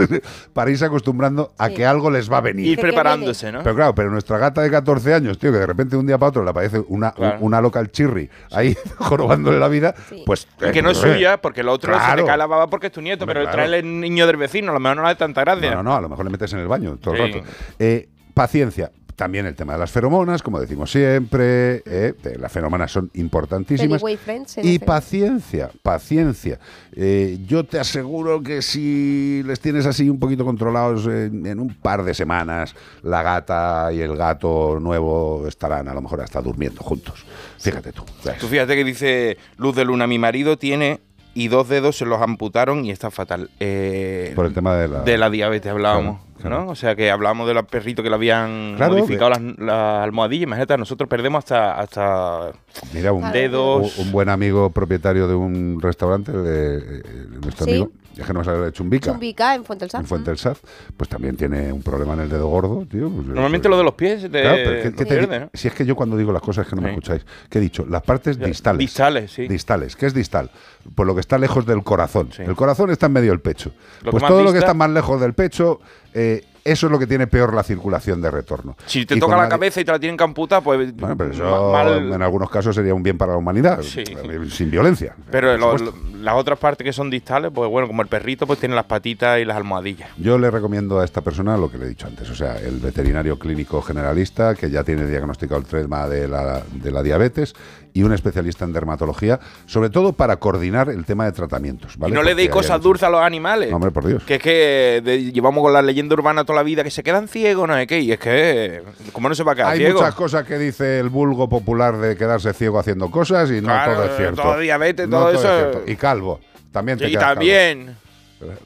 [0.52, 1.74] para irse acostumbrando a Sí.
[1.74, 2.66] que algo les va a venir.
[2.66, 3.52] Ir ¿De qué preparándose?
[3.52, 3.62] ¿no?
[3.62, 6.18] Pero claro, pero nuestra gata de 14 años, tío, que de repente de un día
[6.18, 7.38] para otro le aparece una, Claro.
[7.40, 9.94] una local chirri ahí jorobándole la vida,
[10.26, 10.48] pues.
[10.60, 12.22] Y que no es eh, suya, porque el otro se claro.
[12.22, 13.56] te cae la baba porque es tu nieto, pero claro.
[13.56, 15.70] trae el niño del vecino, a lo mejor no le da tanta gracia.
[15.70, 17.46] No, no, no, a lo mejor le metes en el baño todo el rato.
[17.78, 18.90] Eh, paciencia.
[19.18, 21.82] También el tema de las feromonas, como decimos siempre.
[21.84, 24.00] eh, de- las feromonas son importantísimas.
[24.24, 26.60] Friends, Y paciencia, paciencia.
[26.92, 31.74] Eh, yo te aseguro que si les tienes así un poquito controlados en, en un
[31.74, 36.80] par de semanas, la gata y el gato nuevo estarán a lo mejor hasta durmiendo
[36.84, 37.24] juntos.
[37.58, 38.04] Fíjate tú.
[38.24, 38.38] ¿ves?
[38.38, 41.00] Tú fíjate que dice Luz de Luna, mi marido tiene
[41.34, 43.50] y dos dedos se los amputaron y está fatal.
[43.58, 45.02] Eh, Por el tema de la...
[45.02, 46.64] de la diabetes hablábamos, Claro, claro.
[46.64, 46.70] ¿no?
[46.70, 50.44] O sea que hablábamos de los perritos que le habían Claro, modificado las, las almohadillas.
[50.44, 52.52] Imagínate, nosotros perdemos hasta, hasta
[52.94, 53.98] Mira, un, dedos.
[53.98, 57.02] un- un buen amigo propietario de un restaurante, de, eh,
[57.42, 57.70] nuestro Sí.
[57.72, 57.90] amigo,
[58.20, 60.00] es que no me sale de Chumbica, Chumbica en Fuente del Saz.
[60.00, 60.58] en Fuente del Saz,
[60.96, 63.08] pues también tiene un problema en el dedo gordo, tío.
[63.10, 65.44] pues, Normalmente lo de los pies se te Claro, pero ¿qué- qué te pierde, di-
[65.44, 65.50] ¿no?
[65.54, 67.24] Si es que yo cuando digo las cosas es que no me escucháis.
[67.48, 67.86] ¿Qué he dicho?
[67.88, 68.78] Las partes distales.
[68.78, 69.46] Distales, sí.
[69.48, 69.96] Distales.
[69.96, 70.50] ¿Qué es distal?
[70.94, 72.30] Pues lo que está lejos del corazón.
[72.38, 73.72] El corazón está en medio del pecho.
[74.02, 75.80] Lo pues todo lo que está más lejos del pecho,
[76.14, 78.76] eh, eso es lo que tiene peor la circulación de retorno.
[78.86, 81.16] Si te Y toca la la- cabeza y te la tienen que amputar, pues Bueno,
[81.16, 82.12] pero eso mal.
[82.12, 84.02] en algunos casos sería un bien para la humanidad, Sí.
[84.06, 85.14] eh, sin violencia.
[85.30, 88.58] Pero lo- lo- las otras partes que son distales, pues bueno, como el perrito, pues
[88.58, 90.10] tiene las patitas y las almohadillas.
[90.18, 92.78] Yo le recomiendo a esta persona lo que le he dicho antes, o sea, el
[92.78, 97.54] veterinario clínico generalista que ya tiene diagnosticado el tema de la, de la diabetes
[97.98, 101.96] y un especialista en dermatología, sobre todo para coordinar el tema de tratamientos.
[101.98, 102.12] ¿vale?
[102.12, 103.70] Y no le deis cosas dulces a los animales.
[103.70, 104.22] No, hombre, por Dios.
[104.22, 107.26] Que es que de- llevamos con la leyenda urbana toda la vida que se quedan
[107.28, 108.00] ciegos, no sé qué.
[108.00, 110.00] Y es que, ¿cómo no se va a quedar Hay ciego?
[110.00, 113.94] muchas cosas que dice el vulgo popular de quedarse ciego haciendo cosas y no Claro,
[113.94, 114.42] todo es cierto.
[114.42, 115.82] todo diabetes, No todo es eso-.
[115.86, 116.40] Y calvo.
[116.70, 117.84] También te Y quedas también.
[117.86, 117.98] calvo.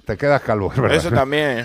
[0.04, 0.98] Te quedas calvo, es verdad.
[0.98, 1.64] Eso también.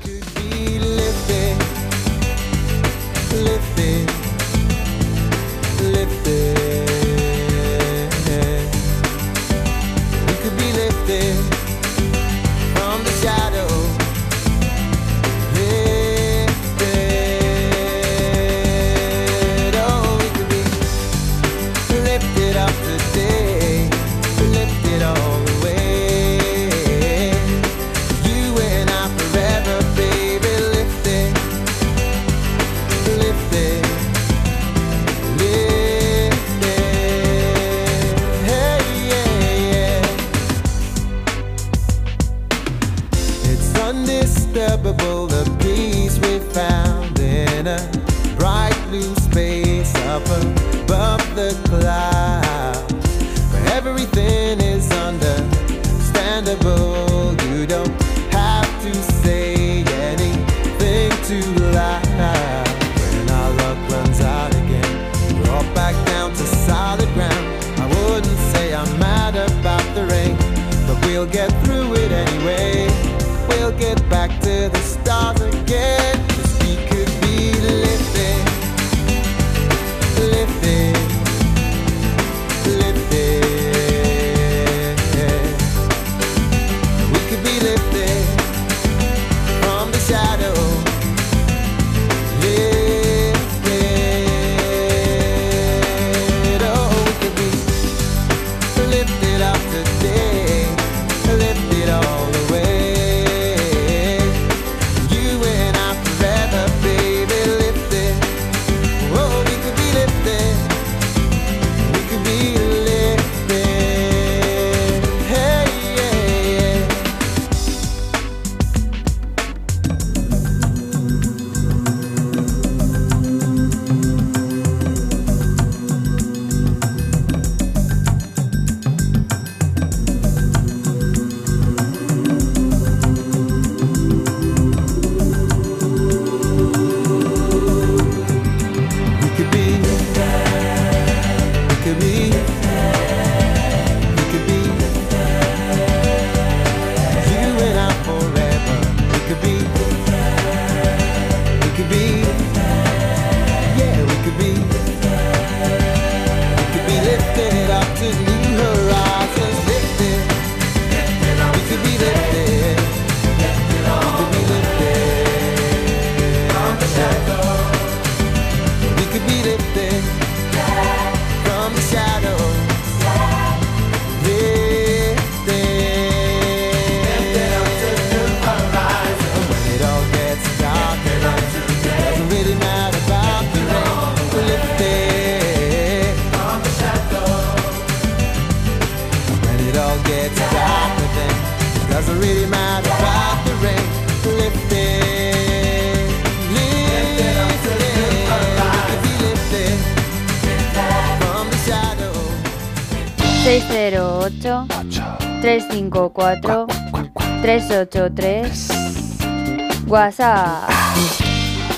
[3.35, 3.72] it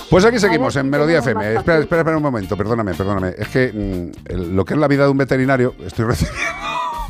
[0.09, 1.55] Pues aquí seguimos en Melodía FM.
[1.55, 3.33] Espera, espera, espera un momento, perdóname, perdóname.
[3.37, 6.45] Es que mm, lo que es la vida de un veterinario, estoy recibiendo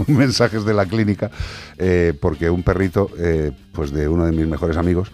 [0.07, 1.31] mensajes de la clínica
[1.77, 5.11] eh, porque un perrito, eh, pues de uno de mis mejores amigos,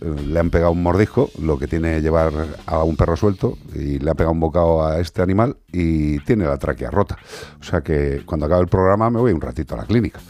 [0.00, 2.32] eh, le han pegado un mordisco, lo que tiene llevar
[2.66, 6.46] a un perro suelto, y le ha pegado un bocado a este animal y tiene
[6.46, 7.16] la tráquea rota.
[7.60, 10.20] O sea que cuando acabe el programa me voy un ratito a la clínica.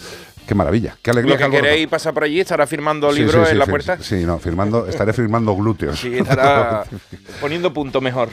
[0.50, 1.38] Qué maravilla, qué alegría.
[1.38, 4.02] Lo que queréis pasar por allí, estará firmando libros sí, sí, en la puerta.
[4.02, 5.96] Sí, no, firmando, estaré firmando glúteos.
[5.96, 6.82] Sí, estará
[7.40, 8.30] poniendo punto mejor.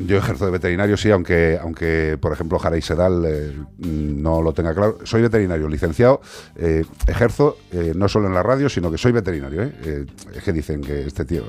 [0.00, 4.74] Yo ejerzo de veterinario, sí, aunque, aunque por ejemplo, Jara Sedal eh, no lo tenga
[4.74, 4.98] claro.
[5.04, 6.20] Soy veterinario licenciado,
[6.56, 9.62] eh, ejerzo eh, no solo en la radio, sino que soy veterinario.
[9.62, 11.44] es que dicen que este tío,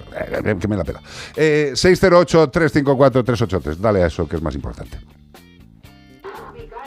[0.62, 1.02] que me la pela.
[1.36, 5.00] Eh, 608-354-383, dale a eso que es más importante.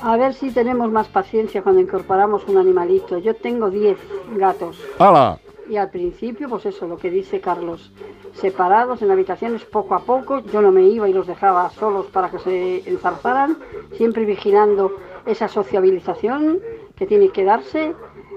[0.02, 3.18] A ver si tenemos más paciencia cuando incorporamos un animalito.
[3.18, 3.98] Yo tengo 10
[4.36, 4.82] gatos.
[4.98, 5.39] ¡Hala!
[5.68, 7.93] Y al principio, pues eso, lo que dice Carlos,
[8.32, 12.31] separados en habitaciones poco a poco, yo no me iba y los dejaba solos para
[12.31, 13.59] que se enzarzaran,
[13.97, 14.97] siempre vigilando
[15.27, 16.59] esa sociabilización
[16.97, 17.94] que tiene que darse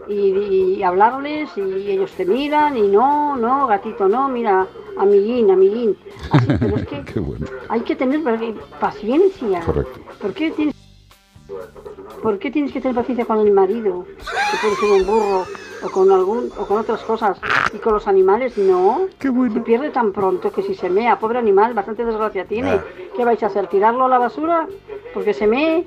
[0.08, 4.68] y, y hablarles y ellos te miran y no, no, gatito, no, mira,
[4.98, 5.98] amiguín, amiguín.
[6.30, 7.48] Así, pero es que bueno.
[7.70, 8.22] hay que tener
[8.80, 9.62] paciencia.
[9.62, 10.00] Correcto.
[10.22, 10.76] ¿Por qué tienes
[12.22, 14.06] ¿Por qué tienes que tener paciencia con el marido?
[14.06, 15.46] Que puede ser un burro
[15.84, 17.40] o con algún o con otras cosas
[17.74, 19.08] y con los animales no.
[19.20, 22.72] Se pierde tan pronto que si se mea, pobre animal, bastante desgracia tiene.
[22.72, 22.84] Ah.
[23.16, 23.68] ¿Qué vais a hacer?
[23.68, 24.68] ¿Tirarlo a la basura?
[25.14, 25.86] Porque se mee.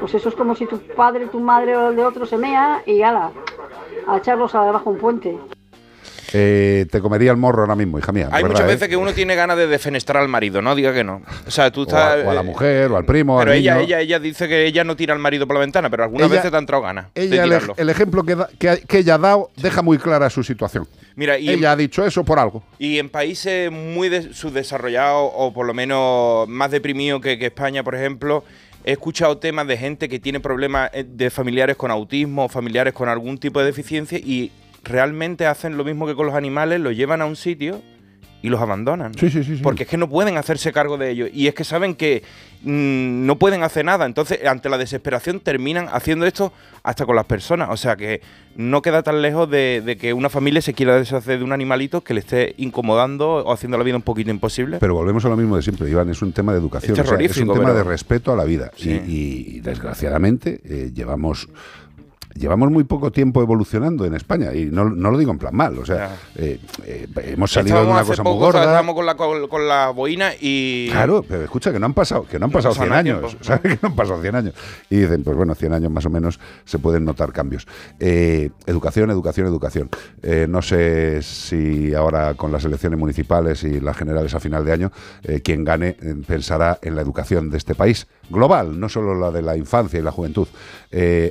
[0.00, 2.82] Pues eso es como si tu padre, tu madre o el de otro se mea
[2.86, 3.30] y ala,
[4.06, 5.38] a echarlos a debajo de un puente.
[6.32, 8.28] Eh, te comería el morro ahora mismo, hija mía.
[8.32, 8.74] Hay ¿verdad, muchas eh?
[8.74, 11.22] veces que uno tiene ganas de defenestrar al marido, no diga que no.
[11.46, 12.24] O sea, tú O estás.
[12.24, 13.84] a, o a la eh, mujer, o al primo, Pero al ella, niño.
[13.86, 16.36] ella, ella dice que ella no tira al marido por la ventana, pero algunas Ella-
[16.36, 17.24] veces te han entrado ganas de
[17.76, 20.86] el, ejemplo que, da- que, ha- que ella ha dado deja muy clara su situación.
[21.14, 22.62] Mira, y en- ella ha dicho eso por algo.
[22.78, 27.82] Y en países muy de- subdesarrollados o por lo menos más deprimidos que, que España,
[27.84, 28.44] por ejemplo,
[28.84, 33.08] he escuchado temas de gente que tiene problemas eh, de familiares con autismo, familiares con
[33.08, 34.50] algún tipo de deficiencia y
[34.86, 37.82] realmente hacen lo mismo que con los animales, los llevan a un sitio
[38.42, 39.14] y los abandonan.
[39.14, 39.62] Sí, sí, sí, sí.
[39.62, 42.22] Porque es que no pueden hacerse cargo de ellos y es que saben que
[42.62, 44.06] mm, no pueden hacer nada.
[44.06, 46.52] Entonces, ante la desesperación, terminan haciendo esto
[46.84, 47.70] hasta con las personas.
[47.70, 48.20] O sea que
[48.54, 52.02] no queda tan lejos de, de que una familia se quiera deshacer de un animalito
[52.04, 54.76] que le esté incomodando o haciendo la vida un poquito imposible.
[54.78, 57.04] Pero volvemos a lo mismo de siempre, Iván, es un tema de educación, Es o
[57.04, 58.70] sea, es un tema pero- de respeto a la vida.
[58.78, 61.48] Y, desgraciadamente eh, llevamos
[62.36, 65.78] llevamos muy poco tiempo evolucionando en España y no, no lo digo en plan mal,
[65.78, 68.60] o sea, eh, eh, hemos salido de una hace cosa muy poco, gorda.
[68.60, 70.88] Estábamos con la, con, con la boina y...
[70.90, 73.20] Claro, pero escucha que no han pasado, que no han pasado pasa 100 nada años,
[73.20, 73.62] tiempo, ¿sabes?
[73.76, 74.54] Que no han pasado 100 años.
[74.90, 77.66] Y dicen, pues bueno, 100 años más o menos se pueden notar cambios.
[77.98, 79.90] Eh, educación, educación, educación.
[80.48, 84.92] No sé si ahora con las elecciones municipales y las generales a final de año,
[85.42, 85.96] quien gane
[86.26, 90.02] pensará en la educación de este país, global, no solo la de la infancia y
[90.02, 90.48] la juventud.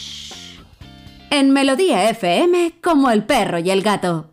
[1.31, 4.31] En Melodía FM, como el perro y el gato.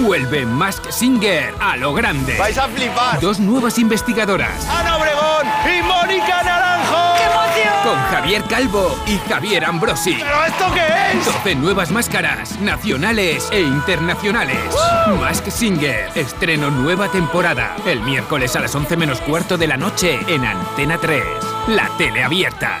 [0.00, 2.36] Vuelve Mask Singer a lo grande.
[2.36, 3.20] Vais a flipar.
[3.20, 4.68] Dos nuevas investigadoras.
[4.68, 7.14] Ana Obregón y Mónica Naranjo.
[7.16, 7.74] ¡Qué emoción!
[7.84, 10.16] Con Javier Calvo y Javier Ambrosi.
[10.18, 11.24] ¿Pero esto qué es?
[11.24, 14.58] 12 nuevas máscaras, nacionales e internacionales.
[15.20, 17.76] Mask Singer, estreno nueva temporada.
[17.86, 21.22] El miércoles a las 11 menos cuarto de la noche en Antena 3.
[21.68, 22.80] La tele abierta.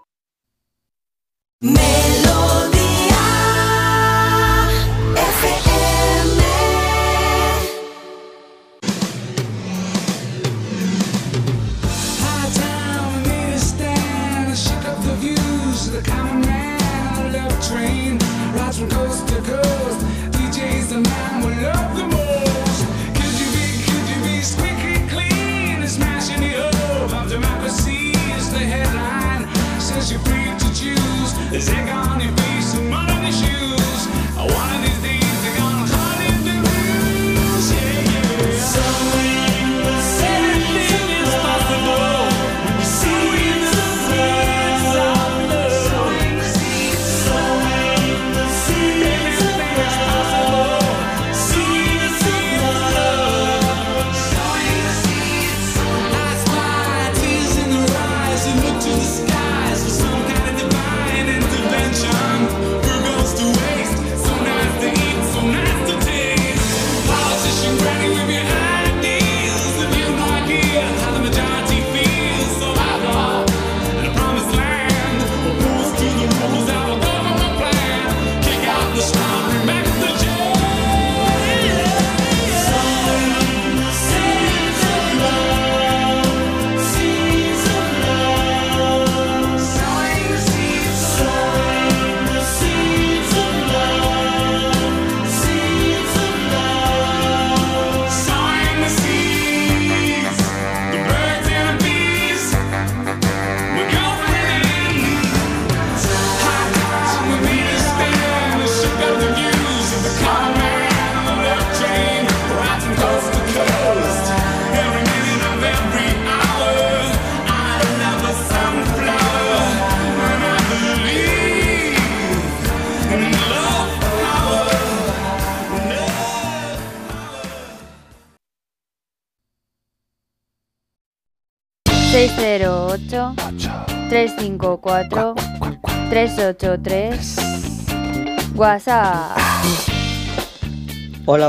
[1.61, 1.69] 900-146-146.
[2.21, 2.40] High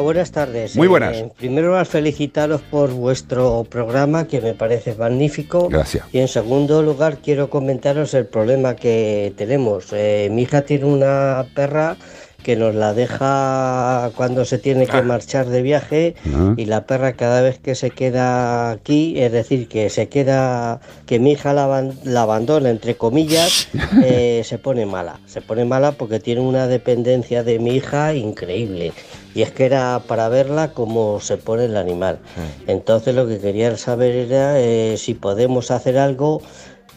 [0.03, 0.77] buenas tardes.
[0.77, 1.17] Muy buenas.
[1.17, 5.69] Eh, primero, felicitaros por vuestro programa, que me parece magnífico.
[5.69, 6.05] Gracias.
[6.13, 9.87] Y en segundo lugar, quiero comentaros el problema que tenemos.
[9.93, 11.97] Eh, mi hija tiene una perra
[12.43, 16.55] que nos la deja cuando se tiene que marchar de viaje Ah.
[16.57, 21.19] y la perra cada vez que se queda aquí, es decir, que se queda, que
[21.19, 23.69] mi hija la, la abandona, entre comillas,
[24.05, 25.21] eh, se pone mala.
[25.27, 28.93] Se pone mala porque tiene una dependencia de mi hija increíble.
[29.35, 32.19] Y es que era para verla cómo se pone el animal.
[32.67, 36.43] Entonces lo que quería saber era eh, si podemos hacer algo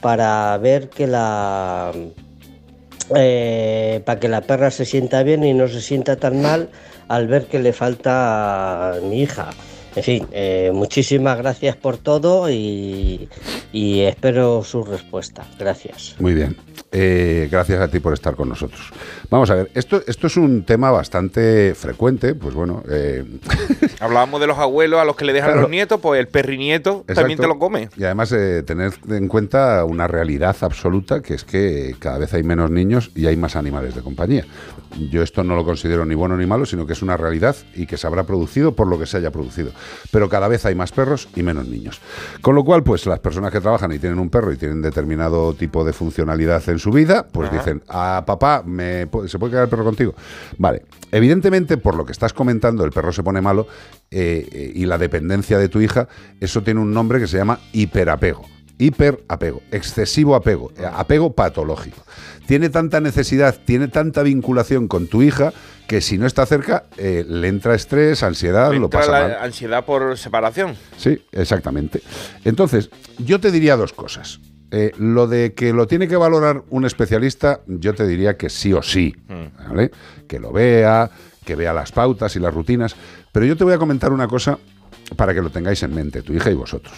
[0.01, 1.91] para ver que la
[3.15, 6.69] eh, para que la perra se sienta bien y no se sienta tan mal
[7.07, 9.49] al ver que le falta a mi hija.
[9.95, 13.29] En fin, eh, muchísimas gracias por todo y,
[13.71, 15.45] y espero su respuesta.
[15.57, 16.15] Gracias.
[16.19, 16.57] Muy bien.
[16.97, 18.79] Eh, gracias a ti por estar con nosotros.
[19.29, 23.25] Vamos a ver, esto, esto es un tema bastante frecuente, pues bueno, eh,
[23.99, 25.61] Hablábamos de los abuelos a los que le dejan Claro.
[25.63, 27.89] los nietos, pues el perrinieto también te lo come.
[27.97, 32.43] Y además eh, tener en cuenta una realidad absoluta que es que cada vez hay
[32.43, 34.45] menos niños y hay más animales de compañía.
[35.11, 37.85] Yo esto no lo considero ni bueno ni malo, sino que es una realidad y
[37.85, 39.71] que se habrá producido por lo que se haya producido.
[40.11, 41.99] Pero cada vez hay más perros y menos niños.
[42.41, 45.53] Con lo cual, pues las personas que trabajan y tienen un perro y tienen determinado
[45.53, 47.57] tipo de funcionalidad en su vida, pues Ajá.
[47.57, 50.13] dicen, a papá, ¿me ¿se puede quedar el perro contigo?
[50.57, 50.83] Vale.
[51.11, 53.67] Evidentemente, por lo que estás comentando, el perro se pone malo
[54.11, 56.07] eh, eh, y la dependencia de tu hija,
[56.39, 58.43] eso tiene un nombre que se llama hiperapego.
[58.77, 62.01] Hiperapego, excesivo apego, eh, apego patológico.
[62.45, 65.53] Tiene tanta necesidad, tiene tanta vinculación con tu hija
[65.87, 69.37] que si no está cerca eh, le entra estrés, ansiedad, lo Entra pasa la mal.
[69.43, 70.75] ansiedad por separación.
[70.97, 72.01] Sí, exactamente.
[72.43, 74.39] Entonces, yo te diría dos cosas.
[74.77, 78.73] Eh, lo de que lo tiene que valorar un especialista, yo te diría que sí
[78.73, 79.69] o sí, Mm.
[79.69, 79.91] ¿vale?
[80.27, 81.09] Que lo vea,
[81.45, 82.93] que vea las pautas y las rutinas.
[83.31, 84.59] Pero yo te voy a comentar una cosa
[85.15, 86.93] para que lo tengáis en mente, tu hija y vosotros.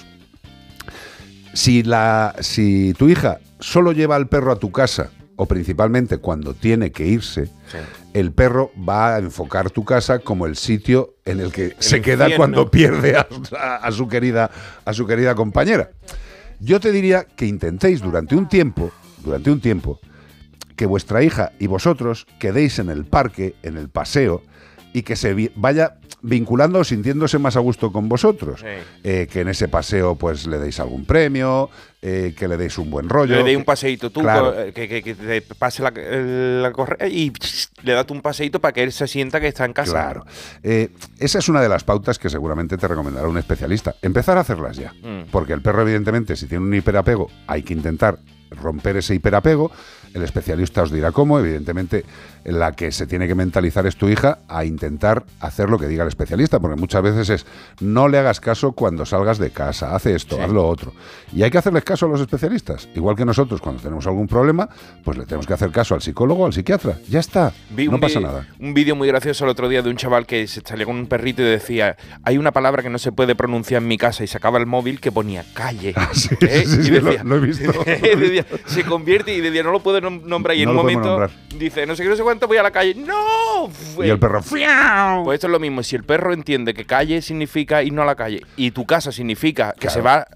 [1.54, 6.56] Si, la, si tu hija solo lleva al perro a tu casa, o principalmente cuando
[6.56, 7.50] tiene que irse,
[8.14, 12.28] el perro va a enfocar tu casa como el sitio en el que se queda
[12.36, 14.50] cuando pierde a, a- a su querida,
[14.84, 15.92] a su querida compañera.
[16.60, 18.92] Yo te diría que intentéis durante un tiempo,
[19.24, 20.00] durante un tiempo,
[20.76, 24.42] que vuestra hija y vosotros quedéis en el parque, en el paseo,
[24.94, 25.98] y que se vaya
[26.28, 28.62] vinculando o sintiéndose más a gusto con vosotros.
[29.04, 31.70] Eh, que en ese paseo pues le deis algún premio,
[32.02, 33.36] eh, que le deis un buen rollo.
[33.38, 34.54] le deis un paseíto tú, Claro.
[34.60, 37.32] eh, que, que- que te pase la, la correa y
[37.84, 39.92] le das un paseíto para que él se sienta que está en casa.
[39.92, 40.26] Claro.
[40.64, 43.96] Eh, esa es una de las pautas que seguramente te recomendará un especialista.
[44.02, 44.94] Empezar a hacerlas ya.
[45.02, 45.30] Mm.
[45.32, 48.20] Porque el perro, evidentemente, si tiene un hiperapego, hay que intentar
[48.52, 49.72] romper ese hiperapego.
[50.14, 51.38] El especialista os dirá cómo.
[51.40, 52.06] Evidentemente,
[52.48, 56.04] la que se tiene que mentalizar es tu hija a intentar hacer lo que diga
[56.04, 56.60] el especialista.
[56.60, 57.46] Porque muchas veces es
[57.82, 60.94] no le hagas caso cuando salgas de casa, hace esto, haz lo otro.
[61.34, 62.88] Y hay que hacerles caso a los especialistas.
[62.96, 64.70] Igual que nosotros, cuando tenemos algún problema,
[65.04, 66.98] pues le tenemos que hacer caso al psicólogo, al psiquiatra.
[67.10, 67.54] Ya está.
[67.70, 68.48] Vi no pasa nada.
[68.60, 71.08] Un vídeo muy gracioso el otro día de un chaval que se salía con un
[71.08, 74.28] perrito y decía, hay una palabra que no se puede pronunciar en mi casa y
[74.28, 75.94] sacaba el móvil que ponía calle.
[76.42, 76.64] ¿Eh?
[76.66, 77.72] sí, Y sí, lo- lo he visto.
[78.68, 81.32] se convierte y decía, no lo puedo nom- nombrar y en un momento nombrar.
[81.58, 82.94] dice, no sé qué, no sé cuánto, voy a la calle.
[82.96, 83.70] ¡No!
[84.06, 84.42] Y el perro,
[85.24, 88.06] Pues esto es lo mismo, si el perro entiende que calle significa ir no a
[88.06, 89.94] la calle y tu casa significa que Claro.
[89.94, 90.28] se va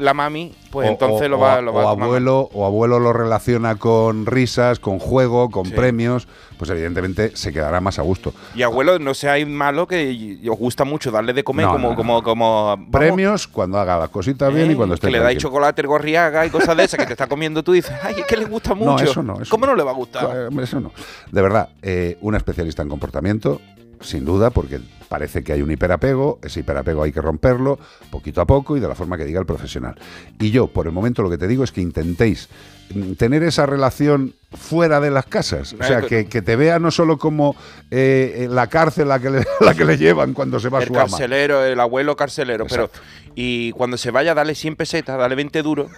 [0.00, 2.66] la mami, pues O- entonces o- lo va, o- lo va o a abuelo o
[2.66, 5.72] abuelo lo relaciona con risas, con juego, con Sí.
[5.72, 6.26] premios,
[6.58, 8.32] pues evidentemente se quedará más a gusto.
[8.54, 11.90] Y abuelo, no seáis malo que os gusta mucho darle de comer No, como, no,
[11.90, 11.96] no.
[11.96, 15.34] como, como, vamos, Premios cuando haga las cositas bien y cuando esté que le dais
[15.38, 15.50] tranquilo.
[15.50, 18.16] chocolate, el gorriaga y cosas de esas que te está comiendo tú y dices, ay,
[18.18, 19.04] es que le gusta No, mucho.
[19.04, 20.30] eso no, eso ¿Cómo no le va a gustar?
[20.52, 20.92] Eh, Eso no.
[21.30, 23.60] De verdad, eh, una especialista en comportamiento,
[24.00, 27.78] sin duda, porque parece que hay un hiperapego, ese hiperapego hay que romperlo
[28.10, 29.96] poquito a poco y de la forma que diga el profesional.
[30.38, 32.48] Y yo, por el momento, lo que te digo es que intentéis
[32.94, 35.74] mm, tener esa relación fuera de las casas.
[35.78, 37.56] O sea, que, que te vea no solo como
[37.90, 40.86] eh, la cárcel a la que, le, la que le llevan cuando se va el
[40.86, 41.02] su ama.
[41.02, 42.66] carcelero, el abuelo carcelero.
[42.68, 42.90] Pero,
[43.34, 45.90] y cuando se vaya, dale 100 pesetas, dale 20 duros,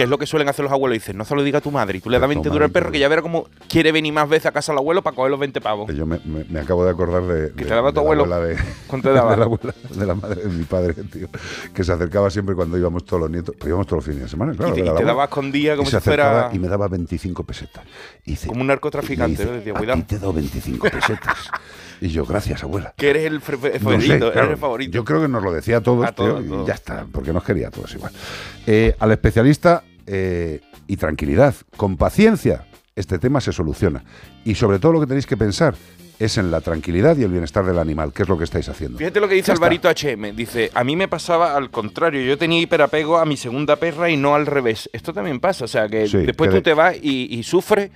[0.00, 0.94] que es lo que suelen hacer los abuelos.
[0.94, 1.98] Dicen, no se lo diga a tu madre.
[1.98, 3.92] Y tú le das 20 toma duros al 20 perro que ya verá cómo quiere
[3.92, 5.94] venir más veces a casa al abuelo para coger los 20 pavos.
[5.94, 7.50] Yo me, me- me acabo de acordar de.
[7.52, 8.40] ¿Qué de- te daba de tu la abuelo?
[8.40, 8.56] de-
[8.86, 9.30] ¿Cuánto te daba?
[9.36, 11.28] De la, abuela- de la madre de mi padre, tío.
[11.74, 13.54] Que se acercaba siempre cuando íbamos todos los nietos.
[13.62, 14.72] Íbamos todos los fines de semana, claro.
[14.74, 17.84] y te, y daba escondida como y se si fuera y me daba 25 pesetas.
[18.24, 19.42] Y dice, como un narcotraficante.
[19.42, 19.52] y ¿no?
[19.52, 19.98] Decía, "A cuidado.
[20.00, 21.50] ti te doy 25 pesetas.
[22.00, 22.94] y yo, gracias, abuela.
[22.96, 24.92] Que eres el, fre- No sé, favorito, eres claro, el favorito.
[24.92, 26.64] Yo creo que nos lo decía a todos, A todos, tío, a todos.
[26.64, 28.12] y ya está, porque nos quería a todos igual.
[28.66, 32.66] Eh, al especialista eh, y tranquilidad, con paciencia,
[32.96, 34.02] este tema se soluciona.
[34.44, 35.74] Y sobre todo lo que tenéis que pensar
[36.18, 38.98] es en la tranquilidad y el bienestar del animal, que es lo que estáis haciendo.
[38.98, 39.52] Fíjate lo que dice.
[39.52, 40.36] Alvarito HM.
[40.36, 42.20] Dice, a mí me pasaba al contrario.
[42.22, 44.90] Yo tenía hiperapego a mi segunda perra y no al revés.
[44.92, 45.64] Esto también pasa.
[45.64, 47.90] O sea, que Sí, después que tú de- te vas y, y sufres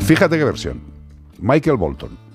[0.00, 0.80] Fíjate qué versión.
[1.38, 2.25] Michael Bolton.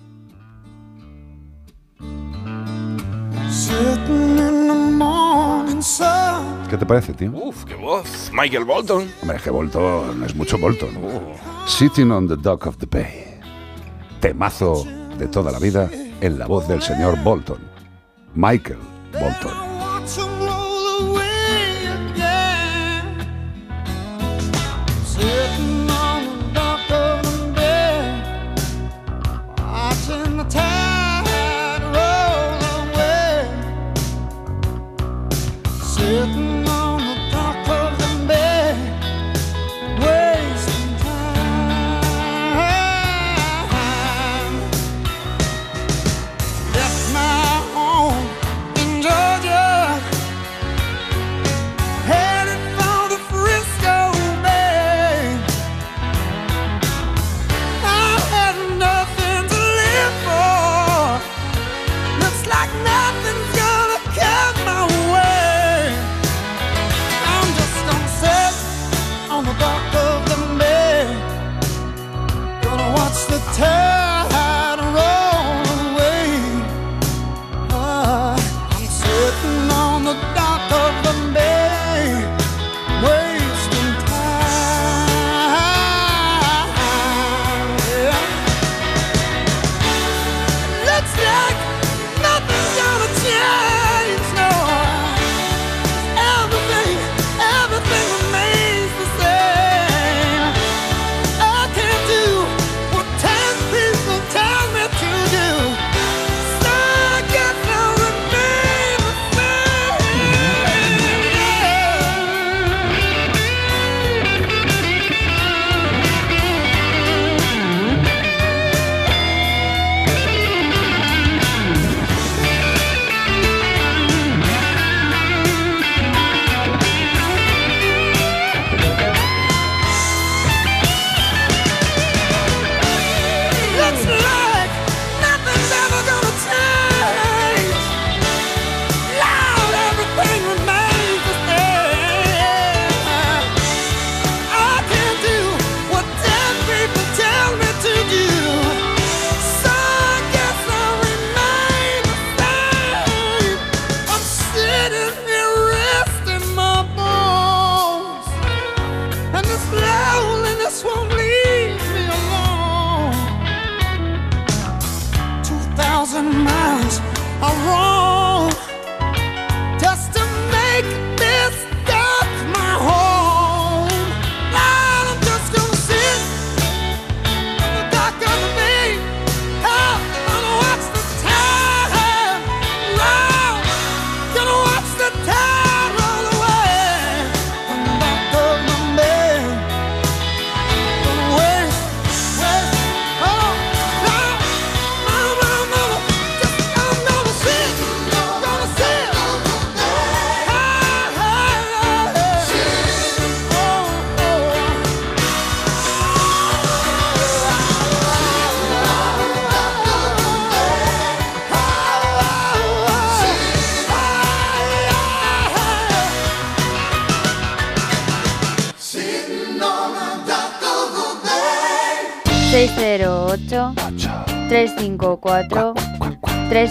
[6.70, 7.32] ¿Qué te parece, tío?
[7.34, 8.32] Uf, qué voz.
[8.34, 9.12] Michael Bolton.
[9.22, 10.90] Hombre, es que Bolton es mucho Bolton.
[11.68, 13.40] Sitting on the dock of the bay.
[14.20, 14.86] Temazo
[15.18, 15.90] de toda la vida
[16.22, 17.60] en la voz del señor Bolton.
[18.36, 18.80] Michael
[19.12, 19.71] Bolton.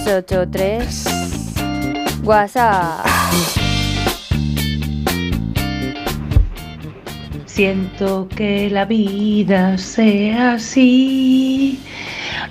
[0.05, 1.05] 383
[2.25, 3.07] WhatsApp.
[7.47, 11.79] Siento que la vida sea así.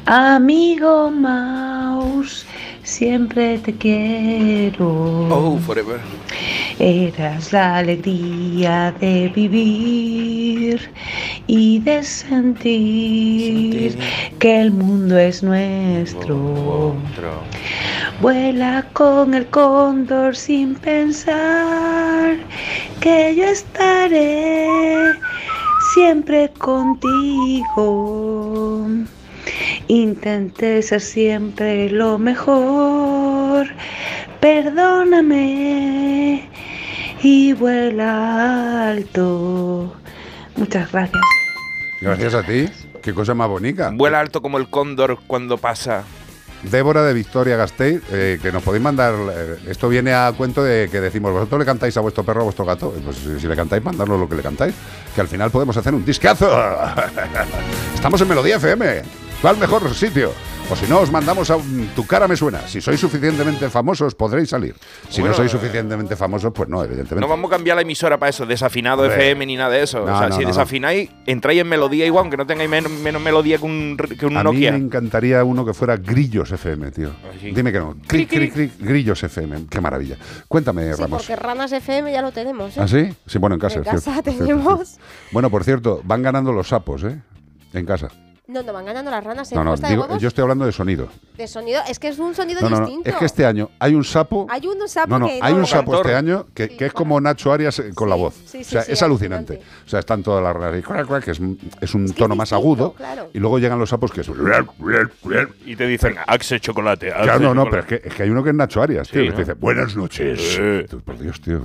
[0.06, 2.46] Amigo Mouse,
[2.84, 4.88] siempre te quiero.
[5.30, 6.00] Oh, forever.
[6.78, 10.90] Eras la alegría de vivir
[11.50, 13.98] y de sentir
[14.38, 16.96] que el mundo es nuestro.
[18.22, 22.36] Vuela con el cóndor sin pensar
[23.02, 24.68] que yo estaré
[25.96, 27.66] siempre contigo.
[29.88, 33.68] Intenté ser siempre lo mejor.
[34.40, 36.48] Perdóname
[37.24, 39.96] y vuela alto.
[40.56, 41.39] Muchas gracias.
[42.02, 42.70] Gracias a ti.
[43.02, 43.92] Qué cosa más bonita.
[43.94, 46.04] Vuela alto como el cóndor cuando pasa.
[46.64, 49.14] Débora de Victoria Gasteiz, eh, que nos podéis mandar.
[49.34, 52.44] eh, esto viene a cuento de que decimos, vosotros le cantáis a vuestro perro, a
[52.44, 52.94] vuestro gato.
[53.04, 54.74] Pues si, si le cantáis, mandadnos lo que le cantáis.
[55.16, 56.50] Que al final podemos hacer un discazo.
[57.96, 59.29] Estamos en Melodía FM.
[59.42, 60.34] ¿Cuál mejor sitio?
[60.72, 62.68] O si no, os mandamos a un- Tu cara me suena.
[62.68, 64.76] Si sois suficientemente famosos, podréis salir.
[65.10, 67.22] Si Bueno, no sois eh, suficientemente famosos, pues no, evidentemente.
[67.22, 69.16] No vamos a cambiar la emisora para eso, desafinado Hombre.
[69.32, 70.06] FM ni nada de eso.
[70.06, 70.54] No, o sea, no, si no, no.
[70.54, 74.38] desafináis, entráis en melodía igual, aunque no tengáis menos, menos melodía que un, que un
[74.38, 74.72] A mí Nokia.
[74.74, 77.12] me encantaría uno que fuera Grillos FM, tío.
[77.42, 77.52] sí.
[77.52, 77.96] Dime que no.
[78.06, 79.66] Cric, cric, cric, Grillos FM.
[79.70, 80.18] Qué maravilla.
[80.48, 81.22] Cuéntame, Sí, Ramos.
[81.24, 82.78] porque Ranas FM ya lo tenemos.
[82.78, 82.82] ¿eh?
[82.82, 83.10] ¿Ah, sí?
[83.26, 83.76] Sí, bueno, en casa.
[83.80, 84.90] En es casa cierto, tenemos.
[84.90, 85.06] cierto.
[85.32, 87.20] Bueno, por cierto, van ganando los sapos, ¿eh?
[87.74, 88.10] En casa.
[88.50, 90.42] No, no, van ganando las ranas en No, no, puesta digo, de huevos yo estoy
[90.42, 91.08] hablando de sonido.
[91.38, 91.82] de sonido.
[91.88, 92.86] Es que es un sonido No, no, no.
[92.88, 93.10] distinto.
[93.10, 94.48] Es que este año hay un sapo.
[94.50, 97.22] Hay un sapo No, no, que hay un sapo este año que, que es como
[97.22, 98.34] Nacho Arias eh, con la voz.
[98.46, 99.62] sí, o sea, sí, es alucinante.
[99.86, 101.40] O sea, están todas las raras y que es,
[101.82, 102.94] es un tono más agudo.
[102.94, 103.30] claro.
[103.34, 104.30] Y luego llegan los sapos que es.
[105.66, 107.12] Y te dicen, Axe Chocolate.
[107.12, 107.70] Axe Claro, no, no, Chocolate".
[107.70, 109.38] pero es que, es que hay uno que es Nacho Arias, tío, Sí, que te
[109.38, 109.46] ¿no?
[109.46, 110.60] dice, buenas noches.
[110.90, 111.62] Tú, Por Dios, tío,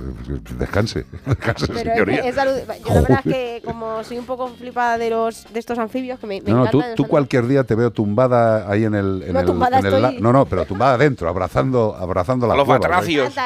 [0.57, 2.19] descanse, descanse, Pero señoría.
[2.21, 5.77] es, yo la verdad es que como soy un poco flipada de los de estos
[5.79, 8.83] anfibios que me, me No, no, tú, encantan, tú cualquier día te veo tumbada ahí
[8.85, 9.23] en el.
[9.23, 12.47] En No, el, tumbada en el estoy- la- no, no, pero tumbada adentro, abrazando, abrazando
[12.47, 12.79] la Los cueva,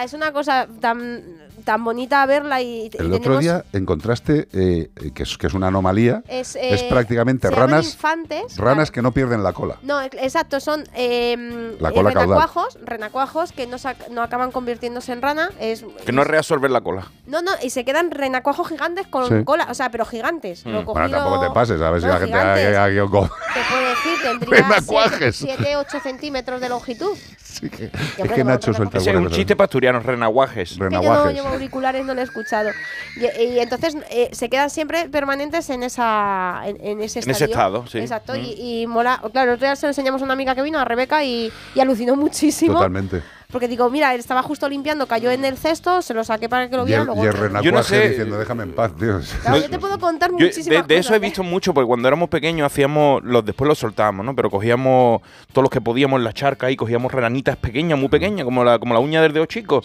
[0.04, 1.24] es una cosa tan,
[1.70, 5.54] tan bonita verla y, y El tenemos- otro día encontraste, eh, que, es, que es
[5.54, 9.78] una anomalía, Es, es eh, prácticamente ranas, infantes, ranas que no pierden la cola.
[9.84, 12.30] No, ex- exacto, son eh, La cola eh, caudal.
[12.30, 13.78] renacuajos, renacuajos que no,
[14.10, 15.52] no acaban convirtiéndose en rana.
[15.60, 17.06] Es, Que no reabsorber la cola.
[17.28, 19.44] no, no, y se quedan renacuajos gigantes con Sí.
[19.46, 20.66] cola, o sea, pero gigantes.
[20.66, 22.90] Lo Bueno, cogí, tampoco te pases, a ver si la gente ha- ha- ha- ha-
[22.90, 25.36] Te puedo decir, tendría Renacuajes.
[25.36, 27.16] 7, 8 centímetros de longitud.
[27.62, 30.78] Es que Nacho suelta Ese es un chiste pasturiano, renaguajes.
[30.78, 32.70] Que yo no llevo auriculares, no lo he escuchado.
[33.18, 37.32] Y, y entonces eh, se quedan siempre permanentes en esa en, en ese En estadio.
[37.32, 38.00] ese estado, sí.
[38.00, 38.34] Exacto.
[38.34, 38.38] Mm.
[38.38, 39.22] Y, y mola.
[39.32, 41.52] Claro, el otro día se lo enseñamos a una amiga que vino, a Rebeca, y,
[41.76, 42.74] y alucinó muchísimo.
[42.74, 43.22] Totalmente.
[43.52, 46.70] Porque digo, mira, él estaba justo limpiando, cayó en el cesto, se lo saqué para
[46.70, 47.02] que lo Y viera.
[47.02, 47.42] el, luego y el otro.
[47.48, 49.20] renacuaje Yo no sé- diciendo, déjame en paz, tío.
[49.42, 51.20] Claro, yo te puedo contar Yo muchísimas de, de eso he ¿eh?
[51.20, 54.36] visto mucho, porque cuando éramos pequeños hacíamos, los después los soltábamos, ¿no?
[54.36, 58.46] Pero cogíamos todos los que podíamos en la charca y cogíamos renanitas pequeñas, muy pequeñas,
[58.46, 59.82] como la, como la uña del dedo chico.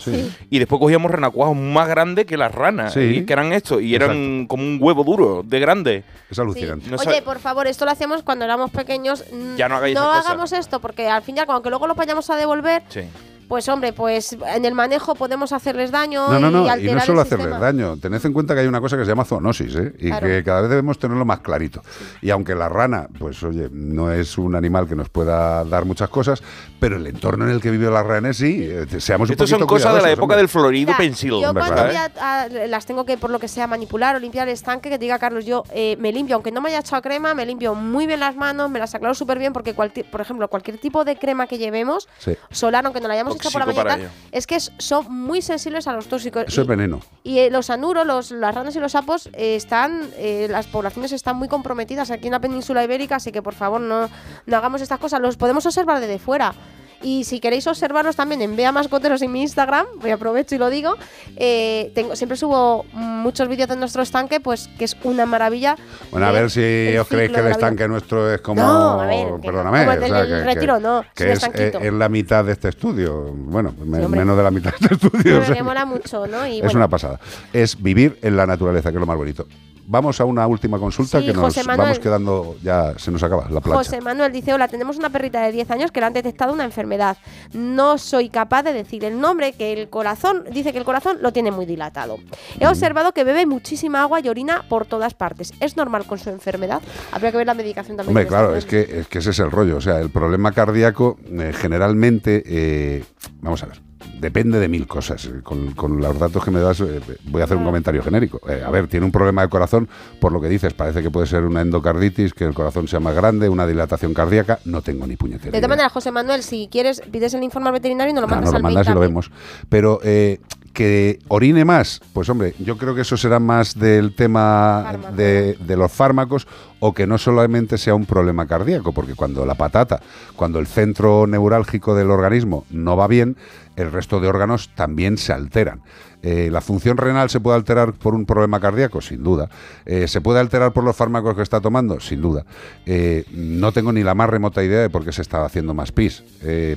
[0.51, 3.01] Y después cogíamos renacuajos más grandes que las ranas, Sí.
[3.01, 6.05] y que eran estos, y eran como un huevo duro, de grande.
[6.31, 6.91] Es alucinante.
[6.91, 9.25] No Oye, por favor, esto lo hacíamos cuando éramos pequeños.
[9.57, 10.27] Ya no hagáis cosas.
[10.27, 13.01] hagamos esto, porque al fin y al cabo, aunque luego los vayamos a devolver, Sí.
[13.49, 16.95] Pues hombre, pues en el manejo podemos hacerles daño No, no, y no, y alterar
[16.97, 17.97] no solo hacerles daño.
[17.99, 19.93] Tened en cuenta que hay una cosa que se llama zoonosis, ¿eh?
[19.99, 20.27] Y Claro.
[20.27, 21.83] que cada vez debemos tenerlo más clarito.
[22.23, 26.09] Y aunque la rana, pues oye, no es un animal que nos pueda dar muchas
[26.09, 26.43] cosas,
[26.81, 29.61] pero el entorno en el que vive la rana sí, eh, seamos un Estos son
[29.61, 30.37] poquito cosas de la época hombre.
[30.39, 31.31] del Florido Mira, pensil.
[31.31, 31.87] Yo cuando ¿verdad?
[31.87, 34.89] voy a- a- las tengo que, por lo que sea, manipular o limpiar el estanque,
[34.91, 37.47] que te diga, Carlos, yo eh, me limpio, aunque no me haya echado crema, me
[37.47, 40.79] limpio muy bien las manos, me las aclaro súper bien, porque, cualquier, por ejemplo, cualquier
[40.79, 42.37] tipo de crema que llevemos, Sí.
[42.51, 46.07] solar, aunque no la hayamos por la mañana, es que son muy sensibles a los
[46.07, 46.45] tóxicos.
[46.47, 47.01] Eso es veneno.
[47.23, 51.13] Y eh, los anuros, los, las ranas y los sapos eh, están, eh, las poblaciones
[51.13, 54.09] están muy comprometidas aquí en la península ibérica, así que por favor no,
[54.47, 55.21] no hagamos estas cosas.
[55.21, 56.55] Los podemos observar desde fuera.
[57.03, 60.71] Y si queréis observarlos también en Vea Mascoteros en mi Instagram, voy aprovecho y lo
[60.71, 60.95] digo,
[61.37, 65.77] eh, tengo, siempre subo muchos vídeos de nuestro estanque, pues que es una maravilla.
[66.11, 68.63] Bueno, a ver ver si os creéis que el estanque nuestro es como.
[68.63, 69.41] No, a ver, que no.
[69.41, 69.79] perdóname.
[69.81, 71.73] Como el del- o sea, del que- retiro, que- no, es Que un es, eh,
[71.83, 73.23] en la mitad de este estudio.
[73.35, 75.41] Bueno, me- menos de la mitad de este estudio.
[75.41, 76.47] O sea me mola mucho, ¿no?
[76.47, 77.21] Y es bueno, una pasada.
[77.53, 79.47] Es vivir en la naturaleza, que es lo más bonito.
[79.87, 81.89] Vamos a una última consulta Sí, que nos José Manuel.
[81.89, 83.79] vamos quedando, ya se nos acaba la plancha.
[83.79, 86.65] José Manuel dice, hola, tenemos una perrita de 10 años que le han detectado una
[86.65, 87.17] enfermedad.
[87.53, 91.33] No soy capaz de decir el nombre, que el corazón, dice que el corazón lo
[91.33, 92.19] tiene muy dilatado.
[92.59, 95.53] He observado que bebe muchísima agua y orina por todas partes.
[95.61, 96.83] ¿Es normal con su enfermedad?
[97.13, 98.17] Habría que ver la medicación también.
[98.17, 99.77] Hombre, claro, es que, es que ese es el rollo.
[99.77, 103.05] O sea, el problema cardíaco eh, generalmente, eh,
[103.41, 103.81] vamos a ver,
[104.21, 105.29] depende de mil cosas.
[105.43, 108.41] Con, con los datos que me das, eh, voy a hacer un comentario genérico.
[108.49, 109.89] Eh, a ver, tiene un problema de corazón,
[110.21, 113.15] por lo que dices, parece que puede ser una endocarditis, que el corazón sea más
[113.15, 114.59] grande, una dilatación cardíaca.
[114.65, 117.75] No tengo ni puñetera De todas maneras, José Manuel, si quieres, pides el informe al
[117.75, 119.31] veterinario y nos lo Ah, mandas nos lo al mail mandas y lo vemos.
[119.69, 120.41] Pero eh,
[120.75, 125.77] que orine más, pues hombre, yo creo que eso será más del tema de, de
[125.77, 126.47] los fármacos
[126.81, 130.03] o que no solamente sea un problema cardíaco, porque cuando la patata,
[130.37, 133.37] cuando el centro neurálgico del organismo no va bien,
[133.77, 135.81] el resto de órganos también se alteran.
[136.27, 139.03] Eh, ¿La función renal se puede alterar por un problema cardíaco?
[139.03, 139.51] Sin duda.
[139.85, 142.01] Eh, ¿Se puede alterar por los fármacos que está tomando?
[142.01, 142.47] Sin duda.
[142.87, 145.93] Eh, no tengo ni la más remota idea de por qué se está haciendo más
[145.93, 146.25] pis.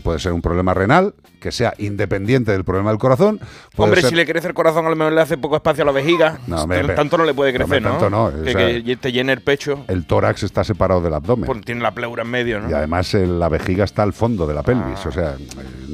[0.04, 3.40] Puede ser un problema renal que sea independiente del problema del corazón.
[3.78, 5.86] Hombre, ser- si le crece el corazón, a lo mejor le hace poco espacio a
[5.86, 6.40] la vejiga.
[6.48, 7.92] No, pero- tanto no le puede crecer, ¿no?
[7.92, 9.86] tanto no, Que, sea- que te llene el pecho.
[9.88, 11.62] El tórax está separado del abdomen.
[11.62, 12.70] tiene la pleura en medio, ¿no?
[12.70, 15.10] Y además la vejiga está al fondo de la pelvis, Ah.
[15.10, 15.36] o sea,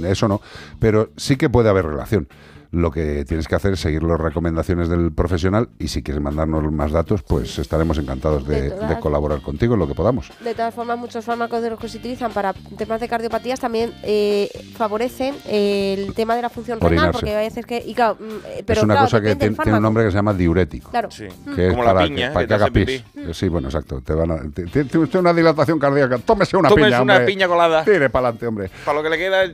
[0.09, 0.41] eso no.
[0.80, 2.27] Pero sí que puede haber relación.
[2.73, 6.71] Lo que tienes que hacer es seguir las recomendaciones del profesional y si quieres mandarnos
[6.71, 10.31] más datos, pues estaremos encantados de, De todas- de colaborar contigo en lo que podamos.
[10.43, 13.93] De todas formas, muchos fármacos de los que se utilizan para temas de cardiopatías también
[14.01, 17.77] eh, favorecen el tema de la función renal, porque a veces que.
[17.85, 20.15] Y claro, mm, eh, pero es una claro, cosa que tiene, un nombre que se
[20.17, 20.89] llama diurético.
[20.89, 21.11] Claro.
[21.11, 21.25] Sí.
[21.55, 22.89] Que es Como la para, piña, que, para que que haga pis.
[22.89, 24.01] Eh, Sí, bueno, exacto.
[24.01, 26.17] Te van a- te- te- Tiene usted una dilatación cardíaca.
[26.17, 27.25] Tómese una Tómese piña, una hombre.
[27.27, 27.83] piña colada.
[27.85, 28.71] Tire para adelante, hombre.
[28.83, 29.43] Para lo que le queda.
[29.43, 29.53] el-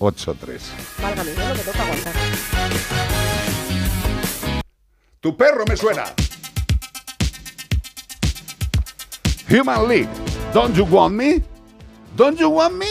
[0.00, 0.60] 608-354-383.
[1.02, 2.14] Válgame, lo que toca aguantar.
[5.20, 6.04] Tu perro me suena.
[9.50, 10.08] Human League.
[10.54, 11.42] Don't you want me?
[12.16, 12.86] Don't you want me?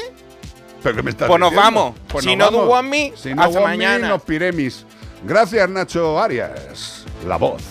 [0.84, 1.96] ¿Pero qué me estás Pues nos diciendo?
[2.08, 2.24] vamos.
[2.24, 4.10] Si no do want me, si no hasta want me, mañana.
[4.10, 4.86] nos piremis.
[5.24, 7.06] Gracias, Nacho Arias.
[7.28, 7.62] La voz.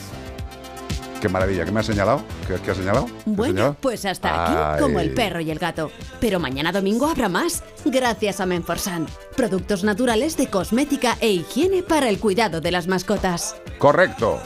[1.21, 1.65] Qué maravilla.
[1.65, 2.23] ¿Qué me ha señalado?
[2.47, 3.07] ¿Qué, qué ha señalado?
[3.07, 3.77] ¿Qué ha Bueno, señalado?
[3.81, 4.81] pues hasta aquí, Ay.
[4.81, 5.91] como el perro y el gato.
[6.21, 9.07] Pero mañana domingo habrá más, gracias a Menforsan.
[9.37, 13.57] Productos naturales de cosmética e higiene para el cuidado de las mascotas.
[13.79, 14.41] Correcto.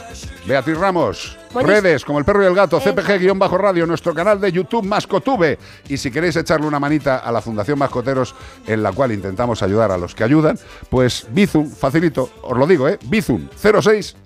[0.46, 1.38] Beatriz Ramos.
[1.54, 2.80] Redes como el perro y el gato, Eh.
[2.82, 5.58] CPG-radio, nuestro canal de YouTube Mascotube.
[5.88, 8.34] Y si queréis echarle una manita a la Fundación Mascoteros,
[8.66, 10.58] en la cual intentamos ayudar a los que ayudan,
[10.88, 12.98] pues Bizum, facilito, os lo digo, ¿eh?
[13.04, 14.16] Bizum 06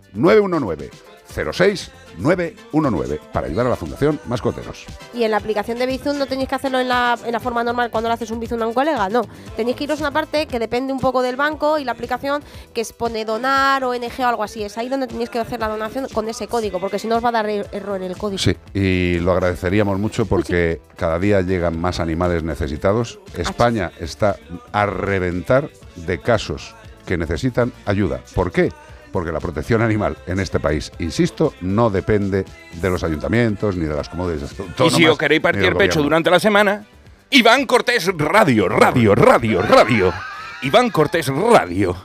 [1.45, 4.87] 919 06 919 para ayudar a la Fundación Mascoteros.
[5.15, 7.63] Y en la aplicación de Bizum no tenéis que hacerlo en la, en la forma
[7.63, 9.23] normal cuando le haces un Bizum a un colega, no.
[9.57, 12.43] Tenéis que iros a una parte que depende un poco del banco y la aplicación
[12.73, 14.63] que es pone donar o NG o algo así.
[14.63, 17.25] Es ahí donde tenéis que hacer la donación con ese código, porque si no os
[17.25, 18.39] va a dar er- error el código.
[18.39, 23.19] Sí, y lo agradeceríamos mucho porque cada día llegan más animales necesitados.
[23.37, 24.37] España está
[24.73, 26.75] a reventar de casos
[27.07, 28.21] que necesitan ayuda.
[28.35, 28.73] ¿Por qué?
[29.17, 32.45] Porque la protección animal en este país, insisto, no depende
[32.75, 36.29] de los ayuntamientos ni de las comunidades Y si os queréis partir el pecho durante
[36.29, 36.85] la semana,
[37.31, 40.13] Iván Cortés Radio, Radio, Radio, Radio.
[40.61, 41.97] Iván Cortés Radio.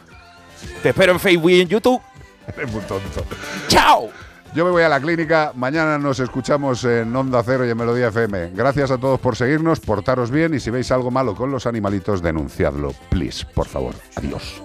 [0.81, 2.01] Te espero en Facebook y en YouTube.
[2.55, 3.25] Eres muy tonto.
[3.67, 4.09] ¡Chao!
[4.55, 5.51] Yo me voy a la clínica.
[5.53, 8.51] Mañana nos escuchamos en Onda Cero y en Melodía FM.
[8.53, 12.21] Gracias a todos por seguirnos, portaros bien y si veis algo malo con los animalitos,
[12.21, 13.95] denunciadlo, please, por favor.
[14.15, 14.61] Adiós.